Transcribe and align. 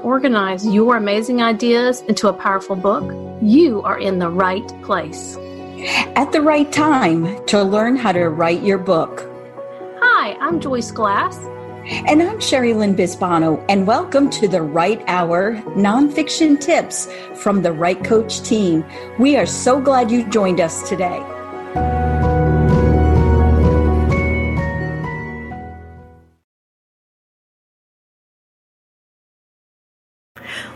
to 0.00 0.06
organize 0.06 0.66
your 0.66 0.96
amazing 0.96 1.42
ideas 1.42 2.00
into 2.02 2.28
a 2.28 2.32
powerful 2.32 2.76
book, 2.76 3.04
you 3.42 3.82
are 3.82 3.98
in 3.98 4.18
the 4.18 4.28
right 4.28 4.66
place. 4.82 5.36
At 6.16 6.32
the 6.32 6.40
right 6.40 6.70
time 6.72 7.44
to 7.46 7.62
learn 7.62 7.96
how 7.96 8.12
to 8.12 8.28
write 8.28 8.62
your 8.62 8.78
book. 8.78 9.26
Hi, 10.00 10.36
I'm 10.40 10.60
Joyce 10.60 10.90
Glass. 10.90 11.36
And 12.06 12.22
I'm 12.22 12.38
Cherrilynn 12.38 12.94
Bisbano, 12.94 13.64
and 13.68 13.86
welcome 13.86 14.30
to 14.30 14.46
the 14.46 14.62
Write 14.62 15.02
Hour 15.06 15.56
Nonfiction 15.76 16.60
Tips 16.60 17.08
from 17.34 17.62
the 17.62 17.72
Write 17.72 18.04
Coach 18.04 18.42
team. 18.42 18.84
We 19.18 19.36
are 19.36 19.46
so 19.46 19.80
glad 19.80 20.10
you 20.10 20.28
joined 20.28 20.60
us 20.60 20.88
today. 20.88 21.22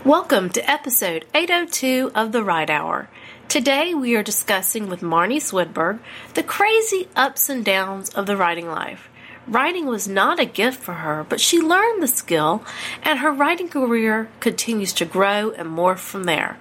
Welcome 0.05 0.51
to 0.51 0.69
episode 0.69 1.25
802 1.33 2.11
of 2.13 2.31
The 2.31 2.43
Write 2.43 2.69
Hour. 2.69 3.09
Today 3.47 3.95
we 3.95 4.15
are 4.15 4.21
discussing 4.21 4.87
with 4.87 5.01
Marnie 5.01 5.41
Swedberg 5.41 5.97
the 6.35 6.43
crazy 6.43 7.07
ups 7.15 7.49
and 7.49 7.65
downs 7.65 8.09
of 8.09 8.27
the 8.27 8.37
writing 8.37 8.67
life. 8.67 9.09
Writing 9.47 9.87
was 9.87 10.07
not 10.07 10.39
a 10.39 10.45
gift 10.45 10.83
for 10.83 10.93
her, 10.93 11.25
but 11.27 11.41
she 11.41 11.59
learned 11.59 12.03
the 12.03 12.07
skill, 12.07 12.63
and 13.01 13.17
her 13.17 13.31
writing 13.31 13.67
career 13.67 14.29
continues 14.41 14.93
to 14.93 15.05
grow 15.05 15.49
and 15.49 15.69
morph 15.69 15.97
from 15.97 16.25
there. 16.25 16.59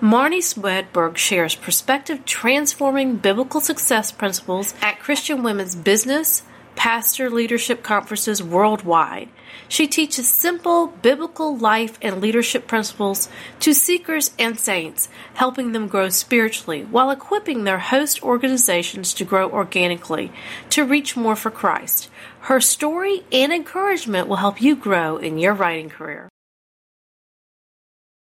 Marnie 0.00 0.38
Swedberg 0.38 1.18
shares 1.18 1.54
perspective 1.54 2.24
transforming 2.24 3.16
biblical 3.16 3.60
success 3.60 4.10
principles 4.10 4.72
at 4.80 4.98
Christian 4.98 5.42
women's 5.42 5.76
business, 5.76 6.42
pastor 6.78 7.28
leadership 7.28 7.82
conferences 7.82 8.40
worldwide. 8.40 9.28
She 9.68 9.88
teaches 9.88 10.28
simple 10.28 10.86
biblical 10.86 11.58
life 11.58 11.98
and 12.00 12.20
leadership 12.20 12.68
principles 12.68 13.28
to 13.58 13.74
seekers 13.74 14.30
and 14.38 14.56
saints, 14.56 15.08
helping 15.34 15.72
them 15.72 15.88
grow 15.88 16.08
spiritually 16.08 16.84
while 16.84 17.10
equipping 17.10 17.64
their 17.64 17.80
host 17.80 18.22
organizations 18.22 19.12
to 19.14 19.24
grow 19.24 19.50
organically 19.50 20.30
to 20.70 20.84
reach 20.84 21.16
more 21.16 21.34
for 21.34 21.50
Christ. 21.50 22.08
Her 22.42 22.60
story 22.60 23.24
and 23.32 23.52
encouragement 23.52 24.28
will 24.28 24.36
help 24.36 24.62
you 24.62 24.76
grow 24.76 25.16
in 25.16 25.36
your 25.36 25.54
writing 25.54 25.90
career. 25.90 26.28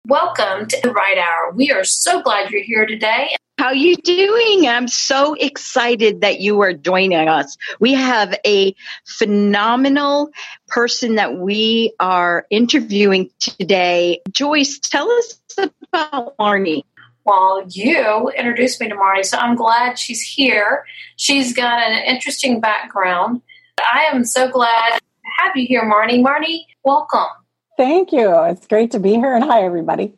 Welcome 0.06 0.68
to 0.68 0.80
the 0.80 0.92
Write 0.92 1.18
Hour. 1.18 1.52
We 1.56 1.72
are 1.72 1.82
so 1.82 2.22
glad 2.22 2.50
you're 2.50 2.62
here 2.62 2.86
today. 2.86 3.34
How 3.56 3.70
you 3.70 3.96
doing? 3.96 4.66
I'm 4.66 4.88
so 4.88 5.34
excited 5.34 6.22
that 6.22 6.40
you 6.40 6.60
are 6.62 6.72
joining 6.72 7.28
us. 7.28 7.56
We 7.78 7.94
have 7.94 8.34
a 8.44 8.74
phenomenal 9.06 10.30
person 10.66 11.14
that 11.14 11.36
we 11.36 11.94
are 12.00 12.46
interviewing 12.50 13.30
today. 13.38 14.20
Joyce, 14.32 14.80
tell 14.80 15.08
us 15.08 15.40
about 15.56 16.36
Marnie. 16.36 16.82
Well, 17.24 17.64
you 17.68 18.28
introduced 18.30 18.80
me 18.80 18.88
to 18.88 18.96
Marnie, 18.96 19.24
so 19.24 19.38
I'm 19.38 19.54
glad 19.54 19.98
she's 19.98 20.20
here. 20.20 20.84
She's 21.16 21.54
got 21.54 21.78
an 21.78 22.04
interesting 22.04 22.60
background. 22.60 23.40
I 23.78 24.08
am 24.12 24.24
so 24.24 24.48
glad 24.48 24.98
to 24.98 25.00
have 25.38 25.56
you 25.56 25.66
here, 25.66 25.84
Marnie. 25.84 26.22
Marnie, 26.22 26.64
welcome. 26.84 27.28
Thank 27.76 28.12
you. 28.12 28.34
It's 28.44 28.66
great 28.66 28.90
to 28.90 28.98
be 28.98 29.12
here, 29.12 29.34
and 29.34 29.44
hi, 29.44 29.62
everybody. 29.62 30.12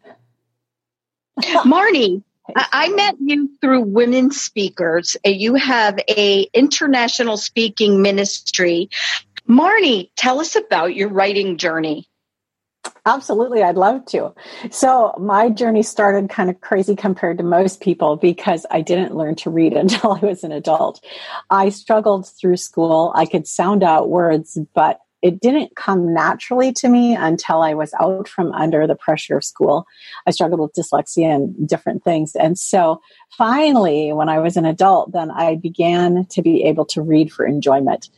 Marnie, 1.41 2.23
I 2.55 2.89
met 2.91 3.17
you 3.21 3.51
through 3.61 3.83
Women 3.83 4.31
Speakers. 4.31 5.17
You 5.25 5.55
have 5.55 5.99
a 6.09 6.43
international 6.55 7.37
speaking 7.37 8.03
ministry. 8.03 8.89
Marnie, 9.49 10.11
tell 10.17 10.41
us 10.41 10.57
about 10.57 10.95
your 10.95 11.09
writing 11.09 11.57
journey. 11.57 12.09
Absolutely, 13.05 13.63
I'd 13.63 13.77
love 13.77 14.05
to. 14.07 14.33
So, 14.71 15.13
my 15.19 15.49
journey 15.49 15.83
started 15.83 16.31
kind 16.31 16.51
of 16.51 16.61
crazy 16.61 16.95
compared 16.95 17.39
to 17.39 17.45
most 17.45 17.81
people 17.81 18.17
because 18.17 18.65
I 18.71 18.81
didn't 18.81 19.17
learn 19.17 19.35
to 19.37 19.51
read 19.51 19.73
until 19.77 20.13
I 20.13 20.21
was 20.21 20.45
an 20.45 20.53
adult. 20.53 21.05
I 21.51 21.69
struggled 21.71 22.29
through 22.29 22.59
school. 22.59 23.13
I 23.15 23.27
could 23.27 23.47
sound 23.47 23.83
out 23.83 24.09
words, 24.09 24.59
but 24.75 25.01
it 25.23 25.41
didn't 25.41 25.77
come 25.77 26.13
naturally 26.13 26.73
to 26.75 26.89
me 26.89 27.15
until 27.15 27.63
I 27.63 27.75
was 27.75 27.93
out 28.01 28.29
from 28.29 28.53
under 28.53 28.87
the 28.87 28.95
pressure 28.95 29.37
of 29.39 29.45
school. 29.45 29.87
I 30.27 30.31
struggled 30.31 30.61
with 30.61 30.73
dyslexia 30.75 31.35
and 31.35 31.69
different 31.69 32.05
things. 32.05 32.35
And 32.37 32.59
so 32.59 33.01
finally, 33.37 34.13
when 34.13 34.29
I 34.29 34.39
was 34.39 34.57
an 34.57 34.67
adult, 34.67 35.13
then 35.13 35.31
I 35.31 35.57
began 35.57 36.27
to 36.27 36.43
be 36.43 36.65
able 36.65 36.85
to 36.87 37.03
read 37.03 37.33
for 37.33 37.47
enjoyment. 37.47 38.09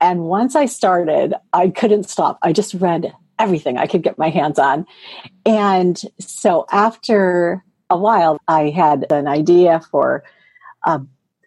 And 0.00 0.24
once 0.24 0.54
I 0.54 0.66
started, 0.66 1.34
I 1.52 1.68
couldn't 1.68 2.08
stop. 2.08 2.38
I 2.42 2.52
just 2.52 2.74
read 2.74 3.12
everything 3.38 3.78
I 3.78 3.86
could 3.86 4.02
get 4.02 4.18
my 4.18 4.28
hands 4.28 4.58
on. 4.58 4.86
And 5.46 6.00
so 6.20 6.66
after 6.70 7.64
a 7.88 7.96
while, 7.96 8.38
I 8.46 8.70
had 8.70 9.10
an 9.10 9.26
idea 9.26 9.80
for 9.90 10.24
a 10.84 11.00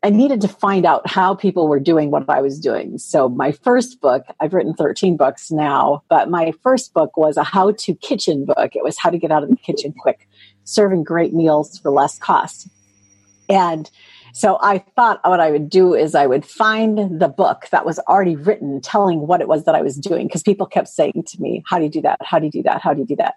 I 0.05 0.11
needed 0.11 0.39
to 0.41 0.47
find 0.47 0.85
out 0.85 1.09
how 1.09 1.33
people 1.33 1.67
were 1.67 1.79
doing 1.79 2.11
what 2.11 2.29
I 2.29 2.39
was 2.39 2.59
doing. 2.59 2.99
So 2.99 3.27
my 3.27 3.51
first 3.51 4.01
book, 4.01 4.23
I've 4.39 4.53
written 4.53 4.75
13 4.75 5.17
books 5.17 5.49
now, 5.49 6.03
but 6.09 6.29
my 6.29 6.53
first 6.61 6.93
book 6.93 7.17
was 7.17 7.37
a 7.37 7.43
how 7.43 7.71
to 7.71 7.95
kitchen 7.95 8.45
book. 8.45 8.75
It 8.75 8.83
was 8.83 8.99
how 8.99 9.09
to 9.09 9.17
get 9.17 9.31
out 9.31 9.41
of 9.41 9.49
the 9.49 9.55
kitchen 9.55 9.95
quick, 9.97 10.29
serving 10.63 11.05
great 11.05 11.33
meals 11.33 11.79
for 11.79 11.89
less 11.89 12.19
cost. 12.19 12.67
And 13.49 13.89
so 14.31 14.59
I 14.61 14.77
thought 14.95 15.21
what 15.27 15.39
I 15.39 15.49
would 15.49 15.71
do 15.71 15.95
is 15.95 16.13
I 16.13 16.27
would 16.27 16.45
find 16.45 17.19
the 17.19 17.27
book 17.27 17.67
that 17.71 17.83
was 17.83 17.97
already 17.97 18.35
written 18.35 18.81
telling 18.81 19.25
what 19.25 19.41
it 19.41 19.47
was 19.47 19.65
that 19.65 19.73
I 19.73 19.81
was 19.81 19.97
doing 19.97 20.27
because 20.27 20.43
people 20.43 20.67
kept 20.67 20.87
saying 20.87 21.23
to 21.29 21.41
me, 21.41 21.63
how 21.65 21.79
do 21.79 21.85
you 21.85 21.89
do 21.89 22.01
that? 22.01 22.19
How 22.21 22.37
do 22.37 22.45
you 22.45 22.51
do 22.51 22.61
that? 22.61 22.79
How 22.79 22.93
do 22.93 22.99
you 22.99 23.07
do 23.07 23.15
that? 23.15 23.33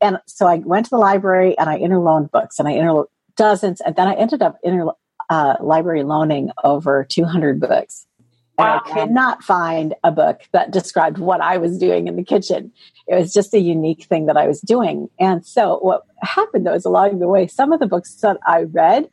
And 0.00 0.18
so 0.26 0.48
I 0.48 0.56
went 0.56 0.86
to 0.86 0.90
the 0.90 0.98
library 0.98 1.56
and 1.56 1.70
I 1.70 1.76
interloaned 1.76 2.32
books 2.32 2.58
and 2.58 2.66
I 2.66 2.72
interloaned 2.72 3.06
dozens 3.36 3.80
and 3.80 3.94
then 3.94 4.08
I 4.08 4.14
ended 4.14 4.42
up 4.42 4.58
inter- 4.64 4.90
uh, 5.30 5.54
library 5.60 6.02
loaning 6.02 6.50
over 6.64 7.04
200 7.08 7.60
books. 7.60 8.06
Wow. 8.58 8.82
I 8.84 8.92
could 8.92 9.10
not 9.10 9.42
find 9.42 9.94
a 10.04 10.10
book 10.10 10.42
that 10.52 10.70
described 10.70 11.16
what 11.16 11.40
I 11.40 11.56
was 11.56 11.78
doing 11.78 12.08
in 12.08 12.16
the 12.16 12.22
kitchen. 12.22 12.72
It 13.06 13.14
was 13.14 13.32
just 13.32 13.54
a 13.54 13.58
unique 13.58 14.04
thing 14.04 14.26
that 14.26 14.36
I 14.36 14.46
was 14.46 14.60
doing. 14.60 15.08
And 15.18 15.46
so 15.46 15.78
what 15.78 16.02
happened 16.20 16.66
though 16.66 16.74
is 16.74 16.84
along 16.84 17.20
the 17.20 17.28
way, 17.28 17.46
some 17.46 17.72
of 17.72 17.80
the 17.80 17.86
books 17.86 18.14
that 18.16 18.36
I 18.46 18.64
read 18.64 19.08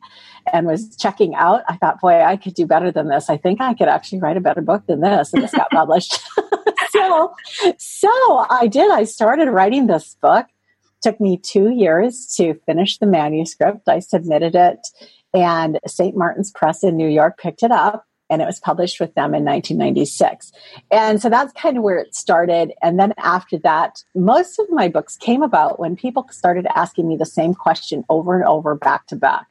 and 0.52 0.66
was 0.66 0.94
checking 0.96 1.34
out, 1.34 1.62
I 1.66 1.76
thought, 1.76 2.00
boy, 2.00 2.22
I 2.22 2.36
could 2.36 2.54
do 2.54 2.66
better 2.66 2.90
than 2.90 3.08
this. 3.08 3.30
I 3.30 3.38
think 3.38 3.60
I 3.62 3.72
could 3.72 3.88
actually 3.88 4.20
write 4.20 4.36
a 4.36 4.40
better 4.40 4.60
book 4.60 4.86
than 4.86 5.00
this. 5.00 5.32
And 5.32 5.42
this 5.42 5.54
got 5.54 5.70
published. 5.70 6.20
so, 6.90 7.34
so 7.78 8.46
I 8.50 8.66
did. 8.70 8.90
I 8.90 9.04
started 9.04 9.50
writing 9.50 9.86
this 9.86 10.14
book. 10.20 10.46
It 10.46 11.02
took 11.08 11.20
me 11.20 11.38
two 11.38 11.70
years 11.70 12.26
to 12.36 12.54
finish 12.66 12.98
the 12.98 13.06
manuscript. 13.06 13.88
I 13.88 14.00
submitted 14.00 14.54
it 14.54 14.80
and 15.34 15.78
St. 15.86 16.16
Martin's 16.16 16.50
Press 16.50 16.82
in 16.82 16.96
New 16.96 17.08
York 17.08 17.38
picked 17.38 17.62
it 17.62 17.70
up 17.70 18.04
and 18.30 18.42
it 18.42 18.46
was 18.46 18.60
published 18.60 19.00
with 19.00 19.14
them 19.14 19.34
in 19.34 19.44
1996. 19.44 20.52
And 20.90 21.20
so 21.20 21.30
that's 21.30 21.52
kind 21.52 21.76
of 21.76 21.82
where 21.82 21.98
it 21.98 22.14
started. 22.14 22.72
And 22.82 22.98
then 22.98 23.14
after 23.18 23.58
that, 23.58 24.02
most 24.14 24.58
of 24.58 24.66
my 24.70 24.88
books 24.88 25.16
came 25.16 25.42
about 25.42 25.80
when 25.80 25.96
people 25.96 26.26
started 26.30 26.66
asking 26.74 27.08
me 27.08 27.16
the 27.16 27.26
same 27.26 27.54
question 27.54 28.04
over 28.08 28.34
and 28.34 28.44
over 28.44 28.74
back 28.74 29.06
to 29.08 29.16
back. 29.16 29.46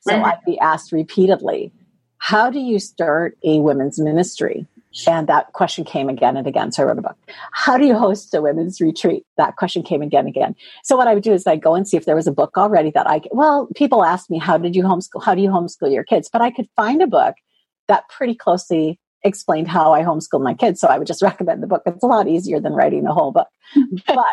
So 0.00 0.12
mm-hmm. 0.12 0.24
I'd 0.24 0.44
be 0.46 0.58
asked 0.60 0.92
repeatedly, 0.92 1.72
How 2.18 2.50
do 2.50 2.60
you 2.60 2.78
start 2.78 3.36
a 3.44 3.58
women's 3.60 3.98
ministry? 3.98 4.66
And 5.06 5.28
that 5.28 5.52
question 5.52 5.84
came 5.84 6.08
again 6.08 6.36
and 6.36 6.46
again. 6.46 6.72
So 6.72 6.82
I 6.82 6.86
wrote 6.86 6.98
a 6.98 7.02
book. 7.02 7.16
How 7.52 7.78
do 7.78 7.86
you 7.86 7.96
host 7.96 8.34
a 8.34 8.42
women's 8.42 8.80
retreat? 8.80 9.24
That 9.36 9.56
question 9.56 9.82
came 9.82 10.02
again 10.02 10.26
and 10.26 10.28
again. 10.28 10.56
So 10.82 10.96
what 10.96 11.06
I 11.06 11.14
would 11.14 11.22
do 11.22 11.32
is 11.32 11.46
I'd 11.46 11.62
go 11.62 11.74
and 11.74 11.86
see 11.86 11.96
if 11.96 12.06
there 12.06 12.16
was 12.16 12.26
a 12.26 12.32
book 12.32 12.58
already 12.58 12.90
that 12.90 13.08
I, 13.08 13.20
well, 13.30 13.68
people 13.76 14.04
ask 14.04 14.28
me, 14.30 14.38
how 14.38 14.58
did 14.58 14.74
you 14.74 14.82
homeschool? 14.82 15.24
How 15.24 15.34
do 15.34 15.42
you 15.42 15.48
homeschool 15.48 15.92
your 15.92 16.04
kids? 16.04 16.28
But 16.32 16.42
I 16.42 16.50
could 16.50 16.68
find 16.74 17.02
a 17.02 17.06
book 17.06 17.36
that 17.86 18.08
pretty 18.08 18.34
closely 18.34 18.98
explained 19.22 19.68
how 19.68 19.92
I 19.92 20.02
homeschooled 20.02 20.42
my 20.42 20.54
kids. 20.54 20.80
So 20.80 20.88
I 20.88 20.98
would 20.98 21.06
just 21.06 21.22
recommend 21.30 21.62
the 21.62 21.68
book. 21.68 21.82
It's 21.86 22.02
a 22.02 22.08
lot 22.08 22.26
easier 22.26 22.58
than 22.60 22.72
writing 22.72 23.06
a 23.06 23.14
whole 23.14 23.32
book. 23.32 23.48
but 24.06 24.24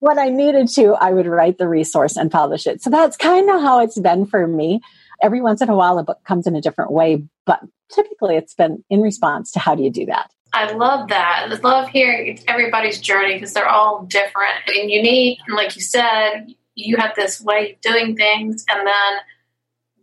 when 0.00 0.18
I 0.18 0.28
needed 0.28 0.68
to, 0.74 0.94
I 0.94 1.12
would 1.12 1.26
write 1.26 1.58
the 1.58 1.66
resource 1.68 2.16
and 2.16 2.30
publish 2.30 2.66
it. 2.66 2.82
So 2.82 2.90
that's 2.90 3.16
kind 3.16 3.48
of 3.50 3.60
how 3.62 3.80
it's 3.80 3.98
been 3.98 4.26
for 4.26 4.46
me. 4.46 4.80
Every 5.22 5.40
once 5.40 5.62
in 5.62 5.70
a 5.70 5.74
while, 5.74 5.98
a 5.98 6.02
book 6.02 6.22
comes 6.24 6.46
in 6.46 6.54
a 6.54 6.60
different 6.60 6.92
way, 6.92 7.24
but 7.46 7.60
typically 7.90 8.36
it's 8.36 8.54
been 8.54 8.84
in 8.90 9.00
response 9.00 9.52
to 9.52 9.58
how 9.58 9.74
do 9.74 9.82
you 9.82 9.90
do 9.90 10.06
that? 10.06 10.30
I 10.52 10.72
love 10.72 11.08
that. 11.08 11.48
I 11.50 11.54
love 11.56 11.88
hearing 11.88 12.38
everybody's 12.46 13.00
journey 13.00 13.34
because 13.34 13.52
they're 13.52 13.68
all 13.68 14.04
different 14.04 14.54
and 14.68 14.90
unique. 14.90 15.38
And 15.46 15.56
like 15.56 15.74
you 15.74 15.82
said, 15.82 16.46
you 16.76 16.96
have 16.96 17.14
this 17.16 17.40
way 17.40 17.72
of 17.72 17.80
doing 17.80 18.16
things, 18.16 18.64
and 18.70 18.86
then 18.86 19.18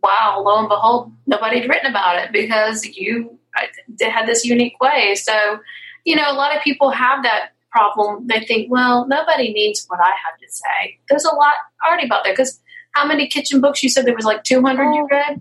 wow, 0.02 0.42
lo 0.44 0.58
and 0.58 0.68
behold, 0.68 1.12
nobody's 1.26 1.68
written 1.68 1.90
about 1.90 2.18
it 2.18 2.32
because 2.32 2.84
you 2.84 3.38
had 4.00 4.26
this 4.26 4.44
unique 4.44 4.80
way. 4.80 5.14
So, 5.14 5.60
you 6.04 6.16
know, 6.16 6.30
a 6.30 6.34
lot 6.34 6.56
of 6.56 6.62
people 6.62 6.90
have 6.90 7.22
that 7.22 7.50
problem. 7.70 8.26
They 8.26 8.40
think, 8.40 8.70
well, 8.70 9.06
nobody 9.06 9.52
needs 9.52 9.84
what 9.88 10.00
I 10.00 10.08
have 10.08 10.38
to 10.40 10.46
say. 10.48 10.98
There's 11.08 11.24
a 11.24 11.34
lot 11.34 11.54
already 11.86 12.06
about 12.06 12.24
there 12.24 12.32
because 12.32 12.60
how 12.92 13.06
many 13.06 13.28
kitchen 13.28 13.60
books 13.60 13.82
you 13.82 13.88
said 13.88 14.04
there 14.04 14.14
was 14.14 14.24
like 14.24 14.44
200 14.44 14.82
oh. 14.82 14.94
you 14.94 15.08
read? 15.10 15.40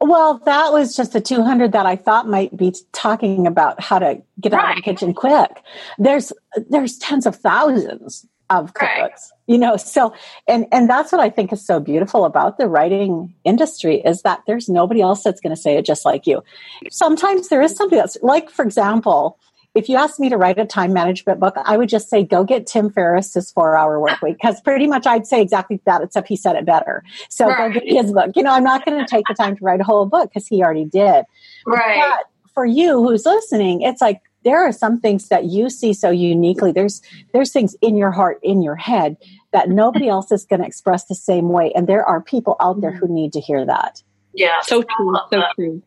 Well, 0.00 0.38
that 0.44 0.72
was 0.72 0.96
just 0.96 1.12
the 1.12 1.20
200 1.20 1.72
that 1.72 1.86
I 1.86 1.96
thought 1.96 2.28
might 2.28 2.56
be 2.56 2.74
talking 2.92 3.46
about 3.46 3.80
how 3.80 3.98
to 3.98 4.20
get 4.40 4.52
right. 4.52 4.64
out 4.64 4.70
of 4.70 4.76
the 4.76 4.82
kitchen 4.82 5.14
quick. 5.14 5.62
There's 5.98 6.32
there's 6.68 6.98
tens 6.98 7.26
of 7.26 7.36
thousands 7.36 8.26
of 8.50 8.74
cookbooks. 8.74 8.98
Right. 8.98 9.18
You 9.46 9.58
know, 9.58 9.76
so 9.76 10.14
and 10.46 10.66
and 10.72 10.88
that's 10.88 11.12
what 11.12 11.20
I 11.20 11.30
think 11.30 11.52
is 11.52 11.64
so 11.64 11.80
beautiful 11.80 12.24
about 12.24 12.58
the 12.58 12.68
writing 12.68 13.34
industry 13.44 14.00
is 14.00 14.22
that 14.22 14.40
there's 14.46 14.68
nobody 14.68 15.00
else 15.00 15.22
that's 15.22 15.40
going 15.40 15.54
to 15.54 15.60
say 15.60 15.76
it 15.76 15.84
just 15.84 16.04
like 16.04 16.26
you. 16.26 16.42
Sometimes 16.90 17.48
there 17.48 17.62
is 17.62 17.74
somebody 17.74 18.00
else. 18.00 18.16
Like 18.22 18.50
for 18.50 18.64
example, 18.64 19.38
if 19.74 19.88
you 19.88 19.96
asked 19.96 20.20
me 20.20 20.28
to 20.28 20.36
write 20.36 20.58
a 20.58 20.66
time 20.66 20.92
management 20.92 21.40
book, 21.40 21.54
I 21.56 21.76
would 21.76 21.88
just 21.88 22.10
say 22.10 22.24
go 22.24 22.44
get 22.44 22.66
Tim 22.66 22.90
Ferriss's 22.90 23.50
four 23.50 23.76
hour 23.76 23.98
work 24.00 24.20
week 24.20 24.36
because 24.40 24.60
pretty 24.60 24.86
much 24.86 25.06
I'd 25.06 25.26
say 25.26 25.40
exactly 25.40 25.80
that, 25.86 26.02
except 26.02 26.28
he 26.28 26.36
said 26.36 26.56
it 26.56 26.66
better. 26.66 27.02
So 27.30 27.46
right. 27.46 27.72
go 27.72 27.80
get 27.80 28.04
his 28.04 28.12
book. 28.12 28.32
You 28.36 28.42
know, 28.42 28.52
I'm 28.52 28.64
not 28.64 28.84
going 28.84 28.98
to 28.98 29.06
take 29.06 29.26
the 29.28 29.34
time 29.34 29.56
to 29.56 29.64
write 29.64 29.80
a 29.80 29.84
whole 29.84 30.04
book 30.06 30.30
because 30.30 30.46
he 30.46 30.62
already 30.62 30.84
did. 30.84 31.24
Right. 31.66 32.00
But 32.00 32.26
for 32.52 32.66
you 32.66 33.02
who's 33.02 33.24
listening, 33.24 33.80
it's 33.80 34.02
like 34.02 34.20
there 34.44 34.62
are 34.66 34.72
some 34.72 35.00
things 35.00 35.28
that 35.28 35.44
you 35.46 35.70
see 35.70 35.94
so 35.94 36.10
uniquely. 36.10 36.72
There's 36.72 37.00
there's 37.32 37.52
things 37.52 37.74
in 37.80 37.96
your 37.96 38.10
heart, 38.10 38.40
in 38.42 38.62
your 38.62 38.76
head 38.76 39.16
that 39.52 39.68
nobody 39.70 40.08
else 40.08 40.32
is 40.32 40.44
going 40.44 40.60
to 40.60 40.66
express 40.66 41.04
the 41.04 41.14
same 41.14 41.48
way, 41.48 41.72
and 41.74 41.86
there 41.86 42.04
are 42.04 42.20
people 42.20 42.56
out 42.60 42.80
there 42.80 42.92
who 42.92 43.08
need 43.08 43.32
to 43.34 43.40
hear 43.40 43.64
that. 43.64 44.02
Yeah, 44.34 44.60
so 44.62 44.82
true, 44.82 45.16
so 45.30 45.42
true. 45.54 45.82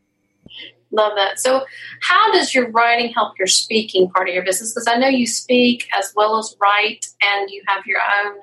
Love 0.92 1.14
that. 1.16 1.40
So, 1.40 1.66
how 2.02 2.32
does 2.32 2.54
your 2.54 2.70
writing 2.72 3.12
help 3.14 3.38
your 3.38 3.48
speaking 3.48 4.10
part 4.10 4.30
of 4.30 4.36
your 4.36 4.46
business? 4.46 4.74
Because 4.74 4.88
I 4.88 4.98
know 4.98 5.08
you 5.08 5.28
speak 5.28 5.88
as 5.98 6.14
well 6.16 6.38
as 6.38 6.56
write, 6.62 7.08
and 7.22 7.50
you 7.50 7.64
have 7.68 7.86
your 7.86 8.00
own 8.00 8.38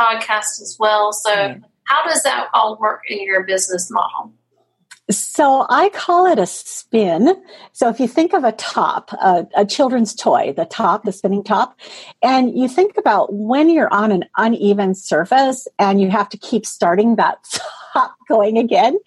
podcast 0.00 0.60
as 0.62 0.76
well. 0.78 1.12
So, 1.12 1.34
right. 1.34 1.60
how 1.84 2.04
does 2.04 2.22
that 2.22 2.48
all 2.54 2.78
work 2.78 3.02
in 3.08 3.22
your 3.22 3.44
business 3.44 3.90
model? 3.90 4.32
So 5.10 5.66
I 5.68 5.88
call 5.88 6.26
it 6.26 6.38
a 6.38 6.46
spin. 6.46 7.34
So 7.72 7.88
if 7.88 7.98
you 7.98 8.06
think 8.06 8.32
of 8.32 8.44
a 8.44 8.52
top, 8.52 9.12
a, 9.14 9.46
a, 9.56 9.66
children's 9.66 10.14
toy, 10.14 10.52
the 10.56 10.64
top, 10.64 11.04
the 11.04 11.12
spinning 11.12 11.42
top, 11.42 11.78
and 12.22 12.56
you 12.56 12.68
think 12.68 12.96
about 12.96 13.32
when 13.32 13.68
you're 13.68 13.92
on 13.92 14.12
an 14.12 14.24
uneven 14.36 14.94
surface 14.94 15.66
and 15.78 16.00
you 16.00 16.10
have 16.10 16.28
to 16.28 16.38
keep 16.38 16.64
starting 16.64 17.16
that 17.16 17.38
top 17.92 18.14
going 18.28 18.58
again, 18.58 18.98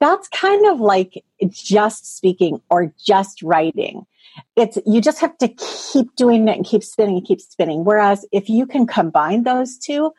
that's 0.00 0.28
kind 0.28 0.66
of 0.66 0.80
like 0.80 1.22
just 1.50 2.16
speaking 2.16 2.60
or 2.70 2.92
just 3.04 3.42
writing. 3.42 4.06
It's 4.56 4.78
you 4.86 5.02
just 5.02 5.20
have 5.20 5.36
to 5.38 5.48
keep 5.48 6.14
doing 6.16 6.48
it 6.48 6.56
and 6.56 6.64
keep 6.64 6.82
spinning 6.82 7.18
and 7.18 7.26
keep 7.26 7.40
spinning. 7.40 7.84
Whereas 7.84 8.24
if 8.32 8.48
you 8.48 8.66
can 8.66 8.86
combine 8.86 9.42
those 9.42 9.76
two, 9.76 10.12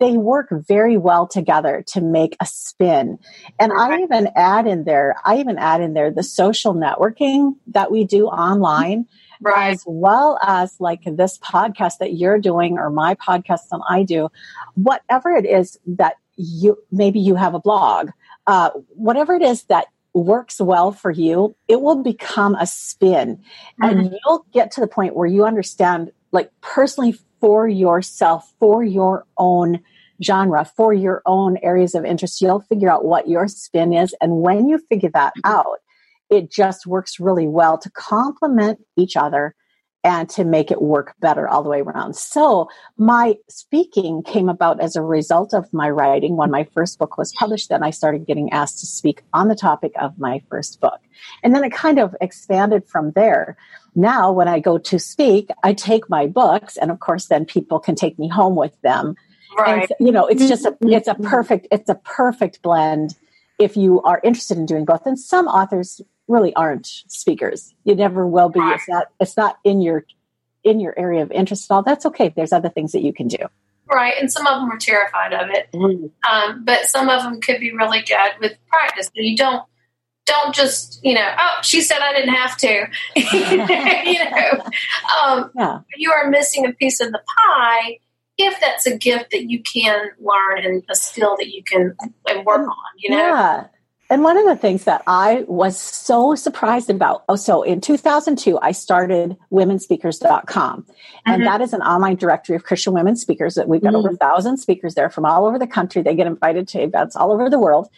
they 0.00 0.16
work 0.16 0.48
very 0.50 0.96
well 0.96 1.26
together 1.26 1.84
to 1.88 2.00
make 2.00 2.36
a 2.40 2.46
spin. 2.46 3.18
And 3.58 3.72
I 3.72 4.00
even 4.00 4.28
add 4.36 4.66
in 4.66 4.84
there, 4.84 5.16
I 5.24 5.38
even 5.38 5.58
add 5.58 5.80
in 5.80 5.94
there 5.94 6.10
the 6.10 6.22
social 6.22 6.74
networking 6.74 7.56
that 7.68 7.90
we 7.90 8.04
do 8.04 8.26
online. 8.26 9.06
Right. 9.40 9.72
As 9.72 9.84
well 9.86 10.36
as 10.42 10.74
like 10.80 11.02
this 11.04 11.38
podcast 11.38 11.98
that 11.98 12.14
you're 12.14 12.40
doing 12.40 12.76
or 12.76 12.90
my 12.90 13.14
podcast 13.14 13.68
that 13.70 13.80
I 13.88 14.02
do, 14.02 14.30
whatever 14.74 15.30
it 15.30 15.46
is 15.46 15.78
that 15.86 16.16
you 16.38 16.78
maybe 16.90 17.20
you 17.20 17.34
have 17.34 17.54
a 17.54 17.60
blog, 17.60 18.10
uh, 18.46 18.70
whatever 18.90 19.34
it 19.34 19.42
is 19.42 19.64
that 19.64 19.86
works 20.14 20.60
well 20.60 20.92
for 20.92 21.10
you, 21.10 21.54
it 21.68 21.80
will 21.80 22.02
become 22.02 22.54
a 22.54 22.66
spin. 22.66 23.36
Mm-hmm. 23.36 23.84
And 23.84 24.18
you'll 24.24 24.46
get 24.52 24.70
to 24.72 24.80
the 24.80 24.86
point 24.86 25.14
where 25.14 25.26
you 25.26 25.44
understand, 25.44 26.12
like 26.32 26.50
personally 26.60 27.16
for 27.40 27.68
yourself, 27.68 28.52
for 28.58 28.82
your 28.82 29.26
own 29.36 29.80
genre, 30.22 30.64
for 30.64 30.92
your 30.92 31.22
own 31.26 31.58
areas 31.58 31.94
of 31.94 32.04
interest. 32.04 32.40
You'll 32.40 32.60
figure 32.60 32.90
out 32.90 33.04
what 33.04 33.28
your 33.28 33.46
spin 33.48 33.92
is. 33.92 34.14
And 34.20 34.40
when 34.40 34.68
you 34.68 34.78
figure 34.88 35.10
that 35.14 35.34
mm-hmm. 35.38 35.56
out, 35.56 35.78
it 36.30 36.50
just 36.50 36.86
works 36.86 37.18
really 37.18 37.48
well 37.48 37.78
to 37.78 37.90
complement 37.90 38.80
each 38.96 39.16
other 39.16 39.54
and 40.04 40.30
to 40.30 40.44
make 40.44 40.70
it 40.70 40.80
work 40.80 41.14
better 41.20 41.48
all 41.48 41.62
the 41.62 41.68
way 41.68 41.80
around. 41.80 42.14
So 42.14 42.68
my 42.96 43.36
speaking 43.48 44.22
came 44.22 44.48
about 44.48 44.80
as 44.80 44.94
a 44.94 45.02
result 45.02 45.52
of 45.52 45.72
my 45.72 45.90
writing. 45.90 46.36
When 46.36 46.50
my 46.50 46.64
first 46.72 46.98
book 46.98 47.18
was 47.18 47.32
published, 47.32 47.68
then 47.68 47.82
I 47.82 47.90
started 47.90 48.26
getting 48.26 48.52
asked 48.52 48.78
to 48.80 48.86
speak 48.86 49.22
on 49.32 49.48
the 49.48 49.56
topic 49.56 49.92
of 50.00 50.18
my 50.18 50.40
first 50.48 50.80
book. 50.80 51.00
And 51.42 51.54
then 51.54 51.64
it 51.64 51.72
kind 51.72 51.98
of 51.98 52.14
expanded 52.20 52.86
from 52.86 53.10
there. 53.12 53.56
Now, 53.96 54.30
when 54.30 54.46
I 54.46 54.60
go 54.60 54.78
to 54.78 54.98
speak, 55.00 55.50
I 55.64 55.72
take 55.72 56.08
my 56.08 56.26
books 56.26 56.76
and 56.76 56.90
of 56.92 57.00
course 57.00 57.26
then 57.26 57.44
people 57.44 57.80
can 57.80 57.96
take 57.96 58.18
me 58.18 58.28
home 58.28 58.54
with 58.54 58.80
them. 58.82 59.16
Right. 59.58 59.90
And, 59.98 60.06
you 60.06 60.12
know, 60.12 60.26
it's 60.26 60.46
just 60.46 60.64
a, 60.64 60.72
mm-hmm. 60.72 60.92
it's 60.92 61.08
a 61.08 61.16
perfect, 61.16 61.66
it's 61.72 61.88
a 61.90 61.96
perfect 61.96 62.62
blend 62.62 63.16
if 63.58 63.76
you 63.76 64.00
are 64.02 64.20
interested 64.22 64.58
in 64.58 64.66
doing 64.66 64.84
both. 64.84 65.06
And 65.06 65.18
some 65.18 65.48
authors 65.48 66.00
really 66.28 66.54
aren't 66.54 66.86
speakers. 66.86 67.74
You 67.84 67.94
never 67.94 68.26
will 68.26 68.50
be. 68.50 68.60
It's 68.60 68.88
not 68.88 69.06
it's 69.18 69.36
not 69.36 69.58
in 69.64 69.80
your 69.80 70.04
in 70.62 70.80
your 70.80 70.96
area 70.98 71.22
of 71.22 71.32
interest 71.32 71.70
at 71.70 71.74
all. 71.74 71.82
That's 71.82 72.06
okay. 72.06 72.32
There's 72.34 72.52
other 72.52 72.68
things 72.68 72.92
that 72.92 73.02
you 73.02 73.12
can 73.12 73.28
do. 73.28 73.38
Right, 73.90 74.14
and 74.20 74.30
some 74.30 74.46
of 74.46 74.60
them 74.60 74.70
are 74.70 74.78
terrified 74.78 75.32
of 75.32 75.48
it, 75.48 75.68
mm. 75.72 76.10
um, 76.30 76.64
but 76.64 76.84
some 76.84 77.08
of 77.08 77.22
them 77.22 77.40
could 77.40 77.58
be 77.58 77.72
really 77.72 78.02
good 78.02 78.32
with 78.38 78.52
practice. 78.68 79.10
You 79.14 79.34
don't 79.34 79.62
don't 80.26 80.54
just 80.54 81.00
you 81.02 81.14
know 81.14 81.26
oh 81.38 81.58
she 81.62 81.80
said 81.80 82.00
i 82.02 82.12
didn't 82.12 82.34
have 82.34 82.54
to 82.54 82.86
you 83.16 84.24
know 84.24 84.62
um, 85.24 85.50
yeah. 85.56 85.80
you 85.96 86.12
are 86.12 86.28
missing 86.28 86.66
a 86.66 86.72
piece 86.74 87.00
of 87.00 87.10
the 87.12 87.20
pie 87.26 87.98
if 88.36 88.60
that's 88.60 88.86
a 88.86 88.94
gift 88.94 89.30
that 89.30 89.44
you 89.48 89.62
can 89.62 90.10
learn 90.20 90.64
and 90.64 90.82
a 90.90 90.94
skill 90.94 91.34
that 91.38 91.48
you 91.48 91.62
can 91.64 91.96
and 92.28 92.44
work 92.44 92.60
on 92.60 92.76
you 92.98 93.08
know 93.08 93.16
yeah 93.16 93.66
and 94.10 94.22
one 94.22 94.38
of 94.38 94.46
the 94.46 94.56
things 94.56 94.84
that 94.84 95.02
I 95.06 95.44
was 95.46 95.78
so 95.78 96.34
surprised 96.34 96.88
about, 96.88 97.24
oh, 97.28 97.36
so 97.36 97.62
in 97.62 97.80
2002, 97.80 98.58
I 98.60 98.72
started 98.72 99.36
womenspeakers.com. 99.52 100.86
And 101.26 101.42
mm-hmm. 101.42 101.44
that 101.44 101.60
is 101.60 101.74
an 101.74 101.82
online 101.82 102.16
directory 102.16 102.56
of 102.56 102.64
Christian 102.64 102.94
women 102.94 103.16
speakers. 103.16 103.56
That 103.56 103.68
we've 103.68 103.82
got 103.82 103.88
mm-hmm. 103.88 103.96
over 103.96 104.08
a 104.10 104.16
thousand 104.16 104.56
speakers 104.58 104.94
there 104.94 105.10
from 105.10 105.26
all 105.26 105.46
over 105.46 105.58
the 105.58 105.66
country. 105.66 106.02
They 106.02 106.14
get 106.14 106.26
invited 106.26 106.68
to 106.68 106.82
events 106.82 107.16
all 107.16 107.32
over 107.32 107.50
the 107.50 107.58
world. 107.58 107.90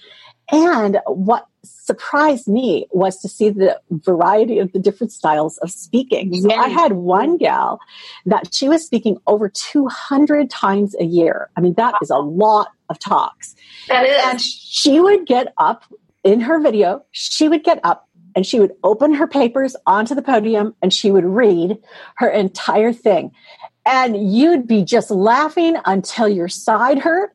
And 0.53 0.99
what 1.07 1.47
surprised 1.63 2.49
me 2.49 2.87
was 2.91 3.19
to 3.19 3.29
see 3.29 3.51
the 3.51 3.81
variety 3.91 4.59
of 4.59 4.73
the 4.73 4.79
different 4.79 5.13
styles 5.13 5.59
of 5.59 5.71
speaking. 5.71 6.35
So 6.41 6.51
I 6.51 6.69
had 6.69 6.93
one 6.93 7.37
gal 7.37 7.79
that 8.27 8.53
she 8.53 8.69
was 8.69 8.85
speaking 8.85 9.19
over 9.27 9.49
200 9.49 10.51
times 10.51 10.97
a 10.99 11.05
year. 11.05 11.51
I 11.57 11.61
mean, 11.61 11.75
that 11.75 11.95
is 12.03 12.11
a 12.11 12.19
lot 12.19 12.69
of 12.89 12.99
talks. 12.99 13.55
That 13.89 14.07
is. 14.07 14.23
And 14.25 14.41
she 14.41 14.99
would 14.99 15.27
get 15.27 15.53
up 15.57 15.85
in 16.25 16.41
her 16.41 16.61
video, 16.61 17.05
she 17.11 17.49
would 17.49 17.65
get 17.65 17.81
up 17.85 18.09
and 18.35 18.47
she 18.47 18.61
would 18.61 18.73
open 18.85 19.15
her 19.15 19.27
papers 19.27 19.77
onto 19.87 20.15
the 20.15 20.23
podium 20.23 20.75
and 20.83 20.93
she 20.93 21.11
would 21.11 21.25
read 21.25 21.79
her 22.17 22.29
entire 22.29 22.93
thing. 22.93 23.33
And 23.87 24.33
you'd 24.33 24.67
be 24.67 24.85
just 24.85 25.11
laughing 25.11 25.77
until 25.87 26.29
your 26.29 26.49
side 26.49 26.99
hurt. 26.99 27.35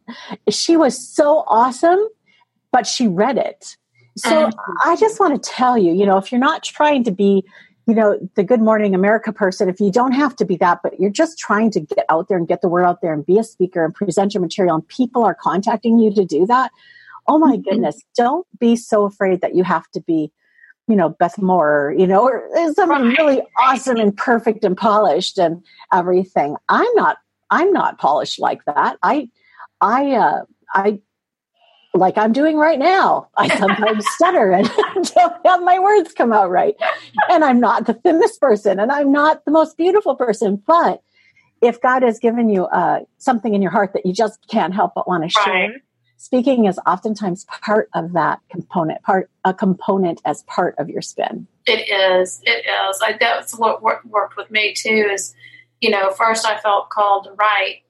She 0.50 0.78
was 0.78 0.98
so 0.98 1.44
awesome, 1.48 2.00
but 2.72 2.88
she 2.88 3.08
read 3.08 3.38
it. 3.38 3.76
So 4.18 4.50
I 4.86 4.96
just 4.96 5.20
want 5.20 5.42
to 5.42 5.50
tell 5.50 5.78
you, 5.78 5.94
you 5.94 6.06
know, 6.06 6.18
if 6.18 6.32
you're 6.32 6.40
not 6.40 6.64
trying 6.64 7.04
to 7.04 7.12
be, 7.12 7.44
you 7.86 7.94
know, 7.94 8.18
the 8.36 8.44
Good 8.44 8.62
Morning 8.62 8.96
America 8.96 9.34
person, 9.34 9.68
if 9.68 9.82
you 9.82 9.92
don't 9.92 10.14
have 10.14 10.36
to 10.38 10.46
be 10.46 10.56
that, 10.58 10.80
but 10.82 10.98
you're 11.00 11.10
just 11.10 11.38
trying 11.38 11.70
to 11.72 11.82
get 11.82 12.06
out 12.08 12.30
there 12.30 12.38
and 12.38 12.48
get 12.48 12.62
the 12.62 12.70
word 12.70 12.86
out 12.86 13.02
there 13.02 13.12
and 13.12 13.26
be 13.26 13.38
a 13.38 13.44
speaker 13.44 13.84
and 13.84 13.94
present 13.94 14.34
your 14.34 14.40
material 14.40 14.76
and 14.76 14.88
people 14.88 15.26
are 15.26 15.36
contacting 15.36 16.00
you 16.00 16.14
to 16.14 16.24
do 16.24 16.46
that, 16.46 16.72
oh 17.28 17.38
my 17.38 17.54
mm-hmm. 17.54 17.70
goodness, 17.70 18.02
don't 18.16 18.46
be 18.60 18.76
so 18.76 19.06
afraid 19.06 19.42
that 19.42 19.56
you 19.56 19.64
have 19.64 19.90
to 19.92 20.02
be, 20.02 20.32
you 20.88 20.96
know, 20.96 21.10
Beth 21.10 21.38
Moore, 21.38 21.94
you 21.98 22.08
know, 22.08 22.24
or 22.24 22.48
something 22.74 23.10
really 23.18 23.42
awesome 23.60 23.98
and 23.98 24.16
perfect 24.16 24.64
and 24.64 24.78
polished 24.78 25.38
and 25.38 25.64
everything. 25.94 26.56
I'm 26.70 26.88
not, 26.96 27.18
I'm 27.50 27.72
not 27.72 27.98
polished 27.98 28.40
like 28.40 28.64
that. 28.66 28.98
I, 29.02 29.30
I, 29.82 30.12
uh, 30.12 30.42
I, 30.74 31.00
like 31.94 32.18
I'm 32.18 32.34
doing 32.34 32.58
right 32.58 32.78
now. 32.78 33.30
I 33.38 33.48
sometimes 33.58 34.06
stutter 34.10 34.52
and 34.52 34.70
don't 34.94 35.36
have 35.46 35.64
my 35.64 35.80
words 35.80 36.14
come 36.14 36.34
out 36.34 36.50
right. 36.50 36.76
And 37.30 37.44
I'm 37.44 37.60
not 37.60 37.86
the 37.86 37.94
thinnest 37.94 38.42
person 38.42 38.80
and 38.80 38.92
I'm 38.92 39.12
not 39.12 39.46
the 39.46 39.52
most 39.52 39.78
beautiful 39.78 40.16
person, 40.16 40.62
but 40.68 41.02
if 41.62 41.82
God 41.82 42.04
has 42.04 42.20
given 42.20 42.50
you 42.50 42.66
uh, 42.66 43.00
something 43.18 43.54
in 43.54 43.62
your 43.62 43.72
heart 43.72 43.94
that 43.94 44.06
you 44.06 44.14
just 44.14 44.46
can't 44.50 44.74
help 44.74 44.92
but 44.94 45.08
want 45.08 45.24
to 45.24 45.30
share, 45.30 45.54
right 45.54 45.72
speaking 46.26 46.66
is 46.66 46.80
oftentimes 46.88 47.46
part 47.62 47.88
of 47.94 48.14
that 48.14 48.40
component, 48.50 49.02
part 49.04 49.30
a 49.44 49.54
component 49.54 50.22
as 50.26 50.42
part 50.44 50.74
of 50.80 50.90
your 50.90 51.02
spin. 51.02 51.48
It 51.68 51.88
is. 51.90 52.42
It 52.44 52.66
is. 52.66 53.00
I, 53.04 53.16
that's 53.20 53.58
what 53.58 53.84
worked 53.84 54.36
with 54.36 54.50
me 54.50 54.74
too. 54.74 55.10
Is 55.14 55.36
you 55.82 55.92
know, 55.92 56.10
first 56.12 56.46
I 56.46 56.58
felt 56.58 56.90
called 56.90 57.26
to 57.26 57.32
write, 57.34 57.84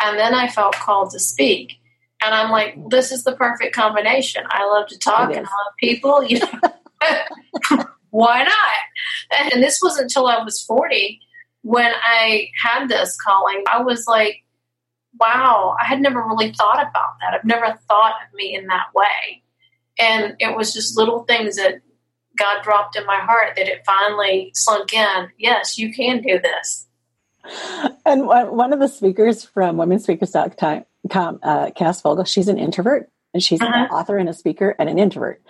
and 0.00 0.18
then 0.18 0.34
I 0.34 0.48
felt 0.48 0.74
called 0.74 1.10
to 1.10 1.20
speak. 1.20 1.74
And 2.24 2.34
I'm 2.34 2.50
like, 2.50 2.76
this 2.88 3.12
is 3.12 3.22
the 3.24 3.36
perfect 3.36 3.74
combination. 3.74 4.44
I 4.48 4.66
love 4.66 4.88
to 4.88 4.98
talk 4.98 5.30
and 5.30 5.38
I 5.38 5.40
love 5.40 5.74
people. 5.78 6.24
You 6.24 6.40
know, 6.40 7.84
why 8.10 8.42
not? 8.42 9.52
And 9.52 9.62
this 9.62 9.78
was 9.82 9.98
until 9.98 10.26
I 10.26 10.42
was 10.42 10.62
40 10.62 11.20
when 11.62 11.92
I 11.94 12.48
had 12.60 12.88
this 12.88 13.16
calling. 13.20 13.62
I 13.70 13.82
was 13.82 14.06
like, 14.06 14.42
wow, 15.18 15.76
I 15.80 15.84
had 15.84 16.00
never 16.00 16.22
really 16.22 16.52
thought 16.52 16.80
about 16.80 17.18
that. 17.20 17.34
I've 17.34 17.44
never 17.44 17.78
thought 17.88 18.14
of 18.26 18.34
me 18.34 18.54
in 18.54 18.66
that 18.66 18.86
way. 18.94 19.42
And 19.98 20.34
it 20.38 20.56
was 20.56 20.72
just 20.72 20.96
little 20.96 21.24
things 21.24 21.56
that 21.56 21.80
God 22.38 22.62
dropped 22.62 22.96
in 22.96 23.06
my 23.06 23.18
heart 23.18 23.54
that 23.56 23.66
it 23.66 23.82
finally 23.86 24.50
sunk 24.54 24.92
in. 24.92 25.28
Yes, 25.38 25.78
you 25.78 25.92
can 25.92 26.22
do 26.22 26.38
this. 26.38 26.86
and 28.04 28.26
one 28.26 28.72
of 28.72 28.80
the 28.80 28.88
speakers 28.88 29.44
from 29.44 29.76
womenspeakers.com, 29.76 31.40
uh, 31.42 31.70
Cass 31.70 32.02
Vogel, 32.02 32.24
she's 32.24 32.48
an 32.48 32.58
introvert 32.58 33.10
and 33.36 33.42
she's 33.42 33.60
uh-huh. 33.60 33.70
an 33.74 33.90
author 33.90 34.16
and 34.16 34.30
a 34.30 34.32
speaker 34.32 34.74
and 34.78 34.88
an 34.88 34.98
introvert. 34.98 35.42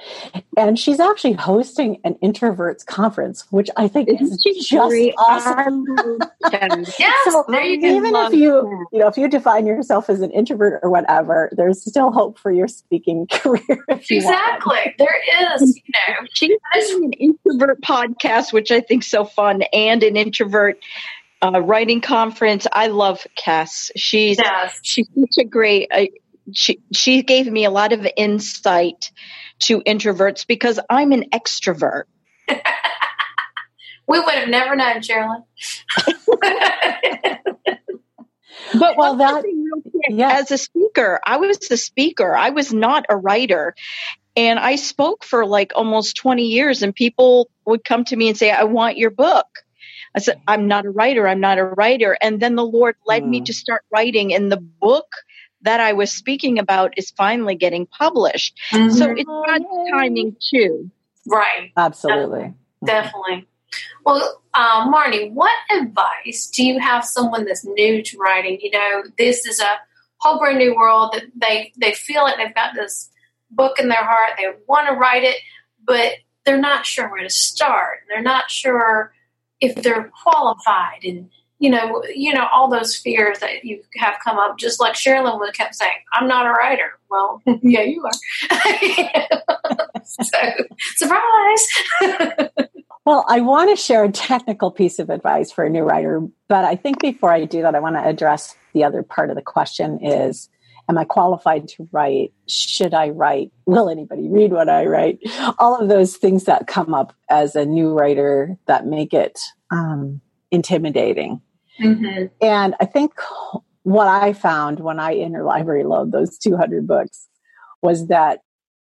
And 0.56 0.76
she's 0.76 0.98
actually 0.98 1.34
hosting 1.34 2.00
an 2.02 2.14
introverts 2.14 2.84
conference, 2.84 3.46
which 3.50 3.70
I 3.76 3.86
think 3.86 4.08
Isn't 4.08 4.26
is 4.44 4.66
just 4.66 5.14
awesome. 5.18 5.84
yes, 6.50 7.32
so 7.32 7.44
even 7.54 8.16
if 8.16 8.32
you, 8.32 8.88
you 8.92 8.98
know, 8.98 9.06
if 9.06 9.16
you 9.16 9.28
define 9.28 9.66
yourself 9.66 10.10
as 10.10 10.20
an 10.20 10.32
introvert 10.32 10.80
or 10.82 10.90
whatever, 10.90 11.48
there's 11.52 11.80
still 11.80 12.10
hope 12.10 12.40
for 12.40 12.50
your 12.50 12.66
speaking 12.66 13.28
career. 13.30 13.84
exactly, 13.88 14.96
there 14.98 15.54
is. 15.54 15.76
You 15.76 15.92
know, 16.08 16.26
she's 16.34 16.90
an 16.90 17.12
introvert 17.12 17.80
podcast, 17.82 18.52
which 18.52 18.72
I 18.72 18.80
think 18.80 19.04
so 19.04 19.24
fun, 19.24 19.62
and 19.72 20.02
an 20.02 20.16
introvert 20.16 20.80
uh, 21.40 21.60
writing 21.60 22.00
conference. 22.00 22.66
I 22.72 22.88
love 22.88 23.26
Cass. 23.36 23.90
She's 23.94 24.38
yes. 24.38 24.80
she's 24.82 25.06
such 25.14 25.44
a 25.44 25.44
great. 25.44 25.88
Uh, 25.92 26.06
she 26.52 26.80
she 26.92 27.22
gave 27.22 27.46
me 27.46 27.64
a 27.64 27.70
lot 27.70 27.92
of 27.92 28.06
insight 28.16 29.10
to 29.60 29.80
introverts 29.82 30.46
because 30.46 30.78
I'm 30.88 31.12
an 31.12 31.30
extrovert. 31.30 32.04
we 32.48 34.20
would 34.20 34.34
have 34.34 34.48
never 34.48 34.76
known, 34.76 35.00
Cherrilynn. 35.00 35.44
but 38.78 38.96
well, 38.96 39.16
that 39.16 39.44
yeah. 40.08 40.38
as 40.38 40.50
a 40.50 40.58
speaker, 40.58 41.20
I 41.24 41.36
was 41.38 41.58
the 41.58 41.76
speaker. 41.76 42.36
I 42.36 42.50
was 42.50 42.72
not 42.72 43.06
a 43.08 43.16
writer. 43.16 43.74
And 44.36 44.58
I 44.58 44.76
spoke 44.76 45.24
for 45.24 45.46
like 45.46 45.72
almost 45.74 46.16
20 46.16 46.44
years, 46.44 46.82
and 46.82 46.94
people 46.94 47.48
would 47.64 47.84
come 47.84 48.04
to 48.04 48.16
me 48.16 48.28
and 48.28 48.36
say, 48.36 48.50
I 48.50 48.64
want 48.64 48.98
your 48.98 49.10
book. 49.10 49.46
I 50.14 50.20
said, 50.20 50.40
I'm 50.46 50.68
not 50.68 50.84
a 50.84 50.90
writer. 50.90 51.26
I'm 51.26 51.40
not 51.40 51.58
a 51.58 51.64
writer. 51.64 52.16
And 52.20 52.40
then 52.40 52.54
the 52.54 52.64
Lord 52.64 52.96
led 53.06 53.22
mm. 53.22 53.28
me 53.28 53.40
to 53.42 53.52
start 53.52 53.82
writing. 53.90 54.34
And 54.34 54.52
the 54.52 54.56
book 54.56 55.06
that 55.66 55.80
I 55.80 55.92
was 55.92 56.12
speaking 56.12 56.58
about 56.58 56.94
is 56.96 57.10
finally 57.10 57.54
getting 57.54 57.86
published. 57.86 58.58
Mm-hmm. 58.70 58.94
So 58.94 59.10
it's 59.10 59.24
God's 59.24 59.64
timing 59.90 60.36
too. 60.50 60.90
Right. 61.26 61.72
Absolutely. 61.76 62.54
Definitely. 62.84 63.46
Well, 64.04 64.42
uh, 64.54 64.90
Marnie, 64.90 65.32
what 65.32 65.52
advice 65.72 66.50
do 66.54 66.64
you 66.64 66.78
have 66.78 67.04
someone 67.04 67.44
that's 67.44 67.64
new 67.64 68.02
to 68.02 68.18
writing? 68.18 68.58
You 68.60 68.70
know, 68.70 69.02
this 69.18 69.44
is 69.44 69.60
a 69.60 69.76
whole 70.18 70.38
brand 70.38 70.58
new 70.58 70.74
world 70.74 71.12
that 71.12 71.24
they 71.34 71.72
they 71.76 71.92
feel 71.92 72.22
like 72.22 72.36
they've 72.36 72.54
got 72.54 72.74
this 72.74 73.10
book 73.50 73.78
in 73.78 73.88
their 73.88 74.04
heart. 74.04 74.32
They 74.38 74.46
want 74.66 74.88
to 74.88 74.94
write 74.94 75.24
it, 75.24 75.36
but 75.84 76.12
they're 76.44 76.60
not 76.60 76.86
sure 76.86 77.10
where 77.10 77.22
to 77.22 77.30
start. 77.30 77.98
They're 78.08 78.22
not 78.22 78.50
sure 78.50 79.12
if 79.60 79.74
they're 79.74 80.10
qualified 80.22 81.02
and 81.02 81.28
you 81.58 81.70
know, 81.70 82.02
you 82.14 82.34
know, 82.34 82.46
all 82.52 82.68
those 82.68 82.94
fears 82.94 83.38
that 83.38 83.64
you 83.64 83.82
have 83.96 84.16
come 84.22 84.38
up, 84.38 84.58
just 84.58 84.78
like 84.78 84.94
Cherrilynn 84.94 85.38
would 85.38 85.54
kept 85.54 85.74
saying, 85.74 85.92
I'm 86.12 86.28
not 86.28 86.46
a 86.46 86.50
writer. 86.50 86.98
Well, 87.10 87.42
yeah, 87.62 87.82
you 87.82 88.04
are. 88.04 88.10
so, 90.04 90.38
surprise. 90.96 91.68
well, 93.06 93.24
I 93.28 93.40
want 93.40 93.70
to 93.70 93.76
share 93.76 94.04
a 94.04 94.12
technical 94.12 94.70
piece 94.70 94.98
of 94.98 95.08
advice 95.08 95.50
for 95.50 95.64
a 95.64 95.70
new 95.70 95.82
writer, 95.82 96.22
but 96.48 96.64
I 96.64 96.76
think 96.76 97.00
before 97.00 97.32
I 97.32 97.44
do 97.44 97.62
that, 97.62 97.74
I 97.74 97.80
want 97.80 97.96
to 97.96 98.06
address 98.06 98.54
the 98.74 98.84
other 98.84 99.02
part 99.02 99.30
of 99.30 99.36
the 99.36 99.42
question 99.42 99.98
is, 100.04 100.50
am 100.90 100.98
I 100.98 101.04
qualified 101.04 101.68
to 101.68 101.88
write? 101.90 102.32
Should 102.48 102.92
I 102.92 103.08
write? 103.08 103.50
Will 103.64 103.88
anybody 103.88 104.28
read 104.28 104.52
what 104.52 104.68
I 104.68 104.84
write? 104.84 105.20
All 105.58 105.80
of 105.80 105.88
those 105.88 106.16
things 106.16 106.44
that 106.44 106.66
come 106.66 106.92
up 106.92 107.14
as 107.30 107.56
a 107.56 107.64
new 107.64 107.94
writer 107.94 108.58
that 108.66 108.86
make 108.86 109.14
it 109.14 109.40
um, 109.70 110.20
intimidating. 110.50 111.40
Mm-hmm. 111.80 112.26
And 112.40 112.74
I 112.80 112.84
think 112.86 113.12
what 113.82 114.08
I 114.08 114.32
found 114.32 114.80
when 114.80 114.98
I 114.98 115.14
interlibrary 115.14 115.84
loaned 115.84 116.12
those 116.12 116.38
200 116.38 116.86
books 116.86 117.28
was 117.82 118.08
that 118.08 118.40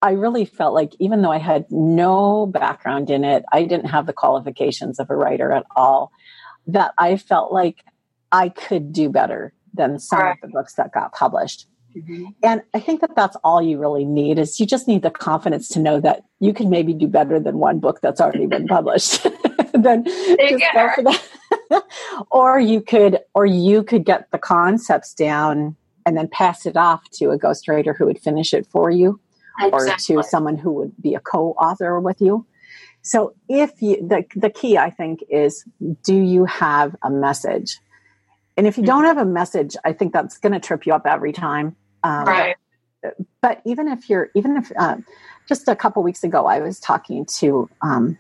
I 0.03 0.13
really 0.13 0.45
felt 0.45 0.75
like 0.75 0.95
even 0.99 1.23
though 1.23 1.31
I 1.31 1.39
had 1.39 1.65
no 1.71 2.47
background 2.47 3.09
in 3.09 3.25
it, 3.25 3.45
I 3.53 3.63
didn't 3.63 3.87
have 3.87 4.07
the 4.07 4.13
qualifications 4.13 4.99
of 4.99 5.11
a 5.11 5.17
writer 5.17 5.53
at 5.53 5.65
all, 5.77 6.11
that 6.67 6.93
I 6.99 7.17
felt 7.17 7.53
like 7.53 7.85
I 8.33 8.49
could 8.49 8.93
do 8.93 9.09
better 9.09 9.55
than 9.73 9.99
some 9.99 10.19
right. 10.19 10.33
of 10.33 10.39
the 10.43 10.49
books 10.49 10.75
that 10.75 10.93
got 10.93 11.13
published. 11.13 11.69
Mm-hmm. 11.97 12.25
And 12.43 12.63
I 12.75 12.81
think 12.81 13.01
that 13.03 13.15
that's 13.15 13.37
all 13.45 13.63
you 13.63 13.79
really 13.79 14.05
need 14.05 14.39
is 14.39 14.59
you 14.59 14.67
just 14.67 14.89
need 14.89 15.03
the 15.03 15.11
confidence 15.11 15.69
to 15.71 15.79
know 15.79 16.01
that 16.01 16.25
you 16.41 16.53
can 16.53 16.71
maybe 16.71 16.95
do 16.95 17.07
better 17.07 17.39
than 17.39 17.59
one 17.59 17.79
book 17.79 18.01
that's 18.01 18.21
already 18.21 18.47
been 18.47 18.67
published. 18.67 19.23
then 19.75 20.05
just 20.05 20.65
go 20.75 20.91
for 20.95 21.03
that. 21.05 21.23
or 22.31 22.59
you 22.59 22.81
could 22.81 23.19
or 23.35 23.47
you 23.47 23.83
could 23.83 24.05
get 24.05 24.31
the 24.31 24.39
concepts 24.39 25.15
down 25.15 25.77
and 26.05 26.17
then 26.17 26.29
pass 26.29 26.67
it 26.67 26.77
off 26.77 27.09
to 27.11 27.31
a 27.31 27.39
ghostwriter 27.39 27.97
who 27.97 28.07
would 28.07 28.19
finish 28.19 28.53
it 28.53 28.67
for 28.67 28.91
you 28.91 29.21
exactly. 29.61 30.17
or 30.17 30.23
to 30.23 30.29
someone 30.29 30.57
who 30.57 30.73
would 30.73 30.93
be 31.01 31.15
a 31.15 31.21
co-author 31.21 32.01
with 32.01 32.21
you. 32.21 32.47
So 33.03 33.35
if 33.49 33.83
you 33.83 33.97
the, 34.07 34.25
the 34.37 34.51
key 34.51 34.79
i 34.79 34.91
think 34.91 35.21
is 35.29 35.65
do 36.03 36.15
you 36.15 36.45
have 36.45 36.97
a 37.03 37.11
message? 37.11 37.79
And 38.57 38.67
if 38.67 38.77
you 38.77 38.85
don't 38.85 39.05
have 39.05 39.19
a 39.19 39.25
message 39.25 39.77
i 39.85 39.93
think 39.93 40.13
that's 40.13 40.39
going 40.39 40.53
to 40.53 40.61
trip 40.61 40.87
you 40.87 40.95
up 40.95 41.07
every 41.07 41.33
time. 41.33 41.77
Um, 42.05 42.25
right. 42.25 42.57
but 43.41 43.63
even 43.65 43.87
if 43.89 44.11
you're 44.11 44.31
even 44.35 44.57
if 44.57 44.73
uh, 44.77 44.97
just 45.49 45.69
a 45.69 45.77
couple 45.77 46.03
weeks 46.03 46.25
ago 46.25 46.47
i 46.47 46.61
was 46.61 46.81
talking 46.81 47.27
to 47.39 47.69
um, 47.81 48.19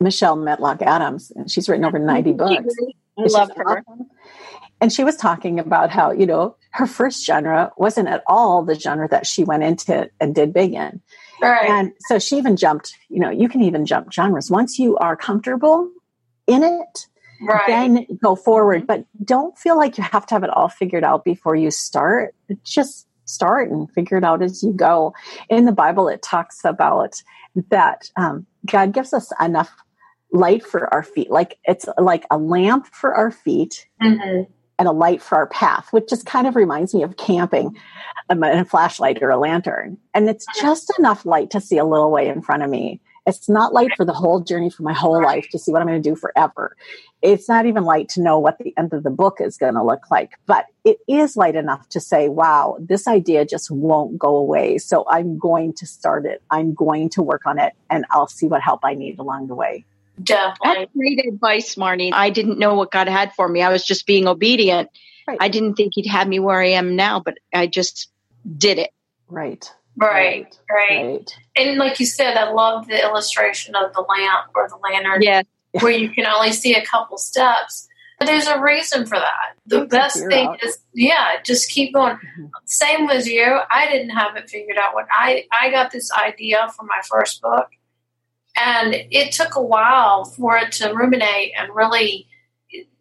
Michelle 0.00 0.36
Medlock 0.36 0.82
Adams, 0.82 1.32
and 1.34 1.50
she's 1.50 1.68
written 1.68 1.84
over 1.84 1.98
90 1.98 2.32
books. 2.32 2.74
I 3.18 3.22
love 3.22 3.50
her. 3.56 3.78
Awesome. 3.78 4.10
And 4.80 4.92
she 4.92 5.04
was 5.04 5.16
talking 5.16 5.58
about 5.58 5.90
how, 5.90 6.10
you 6.10 6.26
know, 6.26 6.56
her 6.72 6.86
first 6.86 7.24
genre 7.24 7.72
wasn't 7.76 8.08
at 8.08 8.22
all 8.26 8.62
the 8.62 8.74
genre 8.74 9.08
that 9.08 9.26
she 9.26 9.44
went 9.44 9.62
into 9.62 10.10
and 10.20 10.34
did 10.34 10.52
big 10.52 10.74
in. 10.74 11.00
Right. 11.40 11.70
And 11.70 11.92
so 12.00 12.18
she 12.18 12.36
even 12.36 12.56
jumped, 12.56 12.94
you 13.08 13.20
know, 13.20 13.30
you 13.30 13.48
can 13.48 13.62
even 13.62 13.86
jump 13.86 14.12
genres. 14.12 14.50
Once 14.50 14.78
you 14.78 14.96
are 14.98 15.16
comfortable 15.16 15.90
in 16.46 16.62
it, 16.62 17.06
right. 17.40 17.66
then 17.66 18.06
go 18.22 18.34
forward. 18.34 18.82
Mm-hmm. 18.82 18.86
But 18.86 19.06
don't 19.24 19.56
feel 19.56 19.76
like 19.76 19.96
you 19.96 20.04
have 20.04 20.26
to 20.26 20.34
have 20.34 20.44
it 20.44 20.50
all 20.50 20.68
figured 20.68 21.04
out 21.04 21.24
before 21.24 21.54
you 21.54 21.70
start. 21.70 22.34
Just 22.64 23.06
start 23.24 23.70
and 23.70 23.90
figure 23.92 24.18
it 24.18 24.24
out 24.24 24.42
as 24.42 24.62
you 24.62 24.72
go. 24.72 25.14
In 25.48 25.64
the 25.64 25.72
Bible, 25.72 26.08
it 26.08 26.22
talks 26.22 26.64
about 26.64 27.22
that 27.70 28.10
um, 28.16 28.46
God 28.66 28.92
gives 28.92 29.12
us 29.12 29.32
enough 29.40 29.70
light 30.32 30.64
for 30.64 30.92
our 30.92 31.02
feet. 31.02 31.30
Like 31.30 31.58
it's 31.64 31.86
like 31.98 32.26
a 32.30 32.38
lamp 32.38 32.86
for 32.88 33.14
our 33.14 33.30
feet 33.30 33.86
mm-hmm. 34.02 34.42
and 34.78 34.88
a 34.88 34.92
light 34.92 35.22
for 35.22 35.36
our 35.36 35.46
path, 35.46 35.88
which 35.92 36.08
just 36.08 36.26
kind 36.26 36.46
of 36.46 36.56
reminds 36.56 36.92
me 36.92 37.02
of 37.02 37.16
camping 37.16 37.76
um, 38.28 38.42
and 38.42 38.60
a 38.60 38.64
flashlight 38.64 39.22
or 39.22 39.30
a 39.30 39.38
lantern. 39.38 39.96
And 40.12 40.28
it's 40.28 40.46
just 40.60 40.92
enough 40.98 41.24
light 41.24 41.50
to 41.50 41.60
see 41.60 41.78
a 41.78 41.84
little 41.84 42.10
way 42.10 42.28
in 42.28 42.42
front 42.42 42.62
of 42.62 42.70
me. 42.70 43.00
It's 43.26 43.48
not 43.48 43.72
light 43.72 43.90
for 43.96 44.04
the 44.04 44.12
whole 44.12 44.40
journey 44.40 44.70
for 44.70 44.82
my 44.82 44.92
whole 44.92 45.22
life 45.22 45.48
to 45.50 45.58
see 45.58 45.72
what 45.72 45.80
I'm 45.80 45.88
going 45.88 46.02
to 46.02 46.08
do 46.08 46.14
forever. 46.14 46.76
It's 47.22 47.48
not 47.48 47.64
even 47.64 47.84
light 47.84 48.10
to 48.10 48.22
know 48.22 48.38
what 48.38 48.58
the 48.58 48.74
end 48.76 48.92
of 48.92 49.02
the 49.02 49.10
book 49.10 49.38
is 49.40 49.56
going 49.56 49.74
to 49.74 49.82
look 49.82 50.10
like, 50.10 50.32
but 50.46 50.66
it 50.84 50.98
is 51.08 51.36
light 51.36 51.56
enough 51.56 51.88
to 51.90 52.00
say, 52.00 52.28
wow, 52.28 52.76
this 52.78 53.08
idea 53.08 53.46
just 53.46 53.70
won't 53.70 54.18
go 54.18 54.36
away. 54.36 54.76
So 54.76 55.06
I'm 55.08 55.38
going 55.38 55.72
to 55.74 55.86
start 55.86 56.26
it. 56.26 56.42
I'm 56.50 56.74
going 56.74 57.08
to 57.10 57.22
work 57.22 57.46
on 57.46 57.58
it 57.58 57.72
and 57.88 58.04
I'll 58.10 58.28
see 58.28 58.46
what 58.46 58.60
help 58.60 58.80
I 58.84 58.94
need 58.94 59.18
along 59.18 59.46
the 59.46 59.54
way. 59.54 59.86
Definitely. 60.22 60.74
That's 60.74 60.92
great 60.92 61.26
advice, 61.26 61.74
Marnie. 61.76 62.12
I 62.12 62.30
didn't 62.30 62.58
know 62.58 62.74
what 62.74 62.90
God 62.90 63.08
had 63.08 63.32
for 63.32 63.48
me. 63.48 63.62
I 63.62 63.70
was 63.70 63.84
just 63.84 64.06
being 64.06 64.28
obedient. 64.28 64.90
Right. 65.26 65.38
I 65.40 65.48
didn't 65.48 65.74
think 65.74 65.94
He'd 65.94 66.06
have 66.06 66.28
me 66.28 66.38
where 66.38 66.60
I 66.60 66.68
am 66.68 66.94
now, 66.94 67.20
but 67.20 67.38
I 67.52 67.66
just 67.66 68.10
did 68.56 68.78
it. 68.78 68.90
Right. 69.28 69.72
Right, 69.96 70.56
right, 70.70 70.90
right. 70.90 71.36
And 71.56 71.78
like 71.78 72.00
you 72.00 72.06
said, 72.06 72.36
I 72.36 72.50
love 72.50 72.88
the 72.88 73.00
illustration 73.00 73.74
of 73.74 73.92
the 73.92 74.00
lamp 74.00 74.50
or 74.54 74.68
the 74.68 74.76
lantern. 74.76 75.22
Yes. 75.22 75.44
Where 75.80 75.92
you 75.92 76.10
can 76.10 76.26
only 76.26 76.52
see 76.52 76.74
a 76.74 76.84
couple 76.84 77.18
steps. 77.18 77.88
But 78.18 78.26
there's 78.26 78.46
a 78.46 78.60
reason 78.60 79.06
for 79.06 79.18
that. 79.18 79.54
The 79.66 79.86
best 79.86 80.24
thing 80.28 80.48
out. 80.48 80.62
is, 80.62 80.78
yeah, 80.94 81.42
just 81.44 81.68
keep 81.70 81.92
going. 81.92 82.14
Mm-hmm. 82.14 82.46
Same 82.64 83.10
as 83.10 83.26
you. 83.26 83.58
I 83.70 83.90
didn't 83.90 84.10
have 84.10 84.36
it 84.36 84.48
figured 84.48 84.78
out. 84.78 84.94
When 84.94 85.06
I 85.10 85.46
I 85.50 85.70
got 85.70 85.90
this 85.90 86.12
idea 86.12 86.68
for 86.76 86.84
my 86.84 87.00
first 87.08 87.42
book, 87.42 87.68
and 88.56 88.94
it 89.10 89.32
took 89.32 89.56
a 89.56 89.62
while 89.62 90.24
for 90.24 90.56
it 90.56 90.70
to 90.72 90.92
ruminate 90.92 91.52
and 91.58 91.74
really 91.74 92.28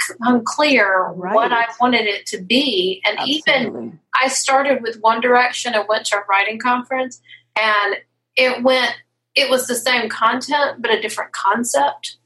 become 0.08 0.44
clear 0.46 1.08
right. 1.16 1.34
what 1.34 1.52
I 1.52 1.66
wanted 1.80 2.06
it 2.06 2.26
to 2.28 2.42
be. 2.42 3.02
And 3.06 3.18
Absolutely. 3.20 3.44
even 3.48 4.00
I 4.20 4.28
started 4.28 4.82
with 4.82 5.00
One 5.00 5.22
Direction 5.22 5.74
and 5.74 5.86
went 5.88 6.06
to 6.08 6.18
a 6.18 6.24
writing 6.30 6.60
conference, 6.60 7.22
and 7.60 7.96
it 8.36 8.64
went. 8.64 8.96
It 9.36 9.50
was 9.50 9.66
the 9.66 9.76
same 9.76 10.10
content 10.10 10.80
but 10.82 10.94
a 10.94 11.02
different 11.02 11.32
concept, 11.32 12.18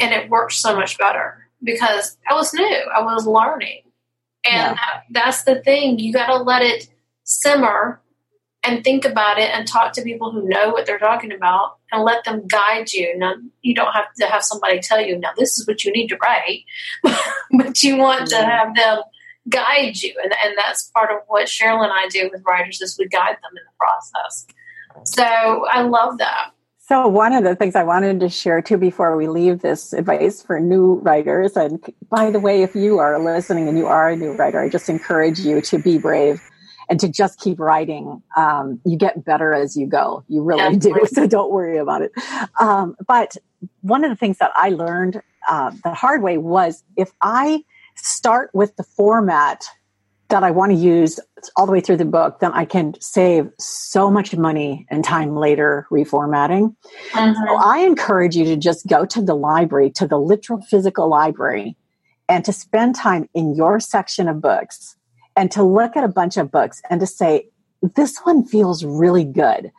and 0.00 0.14
it 0.14 0.30
worked 0.30 0.54
so 0.54 0.74
much 0.74 0.96
better 0.96 1.46
because 1.62 2.16
I 2.28 2.34
was 2.34 2.54
new. 2.54 2.82
I 2.94 3.02
was 3.02 3.26
learning, 3.26 3.82
and 4.50 4.76
yeah. 4.76 5.00
that's 5.10 5.44
the 5.44 5.60
thing. 5.62 5.98
You 5.98 6.12
got 6.12 6.28
to 6.28 6.36
let 6.36 6.62
it 6.62 6.88
simmer 7.24 8.00
and 8.66 8.82
think 8.82 9.04
about 9.04 9.38
it 9.38 9.50
and 9.50 9.66
talk 9.66 9.92
to 9.92 10.02
people 10.02 10.32
who 10.32 10.48
know 10.48 10.70
what 10.70 10.86
they're 10.86 10.98
talking 10.98 11.32
about 11.32 11.76
and 11.92 12.02
let 12.02 12.24
them 12.24 12.46
guide 12.46 12.92
you. 12.92 13.16
Now, 13.16 13.34
you 13.62 13.74
don't 13.74 13.92
have 13.92 14.12
to 14.18 14.26
have 14.26 14.42
somebody 14.42 14.80
tell 14.80 15.00
you, 15.00 15.18
now 15.18 15.30
this 15.36 15.58
is 15.58 15.66
what 15.66 15.84
you 15.84 15.92
need 15.92 16.08
to 16.08 16.16
write, 16.16 16.64
but 17.52 17.82
you 17.82 17.96
want 17.96 18.28
to 18.30 18.36
have 18.36 18.74
them 18.74 19.02
guide 19.48 19.96
you. 20.02 20.14
And, 20.22 20.32
and 20.44 20.58
that's 20.58 20.90
part 20.90 21.10
of 21.10 21.18
what 21.28 21.46
Cheryl 21.46 21.84
and 21.84 21.92
I 21.92 22.08
do 22.08 22.28
with 22.32 22.42
writers 22.46 22.80
is 22.80 22.96
we 22.98 23.06
guide 23.08 23.36
them 23.36 23.52
in 23.52 23.62
the 23.64 23.76
process. 23.78 24.46
So 25.04 25.66
I 25.66 25.82
love 25.82 26.18
that. 26.18 26.50
So, 26.88 27.08
one 27.08 27.32
of 27.32 27.42
the 27.42 27.56
things 27.56 27.74
I 27.74 27.82
wanted 27.82 28.20
to 28.20 28.28
share 28.28 28.62
too 28.62 28.76
before 28.76 29.16
we 29.16 29.26
leave 29.26 29.60
this 29.60 29.92
advice 29.92 30.40
for 30.40 30.60
new 30.60 30.94
writers, 31.00 31.56
and 31.56 31.84
by 32.08 32.30
the 32.30 32.38
way, 32.38 32.62
if 32.62 32.76
you 32.76 33.00
are 33.00 33.18
listening 33.18 33.68
and 33.68 33.76
you 33.76 33.88
are 33.88 34.10
a 34.10 34.14
new 34.14 34.34
writer, 34.34 34.60
I 34.60 34.68
just 34.68 34.88
encourage 34.88 35.40
you 35.40 35.60
to 35.62 35.78
be 35.78 35.98
brave 35.98 36.40
and 36.88 37.00
to 37.00 37.08
just 37.08 37.40
keep 37.40 37.58
writing. 37.58 38.22
Um, 38.36 38.80
you 38.84 38.96
get 38.96 39.24
better 39.24 39.52
as 39.52 39.76
you 39.76 39.86
go. 39.86 40.24
You 40.28 40.42
really 40.42 40.76
do. 40.76 40.94
So, 41.06 41.26
don't 41.26 41.50
worry 41.50 41.78
about 41.78 42.02
it. 42.02 42.12
Um, 42.60 42.96
but 43.06 43.36
one 43.82 44.04
of 44.04 44.10
the 44.10 44.16
things 44.16 44.38
that 44.38 44.52
I 44.56 44.70
learned 44.70 45.22
uh, 45.48 45.72
the 45.84 45.94
hard 45.94 46.22
way 46.22 46.38
was 46.38 46.82
if 46.96 47.12
I 47.20 47.64
start 47.94 48.50
with 48.52 48.76
the 48.76 48.82
format 48.82 49.64
that 50.28 50.42
I 50.42 50.50
want 50.50 50.72
to 50.72 50.78
use 50.78 51.20
all 51.56 51.66
the 51.66 51.72
way 51.72 51.80
through 51.80 51.98
the 51.98 52.04
book, 52.04 52.40
then 52.40 52.52
I 52.52 52.64
can 52.64 52.94
save 53.00 53.48
so 53.58 54.10
much 54.10 54.36
money 54.36 54.86
and 54.90 55.04
time 55.04 55.36
later 55.36 55.86
reformatting. 55.90 56.74
Mm-hmm. 57.12 57.32
So 57.46 57.56
I 57.56 57.78
encourage 57.80 58.34
you 58.34 58.44
to 58.46 58.56
just 58.56 58.86
go 58.88 59.06
to 59.06 59.22
the 59.22 59.34
library, 59.34 59.90
to 59.92 60.06
the 60.06 60.18
literal 60.18 60.60
physical 60.62 61.08
library, 61.08 61.76
and 62.28 62.44
to 62.44 62.52
spend 62.52 62.96
time 62.96 63.28
in 63.34 63.54
your 63.54 63.78
section 63.78 64.28
of 64.28 64.40
books 64.40 64.96
and 65.36 65.50
to 65.52 65.62
look 65.62 65.96
at 65.96 66.04
a 66.04 66.08
bunch 66.08 66.36
of 66.36 66.50
books 66.50 66.82
and 66.90 67.00
to 67.00 67.06
say, 67.06 67.48
this 67.94 68.18
one 68.18 68.44
feels 68.44 68.84
really 68.84 69.24
good. 69.24 69.70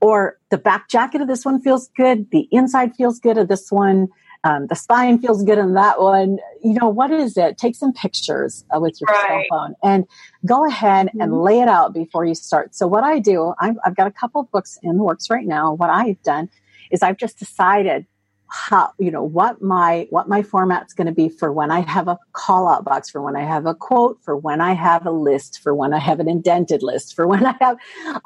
Or 0.00 0.38
the 0.50 0.58
back 0.58 0.88
jacket 0.88 1.20
of 1.22 1.28
this 1.28 1.44
one 1.44 1.60
feels 1.60 1.88
good. 1.96 2.30
The 2.30 2.48
inside 2.50 2.94
feels 2.94 3.18
good 3.18 3.38
of 3.38 3.48
this 3.48 3.72
one 3.72 4.08
um, 4.46 4.68
the 4.68 4.76
spine 4.76 5.18
feels 5.18 5.42
good 5.42 5.58
in 5.58 5.74
that 5.74 6.00
one. 6.00 6.38
You 6.62 6.74
know, 6.74 6.88
what 6.88 7.10
is 7.10 7.36
it? 7.36 7.58
Take 7.58 7.74
some 7.74 7.92
pictures 7.92 8.64
uh, 8.70 8.78
with 8.78 9.00
your 9.00 9.08
right. 9.08 9.26
cell 9.26 9.44
phone 9.50 9.74
and 9.82 10.04
go 10.44 10.64
ahead 10.64 11.08
mm-hmm. 11.08 11.20
and 11.20 11.42
lay 11.42 11.60
it 11.60 11.68
out 11.68 11.92
before 11.92 12.24
you 12.24 12.34
start. 12.36 12.74
So, 12.74 12.86
what 12.86 13.02
I 13.02 13.18
do, 13.18 13.54
I've, 13.58 13.76
I've 13.84 13.96
got 13.96 14.06
a 14.06 14.12
couple 14.12 14.40
of 14.40 14.50
books 14.52 14.78
in 14.82 14.98
the 14.98 15.02
works 15.02 15.30
right 15.30 15.46
now. 15.46 15.72
What 15.72 15.90
I've 15.90 16.22
done 16.22 16.48
is 16.92 17.02
I've 17.02 17.16
just 17.16 17.40
decided 17.40 18.06
how 18.48 18.92
you 18.98 19.10
know 19.10 19.22
what 19.22 19.60
my 19.60 20.06
what 20.10 20.28
my 20.28 20.42
format's 20.42 20.94
going 20.94 21.06
to 21.06 21.12
be 21.12 21.28
for 21.28 21.52
when 21.52 21.70
I 21.70 21.80
have 21.80 22.08
a 22.08 22.18
call 22.32 22.68
out 22.68 22.84
box, 22.84 23.10
for 23.10 23.20
when 23.20 23.36
I 23.36 23.42
have 23.42 23.66
a 23.66 23.74
quote, 23.74 24.18
for 24.22 24.36
when 24.36 24.60
I 24.60 24.72
have 24.72 25.04
a 25.06 25.10
list, 25.10 25.60
for 25.62 25.74
when 25.74 25.92
I 25.92 25.98
have 25.98 26.20
an 26.20 26.28
indented 26.28 26.82
list, 26.82 27.14
for 27.14 27.26
when 27.28 27.44
I 27.44 27.54
have. 27.60 27.76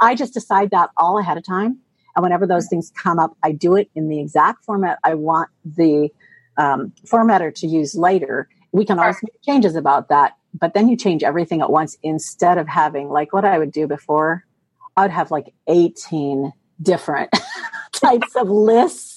I 0.01 0.15
just 0.15 0.35
decide 0.35 0.71
that 0.71 0.91
all 0.97 1.19
ahead 1.19 1.37
of 1.37 1.45
time 1.45 1.79
and 2.17 2.23
whenever 2.23 2.47
those 2.47 2.69
things 2.69 2.93
come 2.95 3.19
up, 3.19 3.37
I 3.43 3.53
do 3.53 3.77
it 3.77 3.91
in 3.95 4.09
the 4.09 4.21
exact 4.21 4.65
format 4.65 4.99
I 5.05 5.15
want 5.15 5.51
the 5.65 6.11
um, 6.57 6.93
formatter 7.07 7.55
to 7.57 7.67
use 7.67 7.95
later. 7.95 8.49
We 8.73 8.85
can 8.85 8.99
always 8.99 9.17
make 9.23 9.41
changes 9.43 9.77
about 9.77 10.09
that, 10.09 10.37
but 10.53 10.75
then 10.75 10.89
you 10.89 10.97
change 10.97 11.23
everything 11.23 11.61
at 11.61 11.71
once 11.71 11.97
instead 12.03 12.59
of 12.59 12.69
having 12.69 13.09
like 13.09 13.33
what 13.33 13.45
I 13.45 13.59
would 13.59 13.73
do 13.73 13.87
before. 13.87 14.45
I 14.97 15.03
would 15.03 15.11
have 15.11 15.31
like 15.31 15.55
18 15.69 16.53
different 16.83 17.31
types 17.93 18.37
of 18.37 18.51
lists 18.51 19.10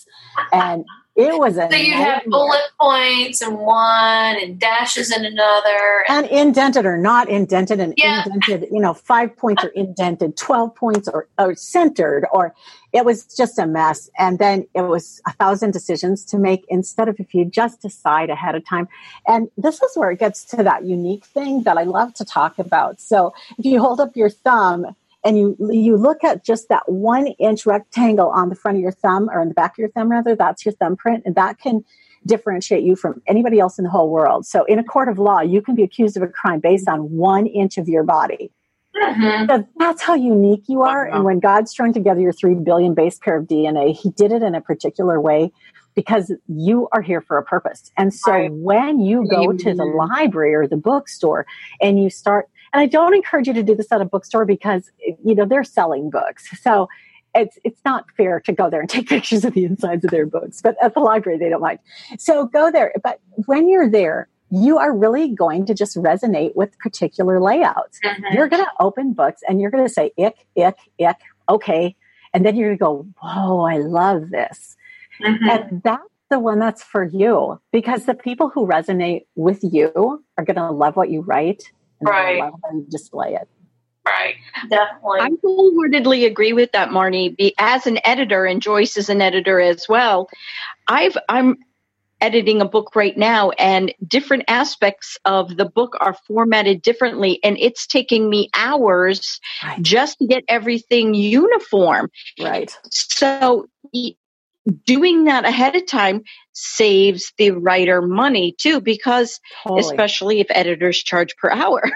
and 0.52 0.86
it 1.16 1.38
was 1.38 1.58
a 1.58 1.70
so 1.70 1.78
you 1.78 1.94
have 1.94 2.24
bullet 2.26 2.64
points 2.80 3.42
in 3.44 3.56
one 3.56 4.36
and 4.42 4.60
dashes 4.60 5.16
in 5.16 5.26
another. 5.26 6.04
And, 6.10 6.26
and 6.26 6.48
indented 6.48 6.88
or 6.88 6.98
not 6.98 7.30
indented 7.30 7.80
and 7.80 7.94
yeah. 7.98 8.24
indented 8.26 8.70
you 8.72 8.80
know 8.80 8.94
five 8.94 9.38
points 9.38 9.64
are 9.64 9.70
indented 9.70 10.36
12 10.36 10.76
points 10.76 11.08
are, 11.08 11.28
are 11.38 11.54
centered 11.56 12.26
or 12.34 12.56
it 12.94 13.06
was 13.06 13.26
just 13.26 13.58
a 13.58 13.66
mess. 13.66 14.10
And 14.18 14.38
then 14.38 14.68
it 14.74 14.84
was 14.84 15.20
a 15.28 15.34
thousand 15.34 15.72
decisions 15.72 16.24
to 16.26 16.38
make 16.38 16.64
instead 16.70 17.10
of 17.10 17.20
if 17.20 17.34
you 17.34 17.44
just 17.44 17.82
decide 17.82 18.30
ahead 18.30 18.54
of 18.56 18.66
time. 18.66 18.88
And 19.28 19.50
this 19.58 19.82
is 19.82 19.98
where 19.98 20.12
it 20.12 20.20
gets 20.20 20.46
to 20.46 20.64
that 20.64 20.86
unique 20.86 21.26
thing 21.26 21.64
that 21.64 21.78
i 21.78 21.84
love 21.84 22.14
to 22.16 22.26
talk 22.26 22.60
about. 22.60 23.02
So 23.02 23.34
if 23.58 23.66
you 23.66 23.80
hold 23.80 24.00
up 24.00 24.16
your 24.16 24.30
thumb 24.30 24.96
and 25.24 25.38
you 25.38 25.58
you 25.72 25.98
look 25.98 26.24
at 26.24 26.44
just 26.44 26.70
that 26.70 26.84
one 26.88 27.28
inch 27.40 27.66
rectangle 27.66 28.30
on 28.30 28.50
the 28.50 28.56
front 28.56 28.78
of 28.78 28.82
your 28.82 28.92
thumb 28.92 29.30
or 29.30 29.42
in 29.42 29.48
the 29.48 29.54
back 29.54 29.72
of 29.72 29.78
your 29.78 29.90
thumb 29.90 30.10
rather 30.10 30.36
that's 30.36 30.66
your 30.66 30.74
thumbprint 30.74 31.24
and 31.26 31.36
that 31.36 31.60
can 31.60 31.84
differentiate 32.26 32.84
you 32.84 32.96
from 32.96 33.22
anybody 33.28 33.60
else 33.60 33.78
in 33.78 33.84
the 33.84 33.90
whole 33.90 34.10
world. 34.10 34.46
So 34.46 34.64
in 34.66 34.80
a 34.80 34.84
court 34.84 35.10
of 35.10 35.20
law 35.20 35.42
you 35.42 35.62
can 35.62 35.76
be 35.76 35.84
accused 35.84 36.18
of 36.18 36.24
a 36.24 36.28
crime 36.28 36.60
based 36.60 36.88
on 36.88 37.12
one 37.12 37.48
inch 37.48 37.78
of 37.78 37.88
your 37.88 38.04
body. 38.04 38.52
Mm-hmm. 38.96 39.50
so 39.50 39.68
that's 39.78 40.04
how 40.04 40.14
unique 40.14 40.66
you 40.68 40.84
are 40.84 41.04
and 41.04 41.24
when 41.24 41.40
god 41.40 41.68
strung 41.68 41.94
together 41.94 42.20
your 42.22 42.32
three 42.32 42.54
billion 42.54 42.94
base 42.94 43.18
pair 43.18 43.38
of 43.38 43.48
dna 43.48 43.92
he 43.92 44.12
did 44.12 44.32
it 44.32 44.44
in 44.44 44.54
a 44.54 44.62
particular 44.62 45.20
way 45.20 45.52
because 45.96 46.32
you 46.48 46.88
are 46.92 47.02
here 47.02 47.22
for 47.22 47.38
a 47.38 47.44
purpose. 47.44 47.92
And 47.98 48.14
so 48.14 48.48
when 48.48 49.00
you 49.00 49.28
go 49.28 49.54
to 49.54 49.74
the 49.74 49.86
library 49.86 50.54
or 50.54 50.68
the 50.68 50.78
bookstore 50.78 51.46
and 51.82 52.02
you 52.02 52.10
start 52.10 52.50
and 52.74 52.82
I 52.82 52.88
don't 52.88 53.14
encourage 53.14 53.48
you 53.48 53.54
to 53.54 53.64
do 53.64 53.76
this 53.76 53.92
at 53.92 54.02
a 54.02 54.06
bookstore 54.06 54.46
because, 54.46 54.92
you 55.24 55.36
know, 55.36 55.46
they're 55.46 55.64
selling 55.64 56.10
books. 56.10 56.50
So 56.62 56.90
it's 57.36 57.58
it's 57.64 57.80
not 57.86 58.06
fair 58.18 58.40
to 58.42 58.52
go 58.52 58.70
there 58.70 58.82
and 58.82 58.90
take 58.90 59.08
pictures 59.08 59.46
of 59.46 59.54
the 59.54 59.66
insides 59.66 60.04
of 60.04 60.12
their 60.12 60.26
books. 60.26 60.62
But 60.62 60.76
at 60.82 60.94
the 60.94 61.00
library, 61.00 61.38
they 61.38 61.50
don't 61.50 61.62
mind. 61.62 61.80
So 62.18 62.46
go 62.46 62.72
there. 62.72 62.94
But 63.04 63.20
when 63.46 63.70
you're 63.70 63.90
there, 63.90 64.28
you 64.50 64.78
are 64.78 64.96
really 64.96 65.30
going 65.30 65.66
to 65.66 65.74
just 65.74 65.98
resonate 65.98 66.56
with 66.56 66.78
particular 66.80 67.40
layouts. 67.40 68.00
Mm-hmm. 68.04 68.36
You're 68.36 68.48
going 68.48 68.64
to 68.64 68.72
open 68.80 69.14
books 69.14 69.42
and 69.48 69.60
you're 69.60 69.72
going 69.72 69.86
to 69.86 69.92
say, 69.92 70.12
ick, 70.18 70.46
ick, 70.56 70.78
ick, 71.00 71.18
okay. 71.50 71.96
And 72.34 72.46
then 72.46 72.56
you're 72.56 72.76
going 72.76 72.78
to 72.78 72.84
go, 72.84 73.08
whoa, 73.22 73.62
I 73.62 73.78
love 73.78 74.30
this. 74.30 74.76
Mm-hmm. 75.24 75.50
And 75.50 75.84
that's 75.84 76.04
the 76.30 76.40
one 76.40 76.60
that's 76.60 76.84
for 76.84 77.04
you 77.04 77.60
because 77.72 78.06
the 78.06 78.14
people 78.14 78.50
who 78.50 78.68
resonate 78.68 79.26
with 79.36 79.64
you 79.64 80.24
are 80.38 80.44
going 80.44 80.56
to 80.56 80.70
love 80.72 80.96
what 80.96 81.10
you 81.10 81.22
write 81.22 81.72
right. 82.06 82.52
and 82.70 82.90
display 82.90 83.36
it. 83.36 83.48
Right, 84.06 84.36
definitely. 84.70 85.20
I 85.22 85.30
wholeheartedly 85.42 86.26
agree 86.26 86.52
with 86.52 86.74
that, 86.74 86.90
Marnie. 86.90 87.38
Be, 87.38 87.54
as 87.58 87.88
an 87.88 88.00
editor, 88.04 88.46
and 88.46 88.62
Joyce 88.62 88.98
is 88.98 89.10
an 89.10 89.22
editor 89.22 89.62
as 89.62 89.88
well, 89.88 90.30
I've 90.88 91.18
I'm 91.30 91.58
editing 92.20 92.62
a 92.62 92.66
book 92.66 92.96
right 92.96 93.18
now, 93.18 93.52
and 93.52 93.94
different 94.06 94.44
aspects 94.50 95.18
of 95.24 95.56
the 95.56 95.66
book 95.66 95.96
are 96.02 96.18
formatted 96.28 96.82
differently, 96.82 97.40
and 97.44 97.58
it's 97.60 97.88
taking 97.88 98.30
me 98.30 98.50
hours 98.54 99.40
right. 99.64 99.82
just 99.82 100.18
to 100.20 100.28
get 100.28 100.44
everything 100.50 101.14
uniform. 101.14 102.10
Right. 102.42 102.78
So 102.90 103.68
doing 104.86 105.26
that 105.26 105.46
ahead 105.46 105.76
of 105.76 105.86
time 105.86 106.24
saves 106.54 107.34
the 107.38 107.52
writer 107.52 108.02
money 108.02 108.56
too 108.58 108.80
because 108.80 109.40
totally. 109.64 109.82
especially 109.82 110.40
if 110.40 110.48
editors 110.50 111.02
charge 111.02 111.36
per 111.38 111.50
hour. 111.52 111.84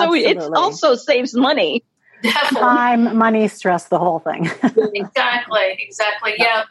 So 0.00 0.14
it 0.14 0.38
also 0.38 0.96
saves 0.96 1.32
money. 1.32 1.84
Definitely. 2.20 2.60
time 2.60 3.16
money 3.16 3.46
stress 3.46 3.84
the 3.86 3.98
whole 3.98 4.18
thing. 4.18 4.50
Exactly 4.94 5.78
exactly 5.78 6.34
yeah. 6.38 6.64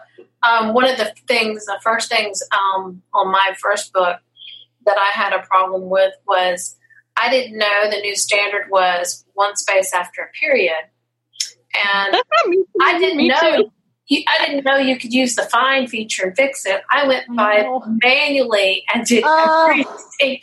Um, 0.43 0.73
one 0.73 0.89
of 0.89 0.97
the 0.97 1.13
things 1.25 1.65
the 1.65 1.79
first 1.81 2.10
things 2.10 2.41
um, 2.51 3.01
on 3.13 3.31
my 3.31 3.55
first 3.58 3.93
book 3.93 4.19
that 4.86 4.97
i 4.97 5.17
had 5.17 5.34
a 5.34 5.43
problem 5.43 5.89
with 5.89 6.13
was 6.27 6.77
i 7.15 7.29
didn't 7.29 7.58
know 7.58 7.89
the 7.89 8.01
new 8.01 8.15
standard 8.15 8.69
was 8.69 9.23
one 9.34 9.55
space 9.55 9.93
after 9.93 10.23
a 10.23 10.31
period. 10.38 10.89
And 11.75 12.15
I 12.81 12.99
didn't 12.99 13.27
know 13.27 13.55
too 13.58 13.71
you, 14.07 14.23
I 14.27 14.45
didn't 14.45 14.65
know 14.65 14.77
you 14.77 14.97
could 14.97 15.13
use 15.13 15.35
the 15.35 15.43
find 15.43 15.89
feature 15.89 16.27
and 16.27 16.35
fix 16.35 16.65
it. 16.65 16.81
I 16.91 17.07
went 17.07 17.25
by 17.35 17.61
no. 17.61 17.83
manually 18.03 18.83
and 18.93 19.05
did 19.05 19.23
uh, 19.23 19.67
everything 19.69 20.39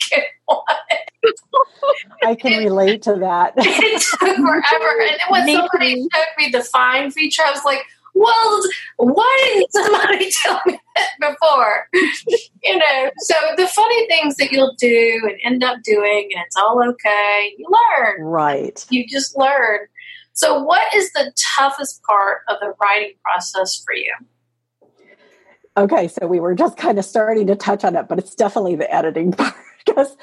I 2.25 2.35
can 2.35 2.59
relate 2.59 3.01
to 3.03 3.15
that. 3.15 3.53
it 3.57 4.01
took 4.01 4.35
forever. 4.35 5.01
And 5.01 5.09
then 5.09 5.19
when 5.29 5.47
somebody 5.47 5.95
showed 5.95 6.25
me 6.37 6.49
the 6.49 6.63
find 6.63 7.13
feature, 7.13 7.43
I 7.45 7.51
was 7.51 7.63
like, 7.63 7.85
well, 8.15 8.61
why 8.97 9.41
didn't 9.53 9.71
somebody 9.71 10.31
tell 10.43 10.61
me 10.65 10.79
that 10.95 11.09
before? 11.19 11.87
you 12.63 12.77
know, 12.77 13.11
so 13.19 13.33
the 13.57 13.67
funny 13.67 14.07
things 14.07 14.35
that 14.35 14.51
you'll 14.51 14.75
do 14.77 15.21
and 15.23 15.39
end 15.43 15.63
up 15.63 15.81
doing, 15.83 16.29
and 16.33 16.43
it's 16.45 16.55
all 16.55 16.81
okay, 16.89 17.53
you 17.57 17.65
learn. 17.69 18.21
Right. 18.21 18.85
You 18.89 19.07
just 19.07 19.37
learn. 19.37 19.79
So, 20.33 20.61
what 20.63 20.93
is 20.95 21.11
the 21.13 21.31
toughest 21.55 22.01
part 22.03 22.39
of 22.49 22.57
the 22.59 22.73
writing 22.81 23.13
process 23.23 23.81
for 23.83 23.93
you? 23.93 24.13
Okay, 25.77 26.07
so 26.07 26.27
we 26.27 26.39
were 26.39 26.55
just 26.55 26.75
kind 26.75 26.99
of 26.99 27.05
starting 27.05 27.47
to 27.47 27.55
touch 27.55 27.83
on 27.83 27.95
it, 27.95 28.07
but 28.07 28.19
it's 28.19 28.35
definitely 28.35 28.75
the 28.75 28.91
editing 28.93 29.31
part 29.31 29.53
because 29.85 30.15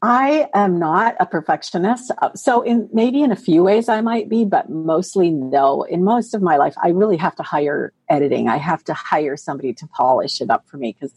I 0.00 0.48
am 0.54 0.78
not 0.78 1.16
a 1.20 1.26
perfectionist. 1.26 2.10
Uh, 2.18 2.32
so, 2.34 2.62
in 2.62 2.88
maybe 2.94 3.22
in 3.22 3.30
a 3.30 3.36
few 3.36 3.62
ways 3.62 3.90
I 3.90 4.00
might 4.00 4.30
be, 4.30 4.46
but 4.46 4.70
mostly 4.70 5.30
no. 5.30 5.82
In 5.82 6.02
most 6.02 6.32
of 6.34 6.40
my 6.40 6.56
life, 6.56 6.74
I 6.82 6.88
really 6.88 7.18
have 7.18 7.36
to 7.36 7.42
hire 7.42 7.92
editing. 8.08 8.48
I 8.48 8.56
have 8.56 8.82
to 8.84 8.94
hire 8.94 9.36
somebody 9.36 9.74
to 9.74 9.86
polish 9.88 10.40
it 10.40 10.48
up 10.48 10.66
for 10.66 10.78
me 10.78 10.96
because 10.98 11.12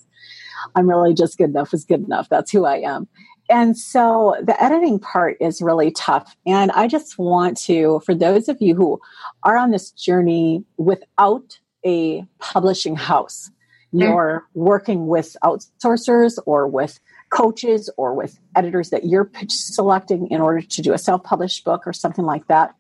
I'm 0.76 0.90
really 0.90 1.14
just 1.14 1.38
good 1.38 1.52
enough 1.52 1.74
is 1.74 1.86
good 1.86 2.04
enough. 2.04 2.28
That's 2.28 2.52
who 2.52 2.66
I 2.66 2.78
am. 2.78 3.08
And 3.50 3.78
so 3.78 4.36
the 4.42 4.62
editing 4.62 5.00
part 5.00 5.38
is 5.40 5.62
really 5.62 5.92
tough. 5.92 6.36
And 6.46 6.72
I 6.72 6.88
just 6.88 7.18
want 7.18 7.58
to, 7.62 8.02
for 8.06 8.16
those 8.16 8.50
of 8.50 8.62
you 8.62 8.76
who 8.76 9.00
are 9.44 9.58
on 9.58 9.72
this 9.72 9.92
journey 9.92 10.64
without 10.78 11.60
a 11.86 12.26
publishing 12.40 12.96
house, 12.96 13.52
mm-hmm. 13.94 14.02
you're 14.02 14.48
working 14.54 15.08
with 15.08 15.38
outsourcers 15.44 16.40
or 16.46 16.68
with 16.68 17.00
coaches 17.30 17.90
or 17.98 18.14
with 18.14 18.40
editors 18.56 18.90
that 18.92 19.06
you're 19.06 19.30
selecting 19.50 20.28
in 20.32 20.42
order 20.42 20.62
to 20.62 20.82
do 20.82 20.94
a 20.94 20.98
self 20.98 21.24
published 21.24 21.64
book 21.66 21.86
or 21.86 21.94
something 21.94 22.26
like 22.26 22.48
that. 22.48 22.76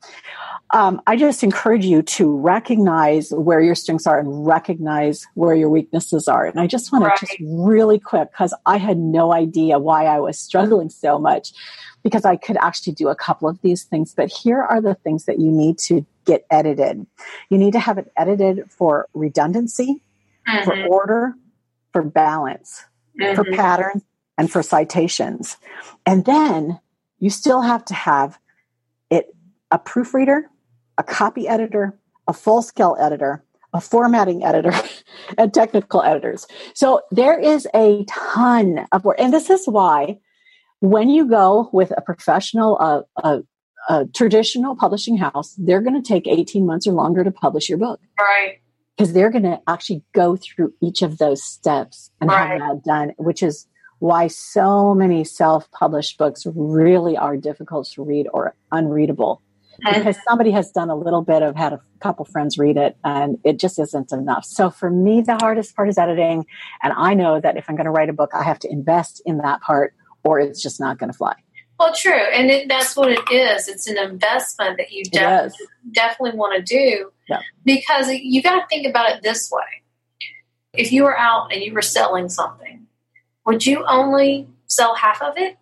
Um, 0.71 1.01
I 1.07 1.15
just 1.15 1.43
encourage 1.43 1.85
you 1.85 2.01
to 2.01 2.35
recognize 2.37 3.31
where 3.31 3.61
your 3.61 3.75
strengths 3.75 4.07
are 4.07 4.19
and 4.19 4.45
recognize 4.45 5.25
where 5.35 5.55
your 5.55 5.69
weaknesses 5.69 6.27
are. 6.27 6.45
And 6.45 6.59
I 6.59 6.67
just 6.67 6.91
want 6.91 7.05
right. 7.05 7.17
to 7.17 7.25
just 7.25 7.39
really 7.41 7.99
quick 7.99 8.31
because 8.31 8.53
I 8.65 8.77
had 8.77 8.97
no 8.97 9.33
idea 9.33 9.77
why 9.79 10.05
I 10.05 10.19
was 10.19 10.39
struggling 10.39 10.89
so 10.89 11.19
much 11.19 11.53
because 12.03 12.23
I 12.23 12.35
could 12.35 12.57
actually 12.57 12.93
do 12.93 13.09
a 13.09 13.15
couple 13.15 13.49
of 13.49 13.61
these 13.61 13.83
things. 13.83 14.13
But 14.13 14.31
here 14.31 14.61
are 14.61 14.81
the 14.81 14.95
things 14.95 15.25
that 15.25 15.39
you 15.39 15.51
need 15.51 15.79
to 15.79 16.05
get 16.25 16.45
edited. 16.51 17.05
You 17.49 17.57
need 17.57 17.73
to 17.73 17.79
have 17.79 17.97
it 17.97 18.11
edited 18.17 18.69
for 18.71 19.07
redundancy, 19.13 20.01
mm-hmm. 20.47 20.63
for 20.63 20.85
order, 20.87 21.33
for 21.93 22.03
balance, 22.03 22.83
mm-hmm. 23.19 23.35
for 23.35 23.43
patterns, 23.55 24.03
and 24.37 24.51
for 24.51 24.61
citations. 24.63 25.57
And 26.05 26.25
then 26.25 26.79
you 27.19 27.29
still 27.29 27.61
have 27.61 27.85
to 27.85 27.93
have 27.93 28.37
it 29.09 29.35
a 29.71 29.79
proofreader 29.79 30.49
a 30.97 31.03
copy 31.03 31.47
editor, 31.47 31.97
a 32.27 32.33
full 32.33 32.61
scale 32.61 32.95
editor, 32.99 33.43
a 33.73 33.81
formatting 33.81 34.43
editor, 34.43 34.73
and 35.37 35.53
technical 35.53 36.01
editors. 36.01 36.47
So 36.73 37.01
there 37.11 37.39
is 37.39 37.67
a 37.73 38.05
ton 38.07 38.87
of 38.91 39.03
work. 39.03 39.17
And 39.19 39.33
this 39.33 39.49
is 39.49 39.65
why 39.65 40.19
when 40.79 41.09
you 41.09 41.27
go 41.27 41.69
with 41.73 41.91
a 41.95 42.01
professional, 42.01 42.77
uh, 42.79 43.01
a, 43.23 43.41
a 43.89 44.05
traditional 44.07 44.75
publishing 44.75 45.17
house, 45.17 45.55
they're 45.57 45.81
going 45.81 46.01
to 46.01 46.07
take 46.07 46.27
18 46.27 46.65
months 46.65 46.87
or 46.87 46.93
longer 46.93 47.23
to 47.23 47.31
publish 47.31 47.69
your 47.69 47.77
book. 47.77 47.99
Right. 48.19 48.59
Because 48.97 49.11
they're 49.11 49.31
going 49.31 49.43
to 49.43 49.59
actually 49.67 50.03
go 50.13 50.37
through 50.37 50.73
each 50.81 51.01
of 51.01 51.17
those 51.17 51.43
steps 51.43 52.11
and 52.21 52.29
right. 52.29 52.51
have 52.51 52.59
that 52.59 52.83
done, 52.85 53.11
which 53.17 53.43
is 53.43 53.67
why 54.05 54.27
so 54.27 54.93
many 54.93 55.23
self 55.23 55.69
published 55.71 56.17
books 56.17 56.45
really 56.55 57.17
are 57.17 57.35
difficult 57.37 57.87
to 57.87 58.03
read 58.03 58.27
or 58.31 58.55
unreadable 58.71 59.41
because 59.83 60.17
somebody 60.27 60.51
has 60.51 60.71
done 60.71 60.89
a 60.89 60.95
little 60.95 61.21
bit 61.21 61.41
of 61.41 61.55
had 61.55 61.73
a 61.73 61.81
couple 61.99 62.23
friends 62.23 62.57
read 62.57 62.77
it 62.77 62.95
and 63.03 63.37
it 63.43 63.59
just 63.59 63.79
isn't 63.79 64.11
enough. 64.11 64.45
So 64.45 64.69
for 64.69 64.89
me, 64.89 65.21
the 65.21 65.35
hardest 65.35 65.75
part 65.75 65.89
is 65.89 65.97
editing. 65.97 66.45
And 66.81 66.93
I 66.95 67.13
know 67.13 67.41
that 67.41 67.57
if 67.57 67.65
I'm 67.67 67.75
going 67.75 67.85
to 67.85 67.91
write 67.91 68.09
a 68.09 68.13
book, 68.13 68.31
I 68.33 68.43
have 68.43 68.59
to 68.59 68.71
invest 68.71 69.21
in 69.25 69.39
that 69.39 69.61
part 69.61 69.93
or 70.23 70.39
it's 70.39 70.61
just 70.61 70.79
not 70.79 70.97
going 70.97 71.11
to 71.11 71.17
fly. 71.17 71.33
Well, 71.79 71.93
true. 71.93 72.13
And 72.13 72.49
it, 72.49 72.69
that's 72.69 72.95
what 72.95 73.11
it 73.11 73.19
is. 73.31 73.67
It's 73.67 73.87
an 73.87 73.97
investment 73.97 74.77
that 74.77 74.91
you 74.91 75.03
definitely, 75.03 75.65
definitely 75.91 76.37
want 76.37 76.55
to 76.55 76.61
do 76.61 77.11
yeah. 77.27 77.41
because 77.65 78.09
you 78.09 78.41
got 78.41 78.61
to 78.61 78.67
think 78.69 78.87
about 78.87 79.11
it 79.11 79.23
this 79.23 79.51
way. 79.51 79.61
If 80.73 80.91
you 80.93 81.03
were 81.03 81.17
out 81.17 81.51
and 81.51 81.61
you 81.61 81.73
were 81.73 81.81
selling 81.81 82.29
something, 82.29 82.84
would 83.45 83.65
you 83.65 83.85
only 83.85 84.47
sell 84.67 84.95
half 84.95 85.21
of 85.21 85.37
it? 85.37 85.57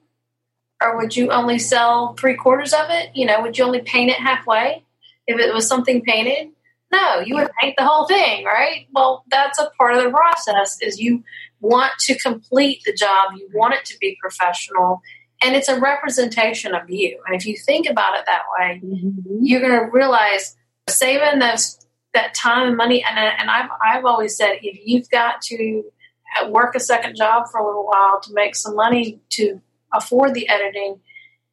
or 0.84 0.98
would 0.98 1.16
you 1.16 1.32
only 1.32 1.58
sell 1.58 2.14
three 2.14 2.36
quarters 2.36 2.74
of 2.74 2.90
it? 2.90 3.16
You 3.16 3.26
know, 3.26 3.42
would 3.42 3.58
you 3.58 3.64
only 3.64 3.82
paint 3.82 4.12
it 4.12 4.18
halfway 4.18 4.84
if 5.26 5.40
it 5.40 5.54
was 5.54 5.68
something 5.68 6.02
painted? 6.02 6.52
No, 6.92 7.22
you 7.22 7.36
would 7.36 7.50
paint 7.60 7.76
the 7.78 7.86
whole 7.86 8.06
thing, 8.06 8.46
right? 8.46 8.88
Well, 8.94 9.24
that's 9.32 9.58
a 9.58 9.72
part 9.78 9.96
of 9.96 10.04
the 10.04 10.12
process 10.12 10.78
is 10.82 11.00
you 11.00 11.24
want 11.60 11.94
to 12.02 12.20
complete 12.20 12.82
the 12.86 12.94
job, 12.94 13.34
you 13.36 13.50
want 13.54 13.74
it 13.74 13.86
to 13.86 13.98
be 14.00 14.18
professional, 14.22 15.02
and 15.42 15.56
it's 15.56 15.70
a 15.70 15.80
representation 15.80 16.76
of 16.76 16.90
you. 16.90 17.20
And 17.26 17.36
if 17.36 17.48
you 17.48 17.58
think 17.58 17.90
about 17.90 18.20
it 18.20 18.26
that 18.28 18.44
way, 18.60 18.82
mm-hmm. 18.84 19.38
you're 19.42 19.62
going 19.62 19.80
to 19.80 19.90
realize 19.92 20.56
saving 20.88 21.40
those 21.40 21.80
that 22.14 22.36
time 22.36 22.68
and 22.68 22.78
money. 22.78 23.04
And, 23.04 23.18
and 23.18 23.50
I've 23.50 23.70
I've 23.84 24.06
always 24.06 24.38
said 24.38 24.60
if 24.62 24.78
you've 24.86 25.10
got 25.10 25.42
to 25.44 25.84
work 26.50 26.76
a 26.76 26.80
second 26.80 27.16
job 27.16 27.48
for 27.52 27.60
a 27.60 27.66
little 27.66 27.86
while 27.86 28.20
to 28.22 28.34
make 28.34 28.56
some 28.56 28.76
money 28.76 29.20
to 29.32 29.62
afford 29.94 30.34
the 30.34 30.48
editing, 30.50 31.00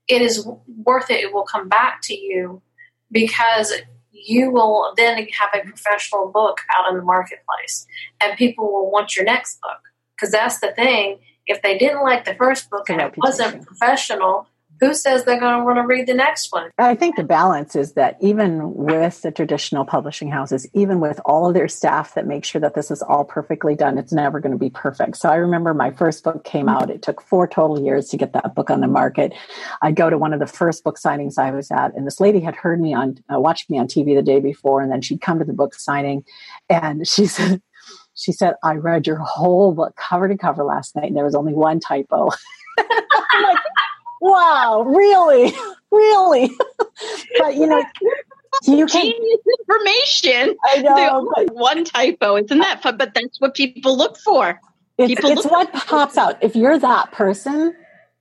it 0.09 0.23
is 0.23 0.47
worth 0.85 1.11
it. 1.11 1.21
It 1.21 1.33
will 1.33 1.45
come 1.45 1.69
back 1.69 2.01
to 2.05 2.15
you 2.15 2.63
because 3.11 3.73
you 4.13 4.51
will 4.51 4.93
then 4.97 5.17
have 5.17 5.51
a 5.55 5.67
professional 5.67 6.31
book 6.31 6.61
out 6.75 6.91
in 6.91 6.97
the 6.97 7.03
marketplace 7.03 7.87
and 8.21 8.37
people 8.37 8.71
will 8.71 8.91
want 8.91 9.17
your 9.17 9.25
next 9.25 9.61
book. 9.61 9.79
Because 10.17 10.33
that's 10.33 10.61
the 10.61 10.73
thing. 10.73 11.19
If 11.47 11.63
they 11.63 11.79
didn't 11.79 12.03
like 12.03 12.25
the 12.25 12.35
first 12.35 12.69
book 12.71 12.91
and 12.91 13.01
it 13.01 13.15
wasn't 13.17 13.67
professional, 13.67 14.47
who 14.81 14.95
says 14.95 15.25
they're 15.25 15.39
going 15.39 15.59
to 15.59 15.65
want 15.65 15.77
to 15.77 15.87
read 15.87 16.07
the 16.07 16.15
next 16.15 16.53
one? 16.53 16.71
I 16.79 16.95
think 16.95 17.17
the 17.17 17.25
balance 17.25 17.77
is 17.77 17.93
that 17.93 18.17
even 18.21 18.75
with 18.75 19.21
the 19.23 19.31
traditional 19.31 19.85
publishing 19.85 20.31
houses, 20.31 20.67
even 20.73 21.01
with 21.01 21.21
all 21.25 21.47
of 21.47 21.55
their 21.55 21.69
staff 21.69 22.15
that 22.15 22.27
make 22.27 22.45
sure 22.45 22.61
that 22.61 22.75
this 22.75 22.91
is 22.91 23.03
all 23.03 23.25
perfectly 23.25 23.75
done, 23.75 23.99
it's 23.99 24.13
never 24.13 24.41
going 24.41 24.53
to 24.53 24.59
be 24.59 24.71
perfect. 24.71 25.19
So 25.19 25.29
I 25.29 25.37
remember 25.37 25.75
my 25.75 25.91
first 25.91 26.25
book 26.25 26.45
came 26.45 26.69
out. 26.69 26.91
It 26.91 27.03
took 27.03 27.21
four 27.21 27.47
total 27.47 27.81
years 27.81 28.09
to 28.09 28.17
get 28.17 28.33
that 28.33 28.55
book 28.55 28.71
on 28.71 28.81
the 28.81 28.89
market. 28.89 29.35
I'd 29.83 29.97
go 29.97 30.09
to 30.09 30.17
one 30.17 30.33
of 30.33 30.41
the 30.41 30.47
first 30.47 30.83
book 30.83 30.99
signings 30.99 31.39
I 31.39 31.51
was 31.51 31.71
at, 31.71 31.95
and 31.95 32.07
this 32.07 32.21
lady 32.21 32.41
had 32.41 32.57
heard 32.57 32.81
me 32.81 32.95
on, 32.95 33.23
uh, 33.33 33.39
watched 33.39 33.69
me 33.69 33.79
on 33.79 33.87
TV 33.87 34.17
the 34.17 34.23
day 34.23 34.41
before, 34.41 34.81
and 34.81 34.91
then 34.91 35.03
she'd 35.03 35.21
come 35.21 35.39
to 35.39 35.45
the 35.45 35.53
book 35.53 35.75
signing, 35.75 36.25
and 36.69 37.07
she 37.07 37.27
said, 37.27 37.61
she 38.15 38.33
said, 38.33 38.55
I 38.63 38.75
read 38.75 39.07
your 39.07 39.17
whole 39.17 39.73
book 39.73 39.97
cover 39.97 40.29
to 40.29 40.37
cover 40.37 40.65
last 40.65 40.97
night, 40.97 41.07
and 41.07 41.17
there 41.17 41.25
was 41.25 41.35
only 41.35 41.55
one 41.55 41.81
typo. 41.81 42.31
wow, 44.21 44.83
really, 44.83 45.53
really. 45.91 46.51
but 47.39 47.55
you 47.55 47.67
know, 47.67 47.85
you 48.65 48.87
can, 48.87 49.13
genius 49.13 49.41
information. 49.61 50.57
I 50.65 50.83
know. 50.83 51.33
But, 51.35 51.55
one 51.55 51.85
typo, 51.85 52.37
isn't 52.37 52.59
that 52.59 52.83
fun? 52.83 52.97
But 52.97 53.15
that's 53.15 53.41
what 53.41 53.55
people 53.55 53.97
look 53.97 54.19
for. 54.19 54.61
It's, 54.99 55.15
people 55.15 55.31
it's 55.31 55.47
what 55.47 55.73
pops 55.73 56.19
out. 56.19 56.43
If 56.43 56.55
you're 56.55 56.79
that 56.79 57.13
person, 57.13 57.75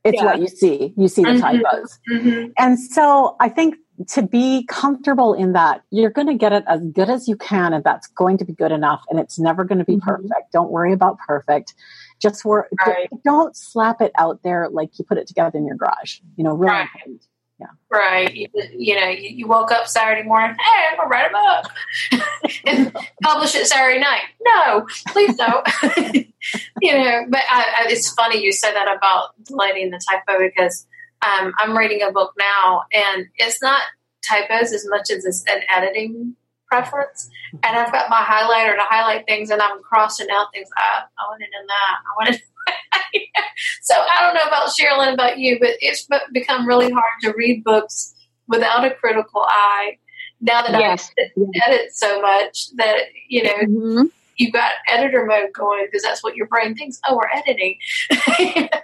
it's 0.03 0.15
yeah. 0.15 0.25
what 0.25 0.39
you 0.39 0.47
see. 0.47 0.93
You 0.95 1.07
see 1.07 1.23
the 1.23 1.29
mm-hmm. 1.29 1.61
typos. 1.61 1.99
Mm-hmm. 2.09 2.51
And 2.57 2.79
so 2.79 3.35
I 3.39 3.49
think 3.49 3.75
to 4.09 4.21
be 4.21 4.65
comfortable 4.67 5.33
in 5.33 5.53
that, 5.53 5.83
you're 5.91 6.09
going 6.09 6.27
to 6.27 6.35
get 6.35 6.53
it 6.53 6.63
as 6.67 6.81
good 6.93 7.09
as 7.09 7.27
you 7.27 7.35
can, 7.35 7.73
and 7.73 7.83
that's 7.83 8.07
going 8.07 8.37
to 8.37 8.45
be 8.45 8.53
good 8.53 8.71
enough. 8.71 9.03
And 9.09 9.19
it's 9.19 9.37
never 9.37 9.65
going 9.65 9.79
to 9.79 9.85
be 9.85 9.97
mm-hmm. 9.97 10.07
perfect. 10.07 10.53
Don't 10.53 10.71
worry 10.71 10.93
about 10.93 11.17
perfect. 11.27 11.73
Just 12.21 12.43
work. 12.43 12.69
Right. 12.85 13.09
Don't 13.23 13.55
slap 13.55 14.01
it 14.01 14.11
out 14.17 14.43
there 14.43 14.69
like 14.69 14.97
you 14.99 15.05
put 15.05 15.17
it 15.17 15.27
together 15.27 15.57
in 15.57 15.65
your 15.65 15.77
garage. 15.77 16.19
You 16.35 16.43
know, 16.43 16.53
really 16.53 16.73
right. 16.73 16.89
important. 16.93 17.25
Yeah. 17.59 17.67
Right. 17.91 18.33
You, 18.33 18.47
you 18.77 18.95
know, 18.95 19.07
you, 19.07 19.29
you, 19.29 19.47
woke 19.47 19.69
up 19.71 19.85
Saturday 19.85 20.23
morning, 20.23 20.55
hey, 20.57 20.85
I'm 20.91 20.97
going 20.97 21.09
to 21.09 21.11
write 21.11 21.29
a 21.29 22.21
book 22.21 22.61
and 22.65 22.95
publish 23.21 23.53
it 23.53 23.67
Saturday 23.67 23.99
night. 23.99 24.21
No, 24.41 24.87
please 25.09 25.35
don't. 25.35 25.67
you 26.81 26.93
know, 26.93 27.25
but 27.27 27.41
I, 27.51 27.63
I, 27.79 27.85
it's 27.89 28.13
funny 28.13 28.41
you 28.41 28.53
said 28.53 28.73
that 28.73 28.87
about 28.95 29.31
deleting 29.43 29.91
the 29.91 29.99
typo 30.09 30.39
because 30.39 30.87
um, 31.21 31.53
I'm 31.57 31.77
reading 31.77 32.01
a 32.01 32.13
book 32.13 32.33
now 32.39 32.83
and 32.93 33.27
it's 33.35 33.61
not 33.61 33.81
typos 34.27 34.71
as 34.71 34.87
much 34.87 35.09
as 35.09 35.25
it's 35.25 35.43
an 35.49 35.61
editing 35.69 36.35
preference. 36.69 37.29
And 37.63 37.77
I've 37.77 37.91
got 37.91 38.09
my 38.09 38.21
highlighter 38.21 38.75
to 38.75 38.83
highlight 38.83 39.25
things 39.25 39.49
and 39.49 39.61
I'm 39.61 39.81
crossing 39.81 40.29
out 40.31 40.47
things. 40.53 40.69
I, 40.77 41.01
I 41.17 41.29
wanted 41.29 41.45
in 41.59 41.67
that. 41.67 41.97
I 42.05 42.11
wanted. 42.17 42.41
so 43.81 43.95
I 43.95 44.21
don't 44.21 44.35
know 44.35 44.47
about 44.47 44.69
Cherrilynn, 44.69 45.13
about 45.13 45.39
you, 45.39 45.59
but 45.59 45.71
it's 45.81 46.07
become 46.31 46.67
really 46.67 46.91
hard 46.91 47.21
to 47.23 47.33
read 47.35 47.63
books 47.63 48.13
without 48.47 48.85
a 48.85 48.91
critical 48.91 49.45
eye. 49.47 49.97
Now 50.41 50.61
that 50.61 50.71
yes. 50.71 51.11
I 51.19 51.29
edit 51.65 51.93
so 51.93 52.21
much 52.21 52.69
that 52.77 52.99
you 53.27 53.43
know 53.43 53.55
mm-hmm. 53.55 54.05
you've 54.37 54.53
got 54.53 54.71
editor 54.87 55.25
mode 55.25 55.49
going 55.53 55.85
because 55.85 56.01
that's 56.01 56.23
what 56.23 56.35
your 56.35 56.47
brain 56.47 56.75
thinks. 56.75 56.99
Oh, 57.05 57.17
we're 57.17 57.27
editing. 57.37 57.77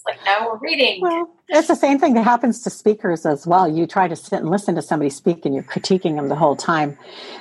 It's 0.00 0.18
like, 0.18 0.24
no, 0.24 0.48
we're 0.48 0.58
reading. 0.58 1.02
Well, 1.02 1.28
it's 1.48 1.68
the 1.68 1.74
same 1.74 1.98
thing 1.98 2.14
that 2.14 2.22
happens 2.22 2.62
to 2.62 2.70
speakers 2.70 3.26
as 3.26 3.46
well. 3.46 3.68
You 3.68 3.86
try 3.86 4.08
to 4.08 4.16
sit 4.16 4.40
and 4.40 4.48
listen 4.48 4.74
to 4.76 4.82
somebody 4.82 5.10
speak 5.10 5.44
and 5.44 5.54
you're 5.54 5.64
critiquing 5.64 6.16
them 6.16 6.28
the 6.28 6.36
whole 6.36 6.56
time. 6.56 6.96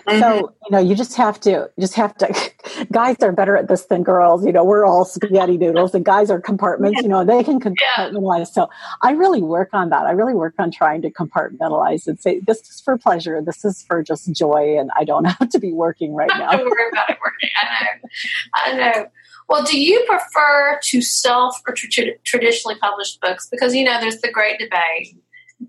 Mm-hmm. 0.08 0.20
So, 0.20 0.54
you 0.66 0.72
know, 0.72 0.80
you 0.80 0.94
just 0.96 1.16
have 1.16 1.40
to, 1.42 1.70
just 1.80 1.94
have 1.94 2.18
to, 2.18 2.52
guys 2.92 3.16
are 3.22 3.32
better 3.32 3.56
at 3.56 3.70
this 3.70 3.86
than 3.86 4.04
girls. 4.04 4.46
You 4.46 4.52
know, 4.52 4.66
we're 4.66 4.86
all 4.86 5.06
spaghetti 5.06 5.58
noodles 5.58 5.96
and 5.96 6.04
guys 6.04 6.30
are 6.30 6.42
compartments, 6.42 7.02
you 7.02 7.08
know, 7.08 7.24
they 7.24 7.44
can 7.44 7.62
compartmentalize. 7.62 8.40
Yeah. 8.40 8.44
So 8.44 8.70
I 9.04 9.12
really 9.12 9.42
work 9.42 9.70
on 9.74 9.90
that. 9.90 10.06
I 10.06 10.12
really 10.12 10.34
work 10.34 10.56
on 10.60 10.70
trying 10.72 11.02
to 11.04 11.12
compartmentalize 11.12 12.08
and 12.08 12.20
say, 12.20 12.42
this 12.42 12.60
is 12.70 12.82
for 12.82 12.98
pleasure. 12.98 13.42
This 13.42 13.64
is 13.64 13.84
for 13.84 14.04
just 14.04 14.34
joy. 14.34 14.78
And 14.78 14.92
I 14.98 15.06
don't 15.06 15.26
have 15.40 15.50
to 15.50 15.60
be 15.60 15.72
working 15.72 16.14
right 16.14 16.32
now. 16.34 16.52
don't 16.52 16.70
worry 16.70 16.90
about 16.92 17.10
it 17.12 17.18
working. 17.24 17.50
I 17.56 18.74
know. 18.74 18.90
I 18.92 18.92
know. 18.92 19.10
Well, 19.50 19.64
do 19.64 19.80
you 19.80 20.06
prefer 20.08 20.80
to 20.82 21.02
self 21.02 21.60
or 21.68 21.74
tra- 21.74 22.18
traditionally 22.24 22.78
published 22.80 23.20
books? 23.20 23.50
Because 23.52 23.74
you 23.76 23.84
know, 23.84 24.00
there's 24.00 24.22
the 24.22 24.32
great 24.32 24.60
debate. 24.60 25.18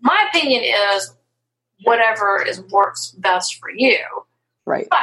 My 0.02 0.28
opinion 0.28 0.62
is 0.62 1.14
whatever 1.82 2.44
is 2.46 2.60
works 2.70 3.12
best 3.18 3.56
for 3.56 3.70
you. 3.70 3.98
Right. 4.66 4.86
But 4.90 4.98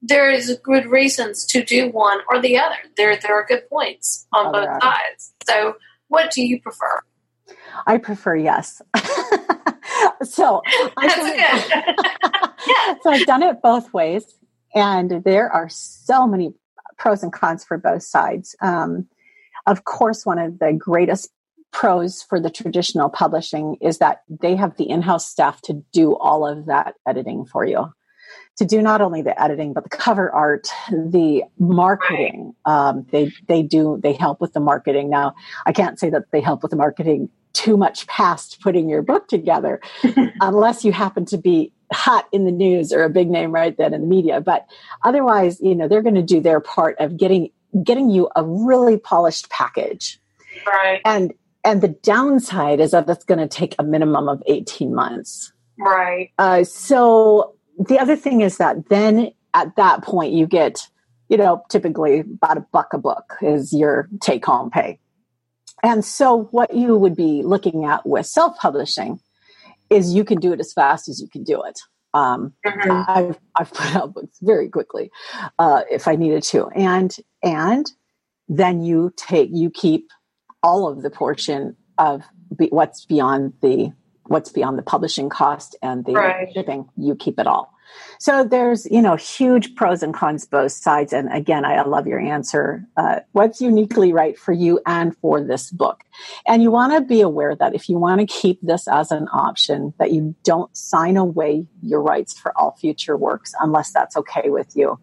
there 0.00 0.30
is 0.30 0.58
good 0.62 0.86
reasons 0.86 1.44
to 1.46 1.62
do 1.62 1.90
one 1.90 2.20
or 2.30 2.40
the 2.40 2.58
other. 2.58 2.76
There 2.96 3.14
there 3.16 3.34
are 3.34 3.44
good 3.44 3.68
points 3.68 4.26
on 4.32 4.46
oh, 4.46 4.52
both 4.52 4.82
sides. 4.82 5.34
So 5.46 5.76
what 6.08 6.30
do 6.30 6.42
you 6.42 6.60
prefer? 6.62 7.02
I 7.86 7.98
prefer 7.98 8.36
yes. 8.36 8.80
so 10.22 10.62
I've 10.96 11.16
done 11.70 12.96
so 13.02 13.10
I've 13.10 13.26
done 13.26 13.42
it 13.42 13.60
both 13.62 13.92
ways, 13.92 14.24
and 14.74 15.22
there 15.24 15.50
are 15.50 15.68
so 15.68 16.26
many 16.26 16.54
pros 16.98 17.22
and 17.22 17.32
cons 17.32 17.64
for 17.64 17.78
both 17.78 18.02
sides. 18.02 18.54
Um, 18.60 19.08
of 19.66 19.84
course, 19.84 20.26
one 20.26 20.38
of 20.38 20.58
the 20.58 20.72
greatest 20.72 21.30
pros 21.72 22.22
for 22.22 22.40
the 22.40 22.50
traditional 22.50 23.10
publishing 23.10 23.76
is 23.80 23.98
that 23.98 24.22
they 24.28 24.56
have 24.56 24.76
the 24.76 24.88
in-house 24.88 25.28
staff 25.28 25.60
to 25.62 25.84
do 25.92 26.16
all 26.16 26.46
of 26.46 26.66
that 26.66 26.94
editing 27.06 27.44
for 27.44 27.64
you. 27.64 27.92
To 28.58 28.64
do 28.64 28.82
not 28.82 29.00
only 29.00 29.22
the 29.22 29.40
editing 29.40 29.72
but 29.72 29.84
the 29.84 29.90
cover 29.90 30.30
art 30.32 30.68
the 30.90 31.44
marketing 31.58 32.54
um, 32.64 33.06
they 33.10 33.30
they 33.46 33.62
do 33.62 34.00
they 34.02 34.12
help 34.12 34.40
with 34.40 34.52
the 34.52 34.60
marketing. 34.60 35.08
Now 35.10 35.34
i 35.64 35.72
can't 35.72 35.98
say 35.98 36.10
that 36.10 36.24
they 36.32 36.40
help 36.40 36.62
with 36.62 36.70
the 36.70 36.76
marketing 36.76 37.30
too 37.52 37.76
much 37.76 38.06
past 38.06 38.60
putting 38.60 38.88
your 38.88 39.02
book 39.02 39.28
together 39.28 39.80
unless 40.40 40.84
you 40.84 40.92
happen 40.92 41.24
to 41.26 41.38
be 41.38 41.72
hot 41.92 42.26
in 42.32 42.44
the 42.44 42.52
news 42.52 42.92
or 42.92 43.02
a 43.02 43.10
big 43.10 43.30
name 43.30 43.50
right 43.50 43.76
then 43.78 43.94
in 43.94 44.02
the 44.02 44.06
media 44.06 44.40
but 44.40 44.66
otherwise 45.04 45.60
you 45.60 45.74
know 45.74 45.88
they're 45.88 46.02
going 46.02 46.14
to 46.14 46.22
do 46.22 46.40
their 46.40 46.60
part 46.60 46.96
of 46.98 47.16
getting 47.16 47.50
getting 47.82 48.10
you 48.10 48.28
a 48.34 48.44
really 48.44 48.98
polished 48.98 49.50
package. 49.50 50.20
Right. 50.66 51.00
And 51.04 51.32
and 51.64 51.82
the 51.82 51.88
downside 51.88 52.80
is 52.80 52.92
that 52.92 53.08
it's 53.08 53.24
going 53.24 53.40
to 53.40 53.48
take 53.48 53.74
a 53.78 53.82
minimum 53.82 54.28
of 54.28 54.42
18 54.46 54.94
months. 54.94 55.52
Right. 55.78 56.30
Uh, 56.38 56.64
so 56.64 57.56
the 57.78 57.98
other 57.98 58.16
thing 58.16 58.40
is 58.40 58.56
that 58.58 58.88
then 58.88 59.32
at 59.54 59.76
that 59.76 60.02
point 60.02 60.32
you 60.32 60.46
get 60.46 60.88
you 61.28 61.36
know 61.36 61.62
typically 61.68 62.20
about 62.20 62.56
a 62.56 62.66
buck 62.72 62.92
a 62.92 62.98
book 62.98 63.36
is 63.42 63.72
your 63.72 64.08
take 64.20 64.44
home 64.44 64.70
pay. 64.70 64.98
And 65.82 66.04
so 66.04 66.48
what 66.50 66.74
you 66.74 66.96
would 66.96 67.14
be 67.14 67.42
looking 67.44 67.84
at 67.84 68.04
with 68.04 68.26
self-publishing 68.26 69.20
is 69.90 70.14
you 70.14 70.24
can 70.24 70.38
do 70.38 70.52
it 70.52 70.60
as 70.60 70.72
fast 70.72 71.08
as 71.08 71.20
you 71.20 71.28
can 71.28 71.44
do 71.44 71.62
it 71.62 71.78
um, 72.14 72.54
mm-hmm. 72.66 73.02
I've, 73.06 73.38
I've 73.54 73.72
put 73.72 73.94
out 73.94 74.14
books 74.14 74.38
very 74.40 74.68
quickly 74.68 75.10
uh, 75.58 75.82
if 75.90 76.08
i 76.08 76.16
needed 76.16 76.42
to 76.44 76.68
and 76.68 77.14
and 77.42 77.90
then 78.48 78.82
you 78.82 79.12
take 79.16 79.50
you 79.52 79.70
keep 79.70 80.10
all 80.62 80.88
of 80.88 81.02
the 81.02 81.10
portion 81.10 81.76
of 81.98 82.24
be, 82.56 82.68
what's 82.68 83.04
beyond 83.04 83.52
the 83.62 83.92
what's 84.24 84.50
beyond 84.50 84.78
the 84.78 84.82
publishing 84.82 85.28
cost 85.28 85.76
and 85.82 86.04
the 86.04 86.12
right. 86.12 86.48
shipping 86.52 86.88
you 86.96 87.14
keep 87.14 87.38
it 87.38 87.46
all 87.46 87.72
so 88.18 88.44
there's 88.44 88.86
you 88.90 89.02
know 89.02 89.16
huge 89.16 89.74
pros 89.74 90.02
and 90.02 90.14
cons 90.14 90.46
both 90.46 90.72
sides. 90.72 91.12
And 91.12 91.32
again 91.32 91.64
i 91.64 91.82
love 91.82 92.06
your 92.06 92.20
answer 92.20 92.84
uh, 92.96 93.20
what's 93.32 93.60
uniquely 93.60 94.12
right 94.12 94.38
for 94.38 94.52
you 94.52 94.80
and 94.86 95.16
for 95.18 95.42
this 95.42 95.70
book. 95.70 96.02
And 96.46 96.62
you 96.62 96.70
want 96.70 96.92
to 96.92 97.00
be 97.00 97.20
aware 97.20 97.54
that 97.56 97.74
if 97.74 97.88
you 97.88 97.98
want 97.98 98.20
to 98.20 98.26
keep 98.26 98.60
this 98.62 98.88
as 98.88 99.10
an 99.10 99.28
option 99.32 99.94
that 99.98 100.12
you 100.12 100.34
don't 100.44 100.74
sign 100.76 101.16
away 101.16 101.66
your 101.82 102.02
rights 102.02 102.38
for 102.38 102.56
all 102.58 102.76
future 102.80 103.16
works 103.16 103.54
unless 103.60 103.92
that's 103.92 104.16
okay 104.16 104.48
with 104.50 104.76
you 104.76 104.98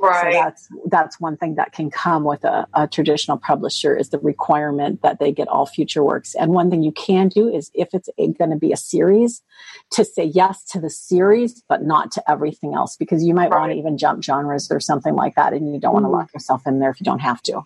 Right. 0.00 0.32
So 0.32 0.40
that's 0.40 0.68
that's 0.86 1.20
one 1.20 1.36
thing 1.36 1.56
that 1.56 1.72
can 1.72 1.90
come 1.90 2.24
with 2.24 2.42
a, 2.44 2.66
a, 2.72 2.88
traditional 2.88 3.36
publisher 3.36 3.94
is 3.94 4.08
the 4.08 4.18
requirement 4.18 5.02
that 5.02 5.18
they 5.18 5.30
get 5.30 5.46
all 5.46 5.66
future 5.66 6.02
works. 6.02 6.34
And 6.34 6.52
one 6.52 6.70
thing 6.70 6.82
you 6.82 6.92
can 6.92 7.28
do 7.28 7.48
is 7.48 7.70
if 7.74 7.88
it's 7.92 8.08
going 8.16 8.50
to 8.50 8.56
be 8.56 8.72
a 8.72 8.78
series, 8.78 9.42
to 9.90 10.04
say 10.04 10.24
yes 10.24 10.64
to 10.70 10.80
the 10.80 10.88
series, 10.88 11.62
but 11.68 11.82
not 11.82 12.10
to 12.12 12.30
everything 12.30 12.74
else, 12.74 12.96
because 12.96 13.22
you 13.22 13.34
might 13.34 13.50
right. 13.50 13.58
want 13.60 13.72
to 13.72 13.78
even 13.78 13.98
jump 13.98 14.24
genres 14.24 14.70
or 14.70 14.80
something 14.80 15.14
like 15.14 15.34
that, 15.34 15.52
and 15.52 15.72
you 15.72 15.78
don't 15.78 15.94
mm-hmm. 15.94 16.04
want 16.04 16.06
to 16.06 16.08
lock 16.08 16.34
yourself 16.34 16.66
in 16.66 16.78
there 16.78 16.90
if 16.90 16.98
you 16.98 17.04
don't 17.04 17.20
have 17.20 17.42
to. 17.42 17.62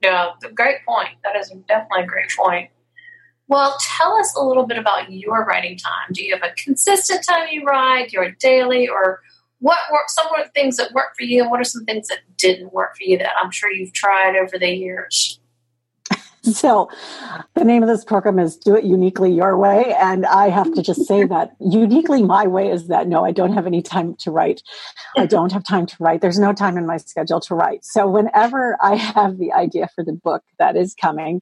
Yeah, 0.00 0.30
great 0.54 0.84
point. 0.86 1.10
That 1.24 1.34
is 1.34 1.52
definitely 1.66 2.04
a 2.04 2.06
great 2.06 2.30
point. 2.36 2.70
Well, 3.48 3.76
tell 3.80 4.16
us 4.16 4.34
a 4.36 4.44
little 4.44 4.66
bit 4.66 4.78
about 4.78 5.12
your 5.12 5.44
writing 5.44 5.76
time. 5.76 6.12
Do 6.12 6.24
you 6.24 6.34
have 6.34 6.42
a 6.42 6.54
consistent 6.54 7.26
time 7.26 7.48
you 7.50 7.64
write, 7.64 8.12
your 8.12 8.30
daily, 8.32 8.88
or 8.88 9.20
what 9.64 9.78
were 9.90 10.00
some 10.08 10.26
of 10.26 10.44
the 10.44 10.50
things 10.50 10.76
that 10.76 10.92
worked 10.92 11.16
for 11.16 11.24
you 11.24 11.40
and 11.40 11.50
what 11.50 11.58
are 11.58 11.64
some 11.64 11.86
things 11.86 12.08
that 12.08 12.18
didn't 12.36 12.74
work 12.74 12.98
for 12.98 13.04
you 13.04 13.16
that 13.16 13.32
I'm 13.42 13.50
sure 13.50 13.72
you've 13.72 13.94
tried 13.94 14.36
over 14.36 14.58
the 14.58 14.68
years? 14.68 15.40
So, 16.42 16.90
the 17.54 17.64
name 17.64 17.82
of 17.82 17.88
this 17.88 18.04
program 18.04 18.38
is 18.38 18.58
Do 18.58 18.76
It 18.76 18.84
Uniquely 18.84 19.32
Your 19.32 19.56
Way. 19.56 19.94
And 19.98 20.26
I 20.26 20.50
have 20.50 20.70
to 20.74 20.82
just 20.82 21.06
say 21.06 21.24
that 21.24 21.52
uniquely 21.58 22.22
my 22.22 22.46
way 22.46 22.68
is 22.68 22.88
that 22.88 23.08
no, 23.08 23.24
I 23.24 23.30
don't 23.30 23.54
have 23.54 23.66
any 23.66 23.80
time 23.80 24.14
to 24.16 24.30
write. 24.30 24.60
I 25.16 25.24
don't 25.24 25.52
have 25.52 25.64
time 25.64 25.86
to 25.86 25.96
write. 26.00 26.20
There's 26.20 26.38
no 26.38 26.52
time 26.52 26.76
in 26.76 26.86
my 26.86 26.98
schedule 26.98 27.40
to 27.40 27.54
write. 27.54 27.82
So, 27.86 28.06
whenever 28.06 28.76
I 28.82 28.94
have 28.94 29.38
the 29.38 29.54
idea 29.54 29.88
for 29.94 30.04
the 30.04 30.12
book 30.12 30.42
that 30.58 30.76
is 30.76 30.94
coming, 30.94 31.40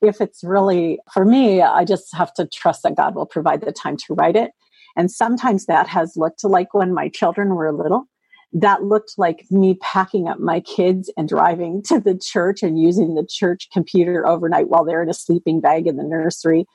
if 0.00 0.20
it's 0.20 0.42
really 0.42 0.98
for 1.14 1.24
me, 1.24 1.62
I 1.62 1.84
just 1.84 2.12
have 2.16 2.34
to 2.34 2.48
trust 2.48 2.82
that 2.82 2.96
God 2.96 3.14
will 3.14 3.26
provide 3.26 3.60
the 3.60 3.70
time 3.70 3.96
to 4.08 4.14
write 4.14 4.34
it. 4.34 4.50
And 4.96 5.10
sometimes 5.10 5.66
that 5.66 5.88
has 5.88 6.16
looked 6.16 6.44
like 6.44 6.74
when 6.74 6.92
my 6.92 7.08
children 7.08 7.54
were 7.54 7.72
little. 7.72 8.08
That 8.54 8.84
looked 8.84 9.14
like 9.16 9.46
me 9.50 9.78
packing 9.80 10.28
up 10.28 10.38
my 10.38 10.60
kids 10.60 11.10
and 11.16 11.26
driving 11.26 11.82
to 11.84 11.98
the 11.98 12.18
church 12.18 12.62
and 12.62 12.78
using 12.78 13.14
the 13.14 13.26
church 13.26 13.68
computer 13.72 14.26
overnight 14.26 14.68
while 14.68 14.84
they're 14.84 15.02
in 15.02 15.08
a 15.08 15.14
sleeping 15.14 15.62
bag 15.62 15.86
in 15.86 15.96
the 15.96 16.04
nursery 16.04 16.66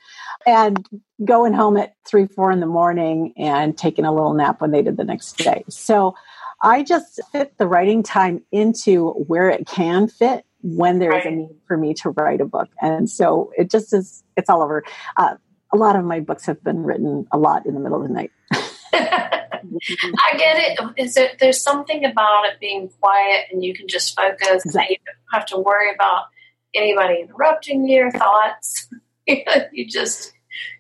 and 0.48 0.84
going 1.24 1.54
home 1.54 1.78
at 1.78 1.94
three, 2.04 2.26
four 2.26 2.52
in 2.52 2.62
the 2.62 2.66
morning 2.66 3.32
and 3.38 3.78
taking 3.78 4.06
a 4.06 4.14
little 4.14 4.34
nap 4.34 4.60
when 4.60 4.72
they 4.72 4.82
did 4.82 4.98
the 4.98 5.04
next 5.04 5.38
day. 5.38 5.64
So 5.70 6.16
I 6.64 6.82
just 6.82 7.20
fit 7.32 7.56
the 7.60 7.68
writing 7.68 8.02
time 8.02 8.44
into 8.52 9.12
where 9.12 9.50
it 9.50 9.68
can 9.68 10.08
fit 10.08 10.46
when 10.64 10.98
there's 10.98 11.26
a 11.26 11.30
need 11.30 11.56
for 11.68 11.78
me 11.78 11.94
to 11.94 12.10
write 12.10 12.42
a 12.42 12.46
book. 12.46 12.70
And 12.82 13.10
so 13.10 13.52
it 13.56 13.70
just 13.70 13.94
is, 13.94 14.24
it's 14.36 14.50
all 14.50 14.64
over. 14.64 14.84
Uh, 15.16 15.36
a 15.74 15.78
lot 15.78 15.96
of 15.96 16.06
my 16.06 16.20
books 16.20 16.46
have 16.46 16.64
been 16.64 16.84
written 16.84 17.28
a 17.32 17.38
lot 17.38 17.66
in 17.66 17.74
the 17.74 17.80
middle 17.80 18.02
of 18.02 18.08
the 18.08 18.14
night. 18.14 18.32
I 18.54 20.38
get 20.38 20.58
it. 20.58 20.80
Is 20.98 21.18
it 21.18 21.38
there's 21.40 21.62
something 21.62 22.06
about 22.06 22.46
it 22.46 22.60
being 22.60 22.90
quiet 23.00 23.46
and 23.52 23.64
you 23.64 23.74
can 23.74 23.88
just 23.88 24.16
focus 24.16 24.66
exactly. 24.66 24.98
you 25.00 25.06
don't 25.06 25.40
have 25.40 25.46
to 25.48 25.58
worry 25.58 25.94
about 25.94 26.26
anybody 26.74 27.22
interrupting 27.22 27.88
your 27.88 28.12
thoughts. 28.12 28.90
you 29.28 29.88
just 29.88 30.34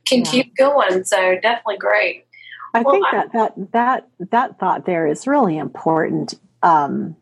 can 0.05 0.19
yeah. 0.19 0.31
keep 0.31 0.55
going. 0.55 1.03
So 1.03 1.37
definitely 1.41 1.77
great. 1.77 2.25
I 2.73 2.81
well, 2.81 2.93
think 2.93 3.05
that, 3.11 3.33
that 3.33 3.71
that 3.71 4.07
that 4.31 4.59
thought 4.59 4.85
there 4.85 5.07
is 5.07 5.27
really 5.27 5.57
important. 5.57 6.35
Um, 6.63 7.15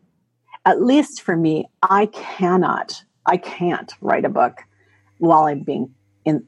at 0.64 0.82
least 0.82 1.22
for 1.22 1.36
me, 1.36 1.68
I 1.82 2.06
cannot, 2.06 3.04
I 3.24 3.36
can't 3.36 3.92
write 4.00 4.24
a 4.24 4.28
book 4.28 4.58
while 5.18 5.44
I'm 5.44 5.60
being 5.60 5.94
in 6.24 6.44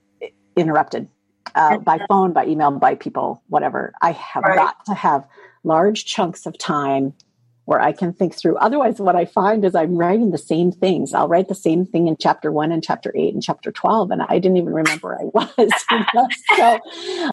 interrupted 0.58 1.08
uh, 1.54 1.78
by 1.78 2.00
phone, 2.08 2.32
by 2.32 2.46
email, 2.46 2.70
by 2.72 2.94
people, 2.94 3.42
whatever. 3.48 3.92
I 4.02 4.12
have 4.12 4.44
right. 4.44 4.56
got 4.56 4.84
to 4.86 4.94
have 4.94 5.26
large 5.64 6.04
chunks 6.04 6.46
of 6.46 6.56
time 6.58 7.14
where 7.68 7.80
I 7.80 7.92
can 7.92 8.14
think 8.14 8.34
through. 8.34 8.56
Otherwise, 8.56 8.98
what 8.98 9.14
I 9.14 9.26
find 9.26 9.62
is 9.62 9.74
I'm 9.74 9.96
writing 9.96 10.30
the 10.30 10.38
same 10.38 10.72
things. 10.72 11.12
I'll 11.12 11.28
write 11.28 11.48
the 11.48 11.54
same 11.54 11.84
thing 11.84 12.08
in 12.08 12.16
chapter 12.18 12.50
one 12.50 12.72
and 12.72 12.82
chapter 12.82 13.12
eight 13.14 13.34
and 13.34 13.42
chapter 13.42 13.70
12, 13.70 14.10
and 14.10 14.22
I 14.22 14.38
didn't 14.38 14.56
even 14.56 14.72
remember 14.72 15.18
I 15.20 15.24
was. 15.24 15.50
You 15.90 16.04
know? 16.14 16.28
so 16.56 16.80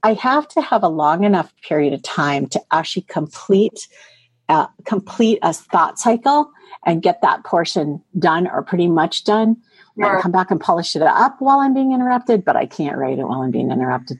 I 0.04 0.14
have 0.14 0.48
to 0.50 0.62
have 0.62 0.84
a 0.84 0.90
long 0.90 1.24
enough 1.24 1.54
period 1.62 1.94
of 1.94 2.04
time 2.04 2.48
to 2.48 2.62
actually 2.72 3.04
complete. 3.04 3.88
Uh, 4.48 4.68
complete 4.86 5.40
a 5.42 5.52
thought 5.52 5.98
cycle 5.98 6.52
and 6.86 7.02
get 7.02 7.20
that 7.24 7.44
portion 7.44 8.00
done 8.20 8.46
or 8.46 8.62
pretty 8.62 8.88
much 8.88 9.24
done 9.24 9.58
right. 9.96 10.22
come 10.22 10.32
back 10.32 10.52
and 10.52 10.60
polish 10.60 10.96
it 10.96 11.02
up 11.02 11.38
while 11.40 11.60
I'm 11.60 11.74
being 11.74 11.94
interrupted, 11.94 12.44
but 12.44 12.56
I 12.56 12.66
can't 12.66 12.98
write 12.98 13.20
it 13.20 13.24
while 13.24 13.42
I'm 13.42 13.52
being 13.52 13.72
interrupted. 13.72 14.20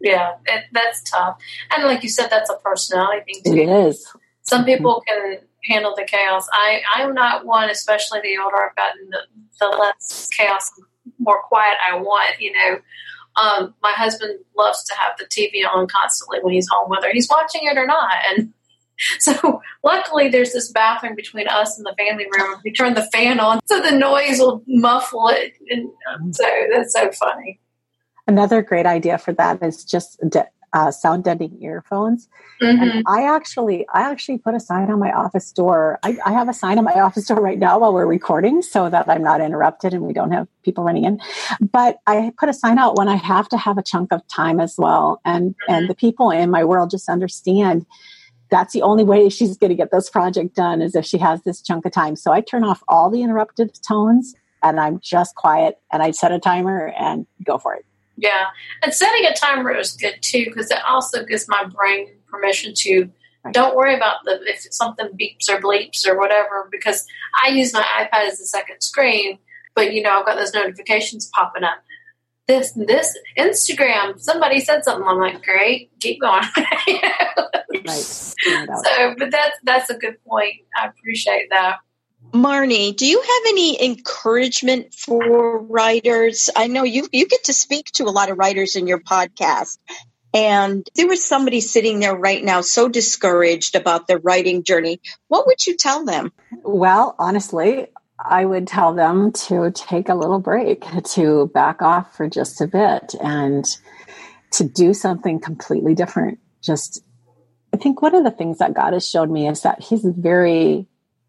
Yeah, 0.00 0.34
it, 0.46 0.64
that's 0.72 1.02
tough. 1.10 1.38
And 1.74 1.84
like 1.84 2.02
you 2.02 2.08
said, 2.08 2.28
that's 2.28 2.50
a 2.50 2.56
personality 2.56 3.40
thing 3.42 3.54
too. 3.54 3.60
It 3.60 3.68
is. 3.68 4.06
Some 4.42 4.64
people 4.64 5.02
can 5.06 5.38
handle 5.64 5.94
the 5.96 6.04
chaos. 6.04 6.46
I, 6.52 6.80
I'm 6.94 7.14
not 7.14 7.44
one, 7.44 7.70
especially 7.70 8.20
the 8.22 8.38
older 8.42 8.56
I've 8.56 8.76
gotten, 8.76 9.10
the, 9.10 9.18
the 9.60 9.66
less 9.66 10.28
chaos, 10.36 10.70
more 11.18 11.42
quiet 11.42 11.76
I 11.90 11.96
want, 11.96 12.40
you 12.40 12.52
know. 12.52 12.78
Um, 13.42 13.74
my 13.82 13.92
husband 13.92 14.38
loves 14.56 14.84
to 14.84 14.94
have 14.98 15.12
the 15.18 15.24
TV 15.24 15.68
on 15.70 15.86
constantly 15.88 16.38
when 16.40 16.54
he's 16.54 16.68
home, 16.70 16.88
whether 16.88 17.10
he's 17.12 17.28
watching 17.28 17.62
it 17.64 17.76
or 17.76 17.86
not. 17.86 18.14
And 18.30 18.52
So 19.18 19.60
luckily, 19.84 20.28
there's 20.28 20.52
this 20.52 20.70
bathroom 20.70 21.14
between 21.16 21.48
us 21.48 21.76
and 21.76 21.86
the 21.86 21.94
family 21.98 22.26
room. 22.38 22.60
We 22.64 22.72
turn 22.72 22.94
the 22.94 23.08
fan 23.12 23.40
on 23.40 23.60
so 23.66 23.80
the 23.80 23.92
noise 23.92 24.38
will 24.38 24.62
muffle 24.66 25.28
it, 25.28 25.54
and 25.68 25.88
um, 26.12 26.32
so 26.32 26.44
that's 26.72 26.92
so 26.92 27.10
funny. 27.12 27.60
Another 28.26 28.62
great 28.62 28.86
idea 28.86 29.18
for 29.18 29.32
that 29.34 29.62
is 29.62 29.84
just 29.84 30.20
uh, 30.72 30.90
sound 30.90 31.24
deadening 31.24 31.62
earphones. 31.62 32.28
Mm-hmm. 32.60 32.82
And 32.82 33.04
I 33.06 33.34
actually, 33.34 33.86
I 33.92 34.10
actually 34.10 34.38
put 34.38 34.54
a 34.54 34.60
sign 34.60 34.90
on 34.90 34.98
my 34.98 35.10
office 35.10 35.50
door. 35.52 35.98
I, 36.02 36.18
I, 36.24 36.32
have 36.32 36.48
a 36.48 36.52
sign 36.52 36.76
on 36.78 36.84
my 36.84 37.00
office 37.00 37.26
door 37.26 37.40
right 37.40 37.58
now 37.58 37.78
while 37.78 37.94
we're 37.94 38.06
recording, 38.06 38.62
so 38.62 38.90
that 38.90 39.08
I'm 39.08 39.22
not 39.22 39.40
interrupted 39.40 39.94
and 39.94 40.02
we 40.02 40.12
don't 40.12 40.32
have 40.32 40.48
people 40.64 40.84
running 40.84 41.04
in. 41.04 41.20
But 41.60 41.98
I 42.06 42.32
put 42.36 42.48
a 42.48 42.54
sign 42.54 42.78
out 42.78 42.98
when 42.98 43.08
I 43.08 43.16
have 43.16 43.48
to 43.50 43.56
have 43.56 43.78
a 43.78 43.82
chunk 43.82 44.12
of 44.12 44.26
time 44.28 44.60
as 44.60 44.74
well, 44.76 45.20
and 45.24 45.50
mm-hmm. 45.50 45.72
and 45.72 45.88
the 45.88 45.94
people 45.94 46.30
in 46.30 46.50
my 46.50 46.64
world 46.64 46.90
just 46.90 47.08
understand 47.08 47.86
that's 48.50 48.72
the 48.72 48.82
only 48.82 49.04
way 49.04 49.28
she's 49.28 49.56
going 49.56 49.70
to 49.70 49.76
get 49.76 49.90
this 49.90 50.08
project 50.08 50.54
done 50.54 50.80
is 50.80 50.94
if 50.94 51.04
she 51.04 51.18
has 51.18 51.42
this 51.42 51.60
chunk 51.60 51.84
of 51.84 51.92
time. 51.92 52.16
So 52.16 52.32
I 52.32 52.40
turn 52.40 52.64
off 52.64 52.82
all 52.88 53.10
the 53.10 53.22
interrupted 53.22 53.78
tones 53.86 54.34
and 54.62 54.80
I'm 54.80 55.00
just 55.00 55.34
quiet 55.34 55.78
and 55.92 56.02
I 56.02 56.10
set 56.12 56.32
a 56.32 56.38
timer 56.38 56.92
and 56.98 57.26
go 57.44 57.58
for 57.58 57.74
it. 57.74 57.84
Yeah. 58.16 58.46
And 58.82 58.94
setting 58.94 59.26
a 59.26 59.34
timer 59.34 59.74
is 59.74 59.92
good 59.92 60.16
too 60.22 60.46
because 60.46 60.70
it 60.70 60.78
also 60.86 61.24
gives 61.24 61.46
my 61.48 61.64
brain 61.64 62.08
permission 62.28 62.72
to 62.74 63.10
right. 63.44 63.54
don't 63.54 63.76
worry 63.76 63.94
about 63.94 64.16
the 64.24 64.40
if 64.46 64.66
something 64.70 65.08
beeps 65.08 65.48
or 65.50 65.60
bleeps 65.60 66.06
or 66.06 66.18
whatever 66.18 66.68
because 66.70 67.06
I 67.44 67.48
use 67.48 67.72
my 67.72 67.82
iPad 67.82 68.26
as 68.26 68.40
a 68.40 68.46
second 68.46 68.80
screen, 68.80 69.38
but 69.74 69.92
you 69.92 70.02
know, 70.02 70.18
I've 70.18 70.26
got 70.26 70.36
those 70.36 70.54
notifications 70.54 71.30
popping 71.34 71.64
up. 71.64 71.78
This 72.46 72.72
this 72.72 73.18
Instagram, 73.36 74.20
somebody 74.20 74.60
said 74.60 74.84
something. 74.84 75.06
I'm 75.06 75.18
like, 75.18 75.42
great, 75.42 75.90
keep 75.98 76.20
going. 76.20 76.44
right. 77.86 77.88
So, 77.88 79.14
but 79.18 79.30
that's 79.30 79.56
that's 79.64 79.90
a 79.90 79.98
good 79.98 80.22
point. 80.24 80.54
I 80.80 80.86
appreciate 80.86 81.48
that. 81.50 81.78
Marnie, 82.32 82.94
do 82.96 83.06
you 83.06 83.20
have 83.20 83.42
any 83.48 83.84
encouragement 83.84 84.94
for 84.94 85.58
writers? 85.58 86.50
I 86.54 86.66
know 86.66 86.84
you 86.84 87.08
you 87.12 87.26
get 87.26 87.44
to 87.44 87.52
speak 87.52 87.86
to 87.94 88.04
a 88.04 88.10
lot 88.10 88.30
of 88.30 88.38
writers 88.38 88.76
in 88.76 88.86
your 88.86 89.00
podcast. 89.00 89.78
And 90.34 90.86
there 90.94 91.06
was 91.06 91.24
somebody 91.24 91.62
sitting 91.62 92.00
there 92.00 92.14
right 92.14 92.44
now 92.44 92.60
so 92.60 92.88
discouraged 92.88 93.74
about 93.74 94.06
their 94.06 94.18
writing 94.18 94.64
journey. 94.64 95.00
What 95.28 95.46
would 95.46 95.66
you 95.66 95.76
tell 95.76 96.04
them? 96.04 96.30
Well, 96.62 97.14
honestly, 97.18 97.86
I 98.18 98.44
would 98.44 98.66
tell 98.66 98.94
them 98.94 99.32
to 99.32 99.70
take 99.72 100.08
a 100.08 100.14
little 100.14 100.38
break, 100.38 100.84
to 101.12 101.50
back 101.52 101.82
off 101.82 102.16
for 102.16 102.28
just 102.28 102.60
a 102.60 102.66
bit 102.66 103.14
and 103.22 103.66
to 104.52 104.64
do 104.64 104.94
something 104.94 105.38
completely 105.38 105.94
different. 105.94 106.38
Just, 106.62 107.02
I 107.74 107.76
think 107.76 108.00
one 108.00 108.14
of 108.14 108.24
the 108.24 108.30
things 108.30 108.58
that 108.58 108.74
God 108.74 108.94
has 108.94 109.08
showed 109.08 109.30
me 109.30 109.48
is 109.48 109.62
that 109.62 109.82
He's 109.82 110.04
very 110.04 110.88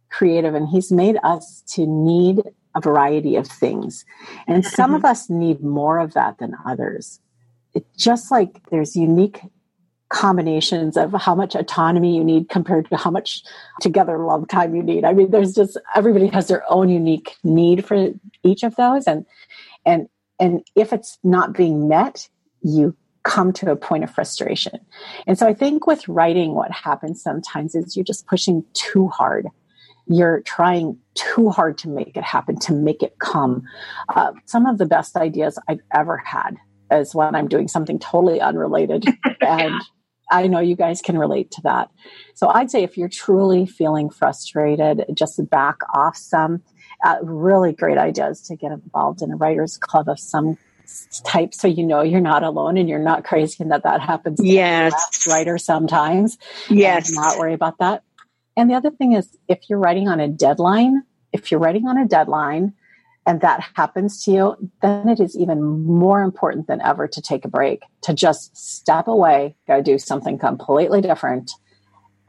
creative 0.09 0.55
and 0.55 0.67
he's 0.67 0.91
made 0.91 1.17
us 1.23 1.63
to 1.67 1.85
need 1.85 2.41
a 2.75 2.81
variety 2.81 3.35
of 3.35 3.47
things. 3.47 4.05
And 4.47 4.65
some 4.65 4.93
of 4.93 5.01
mm-hmm. 5.01 5.11
us 5.11 5.29
need 5.29 5.63
more 5.63 5.99
of 5.99 6.13
that 6.13 6.37
than 6.37 6.55
others. 6.65 7.19
It 7.73 7.85
just 7.97 8.31
like 8.31 8.69
there's 8.69 8.95
unique 8.95 9.41
combinations 10.09 10.97
of 10.97 11.13
how 11.13 11.35
much 11.35 11.55
autonomy 11.55 12.15
you 12.15 12.23
need 12.23 12.49
compared 12.49 12.89
to 12.89 12.97
how 12.97 13.11
much 13.11 13.43
together 13.81 14.17
love 14.19 14.47
time 14.47 14.75
you 14.75 14.83
need. 14.83 15.03
I 15.03 15.13
mean, 15.13 15.31
there's 15.31 15.53
just 15.53 15.77
everybody 15.95 16.27
has 16.27 16.47
their 16.47 16.63
own 16.71 16.89
unique 16.89 17.35
need 17.43 17.85
for 17.85 18.09
each 18.43 18.63
of 18.63 18.75
those. 18.75 19.05
And 19.05 19.25
and 19.85 20.07
and 20.39 20.61
if 20.75 20.93
it's 20.93 21.17
not 21.23 21.53
being 21.53 21.87
met, 21.87 22.29
you 22.61 22.95
come 23.23 23.51
to 23.51 23.71
a 23.71 23.75
point 23.75 24.03
of 24.03 24.13
frustration. 24.13 24.79
And 25.25 25.37
so 25.37 25.47
I 25.47 25.53
think 25.53 25.85
with 25.85 26.07
writing, 26.07 26.53
what 26.53 26.71
happens 26.71 27.21
sometimes 27.21 27.75
is 27.75 27.97
you're 27.97 28.05
just 28.05 28.27
pushing 28.27 28.63
too 28.73 29.07
hard 29.09 29.47
you're 30.07 30.41
trying 30.41 30.97
too 31.15 31.49
hard 31.49 31.77
to 31.79 31.89
make 31.89 32.15
it 32.15 32.23
happen, 32.23 32.57
to 32.59 32.73
make 32.73 33.03
it 33.03 33.19
come. 33.19 33.63
Uh, 34.09 34.31
some 34.45 34.65
of 34.65 34.77
the 34.77 34.85
best 34.85 35.15
ideas 35.15 35.59
I've 35.67 35.81
ever 35.93 36.17
had 36.17 36.57
is 36.91 37.13
when 37.13 37.35
I'm 37.35 37.47
doing 37.47 37.67
something 37.67 37.99
totally 37.99 38.39
unrelated. 38.39 39.05
and 39.41 39.73
I 40.29 40.47
know 40.47 40.59
you 40.59 40.75
guys 40.75 41.01
can 41.01 41.17
relate 41.17 41.51
to 41.51 41.61
that. 41.61 41.89
So 42.35 42.49
I'd 42.49 42.71
say 42.71 42.83
if 42.83 42.97
you're 42.97 43.09
truly 43.09 43.65
feeling 43.65 44.09
frustrated, 44.09 45.05
just 45.13 45.39
back 45.49 45.77
off 45.93 46.17
some. 46.17 46.63
Uh, 47.05 47.17
really 47.21 47.73
great 47.73 47.99
ideas 47.99 48.41
to 48.41 48.55
get 48.55 48.71
involved 48.71 49.21
in 49.21 49.31
a 49.31 49.35
writer's 49.35 49.77
club 49.77 50.09
of 50.09 50.19
some 50.19 50.57
type 51.23 51.53
so 51.53 51.67
you 51.67 51.85
know 51.85 52.01
you're 52.01 52.19
not 52.19 52.41
alone 52.41 52.75
and 52.75 52.89
you're 52.89 52.97
not 52.97 53.23
crazy 53.23 53.57
and 53.59 53.71
that 53.71 53.83
that 53.83 54.01
happens 54.01 54.39
yes 54.41 55.27
writer 55.27 55.59
sometimes 55.59 56.39
yes 56.71 57.11
not 57.11 57.37
worry 57.37 57.53
about 57.53 57.77
that 57.77 58.01
and 58.57 58.71
the 58.71 58.73
other 58.73 58.89
thing 58.89 59.13
is, 59.13 59.37
if 59.47 59.69
you're 59.69 59.77
writing 59.77 60.07
on 60.07 60.19
a 60.19 60.27
deadline, 60.27 61.03
if 61.31 61.51
you're 61.51 61.59
writing 61.59 61.87
on 61.87 61.97
a 61.97 62.07
deadline 62.07 62.73
and 63.27 63.41
that 63.41 63.61
happens 63.73 64.23
to 64.23 64.31
you, 64.31 64.71
then 64.81 65.09
it 65.09 65.19
is 65.19 65.37
even 65.37 65.61
more 65.61 66.21
important 66.21 66.67
than 66.67 66.81
ever 66.81 67.09
to 67.09 67.21
take 67.21 67.43
a 67.43 67.49
break, 67.49 67.83
to 68.03 68.13
just 68.13 68.55
step 68.55 69.07
away, 69.09 69.53
go 69.67 69.81
do 69.81 69.99
something 69.99 70.39
completely 70.39 71.01
different, 71.01 71.51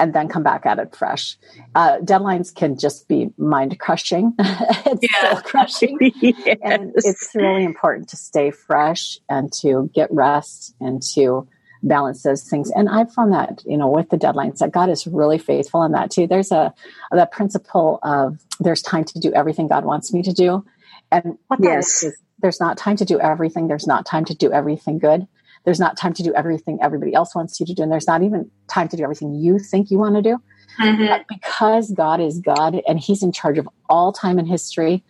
and 0.00 0.12
then 0.12 0.28
come 0.28 0.42
back 0.42 0.66
at 0.66 0.80
it 0.80 0.94
fresh. 0.96 1.36
Uh, 1.76 1.98
deadlines 1.98 2.52
can 2.52 2.76
just 2.76 3.06
be 3.06 3.30
mind 3.38 3.78
crushing. 3.78 4.34
it's 4.38 5.06
yeah. 5.08 5.30
soul 5.30 5.40
crushing. 5.42 5.98
yes. 6.20 6.58
And 6.62 6.92
it's 6.96 7.30
really 7.32 7.64
important 7.64 8.08
to 8.08 8.16
stay 8.16 8.50
fresh 8.50 9.18
and 9.28 9.52
to 9.60 9.88
get 9.94 10.12
rest 10.12 10.74
and 10.80 11.00
to 11.14 11.46
balance 11.80 12.24
those 12.24 12.42
things. 12.42 12.72
And 12.72 12.88
I've 12.88 13.12
found 13.12 13.32
that, 13.32 13.62
you 13.64 13.76
know, 13.76 13.88
with 13.88 14.10
the 14.10 14.18
deadlines, 14.18 14.58
that 14.58 14.72
God 14.72 14.90
is 14.90 15.06
really 15.06 15.38
faithful 15.38 15.84
in 15.84 15.92
that 15.92 16.10
too. 16.10 16.26
There's 16.26 16.50
a 16.50 16.74
that 17.12 17.30
principle 17.30 18.00
of 18.02 18.38
there's 18.58 18.82
time 18.82 19.04
to 19.04 19.20
do 19.20 19.32
everything 19.32 19.68
God 19.68 19.84
wants 19.84 20.12
me 20.12 20.22
to 20.22 20.32
do. 20.32 20.64
And 21.10 21.38
what 21.48 21.60
yes. 21.62 22.02
is, 22.02 22.12
is 22.12 22.22
there's 22.40 22.60
not 22.60 22.76
time 22.76 22.96
to 22.96 23.04
do 23.04 23.20
everything. 23.20 23.68
There's 23.68 23.86
not 23.86 24.06
time 24.06 24.24
to 24.26 24.34
do 24.34 24.52
everything 24.52 24.98
good. 24.98 25.26
There's 25.64 25.80
not 25.80 25.96
time 25.96 26.14
to 26.14 26.22
do 26.22 26.34
everything 26.34 26.78
everybody 26.80 27.14
else 27.14 27.34
wants 27.34 27.58
you 27.60 27.66
to 27.66 27.74
do. 27.74 27.82
And 27.82 27.92
there's 27.92 28.06
not 28.06 28.22
even 28.22 28.50
time 28.68 28.88
to 28.88 28.96
do 28.96 29.02
everything 29.02 29.34
you 29.34 29.58
think 29.58 29.90
you 29.90 29.98
want 29.98 30.16
to 30.16 30.22
do. 30.22 30.38
Mm-hmm. 30.80 31.22
because 31.28 31.90
God 31.90 32.20
is 32.20 32.38
God 32.38 32.80
and 32.86 33.00
He's 33.00 33.22
in 33.22 33.32
charge 33.32 33.58
of 33.58 33.68
all 33.88 34.12
time 34.12 34.38
and 34.38 34.46
history, 34.46 35.02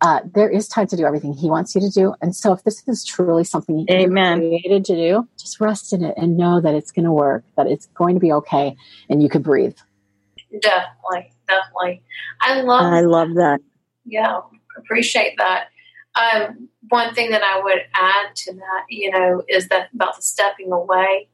uh, 0.00 0.20
there 0.32 0.48
is 0.48 0.68
time 0.68 0.86
to 0.86 0.96
do 0.96 1.04
everything 1.04 1.32
He 1.32 1.50
wants 1.50 1.74
you 1.74 1.80
to 1.80 1.90
do. 1.90 2.14
And 2.22 2.36
so, 2.36 2.52
if 2.52 2.62
this 2.62 2.86
is 2.86 3.04
truly 3.04 3.42
something 3.42 3.84
Amen. 3.90 4.40
you're 4.40 4.60
created 4.60 4.84
to 4.84 4.94
do, 4.94 5.28
just 5.36 5.60
rest 5.60 5.92
in 5.92 6.04
it 6.04 6.14
and 6.16 6.36
know 6.36 6.60
that 6.60 6.74
it's 6.74 6.92
going 6.92 7.04
to 7.04 7.12
work, 7.12 7.44
that 7.56 7.66
it's 7.66 7.86
going 7.86 8.14
to 8.14 8.20
be 8.20 8.30
okay, 8.32 8.76
and 9.08 9.20
you 9.20 9.28
can 9.28 9.42
breathe. 9.42 9.76
Definitely, 10.60 11.32
definitely. 11.48 12.02
I 12.40 12.60
love. 12.60 12.92
I 12.92 13.00
love 13.00 13.34
that. 13.34 13.60
Yeah, 14.04 14.40
appreciate 14.78 15.36
that. 15.38 15.68
Um, 16.14 16.68
one 16.88 17.14
thing 17.14 17.30
that 17.30 17.42
I 17.42 17.60
would 17.62 17.82
add 17.94 18.34
to 18.34 18.54
that, 18.54 18.84
you 18.88 19.10
know, 19.10 19.42
is 19.48 19.68
that 19.68 19.88
about 19.94 20.16
the 20.16 20.22
stepping 20.22 20.72
away 20.72 21.28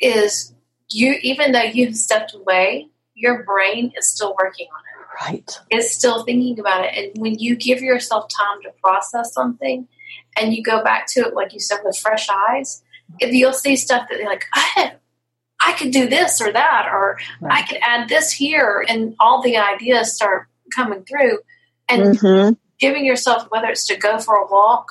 is 0.00 0.54
you, 0.90 1.16
even 1.22 1.52
though 1.52 1.62
you've 1.62 1.96
stepped 1.96 2.34
away, 2.34 2.88
your 3.14 3.44
brain 3.44 3.92
is 3.96 4.06
still 4.06 4.34
working 4.38 4.68
on 4.72 4.80
it 4.80 4.92
Right. 5.20 5.58
Is 5.70 5.92
still 5.92 6.24
thinking 6.24 6.58
about 6.58 6.84
it. 6.84 6.96
And 6.96 7.22
when 7.22 7.38
you 7.38 7.56
give 7.56 7.80
yourself 7.80 8.28
time 8.28 8.62
to 8.62 8.70
process 8.82 9.32
something 9.32 9.86
and 10.36 10.54
you 10.54 10.62
go 10.62 10.82
back 10.82 11.06
to 11.08 11.20
it, 11.20 11.34
like 11.34 11.52
you 11.52 11.60
said, 11.60 11.80
with 11.84 11.98
fresh 11.98 12.28
eyes, 12.28 12.82
you'll 13.20 13.52
see 13.52 13.76
stuff 13.76 14.08
that 14.08 14.18
you're 14.18 14.28
like, 14.28 14.46
I, 14.54 14.94
I 15.60 15.72
could 15.74 15.92
do 15.92 16.08
this 16.08 16.40
or 16.40 16.52
that, 16.52 16.88
or 16.90 17.18
right. 17.40 17.62
I 17.62 17.66
could 17.66 17.78
add 17.82 18.08
this 18.08 18.32
here. 18.32 18.84
And 18.88 19.14
all 19.20 19.42
the 19.42 19.58
ideas 19.58 20.14
start 20.14 20.48
coming 20.74 21.04
through. 21.04 21.38
And 21.88 22.16
mm-hmm. 22.16 22.54
Giving 22.82 23.06
yourself, 23.06 23.46
whether 23.50 23.68
it's 23.68 23.86
to 23.86 23.96
go 23.96 24.18
for 24.18 24.34
a 24.34 24.46
walk 24.50 24.90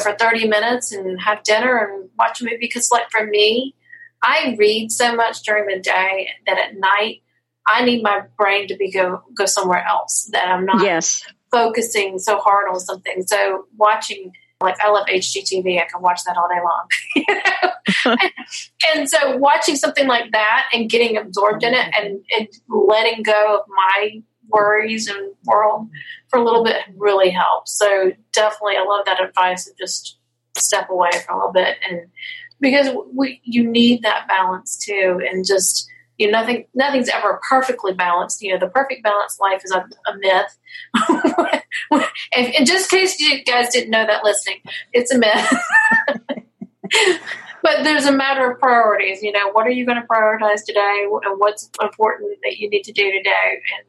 for 0.00 0.12
30 0.12 0.48
minutes 0.48 0.92
and 0.92 1.20
have 1.20 1.42
dinner 1.42 1.76
and 1.76 2.08
watch 2.18 2.40
a 2.40 2.44
movie, 2.44 2.56
because, 2.60 2.90
like, 2.90 3.10
for 3.10 3.26
me, 3.26 3.74
I 4.22 4.54
read 4.56 4.92
so 4.92 5.14
much 5.14 5.42
during 5.42 5.66
the 5.66 5.82
day 5.82 6.28
that 6.46 6.56
at 6.56 6.78
night 6.78 7.22
I 7.66 7.84
need 7.84 8.02
my 8.02 8.22
brain 8.38 8.68
to 8.68 8.76
be 8.76 8.90
go 8.90 9.22
go 9.34 9.46
somewhere 9.46 9.84
else 9.84 10.28
that 10.32 10.48
I'm 10.48 10.64
not 10.64 10.82
yes. 10.82 11.22
focusing 11.50 12.18
so 12.20 12.38
hard 12.38 12.68
on 12.70 12.78
something. 12.78 13.24
So 13.26 13.66
watching 13.76 14.32
like 14.60 14.80
I 14.80 14.90
love 14.90 15.06
HGTV, 15.06 15.80
I 15.80 15.86
can 15.90 16.00
watch 16.00 16.20
that 16.24 16.36
all 16.36 16.48
day 16.48 16.60
long. 16.62 18.16
and, 18.22 18.32
and, 18.94 19.08
so 19.08 19.36
watching 19.36 19.74
something 19.74 20.06
like 20.06 20.30
that 20.30 20.68
and 20.72 20.88
getting 20.88 21.16
absorbed 21.16 21.64
in 21.64 21.74
it 21.74 21.92
and, 21.98 22.20
and 22.38 22.48
letting 22.68 23.24
go 23.24 23.58
of 23.58 23.66
my 23.68 24.22
worries 24.52 25.08
and 25.08 25.32
world 25.44 25.88
for 26.28 26.38
a 26.38 26.44
little 26.44 26.64
bit 26.64 26.76
really 26.96 27.30
helps. 27.30 27.72
So 27.72 28.12
definitely 28.32 28.76
I 28.76 28.84
love 28.84 29.04
that 29.06 29.22
advice 29.22 29.68
of 29.68 29.76
just 29.78 30.18
step 30.56 30.90
away 30.90 31.10
for 31.26 31.32
a 31.32 31.36
little 31.36 31.52
bit 31.52 31.78
and 31.88 32.08
because 32.60 32.94
we 33.14 33.40
you 33.42 33.68
need 33.68 34.02
that 34.02 34.28
balance 34.28 34.76
too 34.76 35.20
and 35.28 35.46
just 35.46 35.88
you 36.18 36.30
know, 36.30 36.38
nothing 36.38 36.66
nothing's 36.74 37.08
ever 37.08 37.40
perfectly 37.48 37.92
balanced. 37.92 38.42
You 38.42 38.52
know, 38.52 38.58
the 38.58 38.68
perfect 38.68 39.02
balanced 39.02 39.40
life 39.40 39.62
is 39.64 39.72
a, 39.72 39.78
a 39.78 40.16
myth. 40.18 40.58
and, 42.36 42.54
and, 42.54 42.66
just 42.66 42.92
in 42.92 43.00
case 43.00 43.18
you 43.18 43.42
guys 43.44 43.70
didn't 43.70 43.90
know 43.90 44.06
that 44.06 44.22
listening, 44.22 44.58
it's 44.92 45.12
a 45.12 45.18
myth. 45.18 45.52
but 47.62 47.82
there's 47.82 48.06
a 48.06 48.12
matter 48.12 48.50
of 48.50 48.60
priorities. 48.60 49.22
You 49.22 49.32
know, 49.32 49.50
what 49.52 49.66
are 49.66 49.70
you 49.70 49.86
going 49.86 50.00
to 50.00 50.06
prioritize 50.06 50.64
today, 50.64 51.06
and 51.24 51.40
what's 51.40 51.70
important 51.80 52.38
that 52.44 52.58
you 52.58 52.68
need 52.68 52.84
to 52.84 52.92
do 52.92 53.10
today? 53.10 53.60
And 53.76 53.86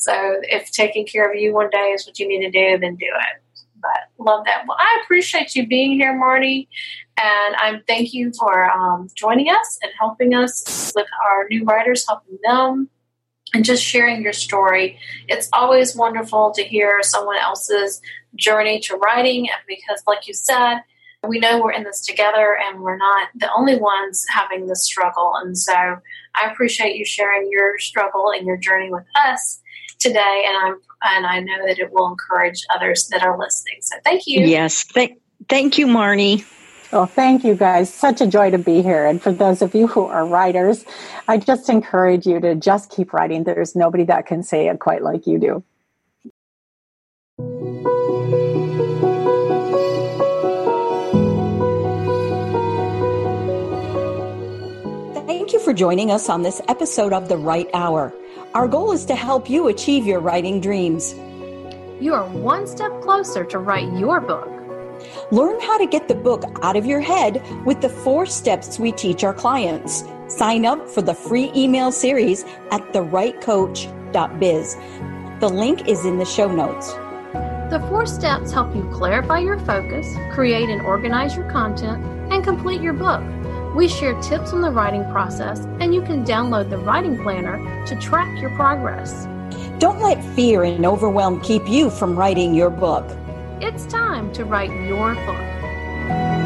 so, 0.00 0.38
if 0.44 0.70
taking 0.72 1.06
care 1.06 1.30
of 1.30 1.38
you 1.38 1.52
one 1.52 1.68
day 1.68 1.92
is 1.92 2.06
what 2.06 2.18
you 2.18 2.26
need 2.26 2.40
to 2.40 2.50
do, 2.50 2.78
then 2.78 2.96
do 2.96 3.04
it. 3.04 3.42
But 3.82 4.24
love 4.24 4.46
that. 4.46 4.64
Well, 4.66 4.78
I 4.80 5.02
appreciate 5.04 5.54
you 5.54 5.66
being 5.66 5.92
here, 5.92 6.16
Marty. 6.16 6.70
And 7.22 7.54
I'm 7.56 7.82
thank 7.86 8.14
you 8.14 8.32
for 8.32 8.70
um, 8.70 9.08
joining 9.14 9.50
us 9.50 9.78
and 9.82 9.92
helping 9.98 10.34
us 10.34 10.90
with 10.96 11.06
our 11.28 11.46
new 11.50 11.64
writers, 11.64 12.06
helping 12.08 12.38
them 12.42 12.88
and 13.52 13.62
just 13.62 13.84
sharing 13.84 14.22
your 14.22 14.32
story. 14.32 14.98
It's 15.28 15.50
always 15.52 15.94
wonderful 15.94 16.52
to 16.52 16.64
hear 16.64 17.02
someone 17.02 17.36
else's 17.36 18.00
journey 18.36 18.80
to 18.80 18.96
writing. 18.96 19.50
Because, 19.68 20.02
like 20.06 20.26
you 20.26 20.32
said, 20.32 20.78
we 21.28 21.40
know 21.40 21.60
we're 21.60 21.72
in 21.72 21.84
this 21.84 22.00
together 22.06 22.56
and 22.56 22.80
we're 22.80 22.96
not 22.96 23.28
the 23.34 23.52
only 23.54 23.76
ones 23.76 24.24
having 24.30 24.66
this 24.66 24.82
struggle. 24.82 25.34
And 25.36 25.58
so 25.58 25.74
I 25.74 26.50
appreciate 26.50 26.96
you 26.96 27.04
sharing 27.04 27.50
your 27.50 27.78
struggle 27.78 28.30
and 28.34 28.46
your 28.46 28.56
journey 28.56 28.90
with 28.90 29.04
us. 29.14 29.60
Today, 30.00 30.44
and 30.48 30.56
I'm 30.56 30.80
and 31.02 31.26
I 31.26 31.40
know 31.40 31.66
that 31.66 31.78
it 31.78 31.92
will 31.92 32.08
encourage 32.08 32.64
others 32.74 33.08
that 33.08 33.22
are 33.22 33.38
listening. 33.38 33.76
So 33.82 33.96
thank 34.02 34.26
you. 34.26 34.46
Yes, 34.46 34.84
th- 34.84 35.16
thank 35.48 35.78
you, 35.78 35.86
Marnie. 35.86 36.44
Well, 36.92 37.06
thank 37.06 37.44
you 37.44 37.54
guys. 37.54 37.92
Such 37.92 38.20
a 38.20 38.26
joy 38.26 38.50
to 38.50 38.58
be 38.58 38.82
here. 38.82 39.06
And 39.06 39.22
for 39.22 39.30
those 39.30 39.62
of 39.62 39.74
you 39.74 39.86
who 39.86 40.06
are 40.06 40.26
writers, 40.26 40.84
I 41.28 41.36
just 41.36 41.68
encourage 41.68 42.26
you 42.26 42.40
to 42.40 42.56
just 42.56 42.90
keep 42.90 43.12
writing. 43.12 43.44
There's 43.44 43.76
nobody 43.76 44.04
that 44.04 44.26
can 44.26 44.42
say 44.42 44.68
it 44.68 44.80
quite 44.80 45.02
like 45.02 45.26
you 45.26 45.38
do. 45.38 45.64
Thank 55.26 55.52
you 55.52 55.60
for 55.60 55.72
joining 55.72 56.10
us 56.10 56.28
on 56.28 56.42
this 56.42 56.60
episode 56.68 57.12
of 57.12 57.28
The 57.28 57.36
Write 57.36 57.70
Hour. 57.72 58.12
Our 58.52 58.66
goal 58.66 58.90
is 58.90 59.04
to 59.04 59.14
help 59.14 59.48
you 59.48 59.68
achieve 59.68 60.04
your 60.04 60.18
writing 60.18 60.60
dreams. 60.60 61.14
You 62.00 62.14
are 62.14 62.28
one 62.30 62.66
step 62.66 63.00
closer 63.00 63.44
to 63.44 63.60
write 63.60 63.92
your 63.96 64.20
book. 64.20 64.48
Learn 65.30 65.60
how 65.60 65.78
to 65.78 65.86
get 65.86 66.08
the 66.08 66.16
book 66.16 66.42
out 66.62 66.74
of 66.74 66.84
your 66.84 67.00
head 67.00 67.40
with 67.64 67.80
the 67.80 67.88
four 67.88 68.26
steps 68.26 68.76
we 68.80 68.90
teach 68.90 69.22
our 69.22 69.32
clients. 69.32 70.02
Sign 70.26 70.66
up 70.66 70.88
for 70.88 71.00
the 71.00 71.14
free 71.14 71.52
email 71.54 71.92
series 71.92 72.42
at 72.72 72.92
thewritecoach.biz. 72.92 74.76
The 75.38 75.48
link 75.48 75.86
is 75.86 76.04
in 76.04 76.18
the 76.18 76.24
show 76.24 76.50
notes. 76.52 76.92
The 77.70 77.86
four 77.88 78.04
steps 78.04 78.50
help 78.50 78.74
you 78.74 78.82
clarify 78.92 79.38
your 79.38 79.60
focus, 79.60 80.12
create 80.32 80.70
and 80.70 80.82
organize 80.82 81.36
your 81.36 81.48
content, 81.48 82.04
and 82.32 82.42
complete 82.42 82.82
your 82.82 82.94
book. 82.94 83.22
We 83.74 83.86
share 83.86 84.20
tips 84.20 84.52
on 84.52 84.62
the 84.62 84.70
writing 84.70 85.04
process, 85.12 85.60
and 85.78 85.94
you 85.94 86.02
can 86.02 86.24
download 86.24 86.70
the 86.70 86.78
writing 86.78 87.22
planner 87.22 87.86
to 87.86 87.94
track 87.96 88.40
your 88.40 88.50
progress. 88.56 89.26
Don't 89.78 90.00
let 90.00 90.22
fear 90.34 90.64
and 90.64 90.84
overwhelm 90.84 91.40
keep 91.40 91.68
you 91.68 91.88
from 91.88 92.18
writing 92.18 92.52
your 92.52 92.70
book. 92.70 93.06
It's 93.60 93.86
time 93.86 94.32
to 94.32 94.44
write 94.44 94.72
your 94.88 95.14
book. 95.14 96.39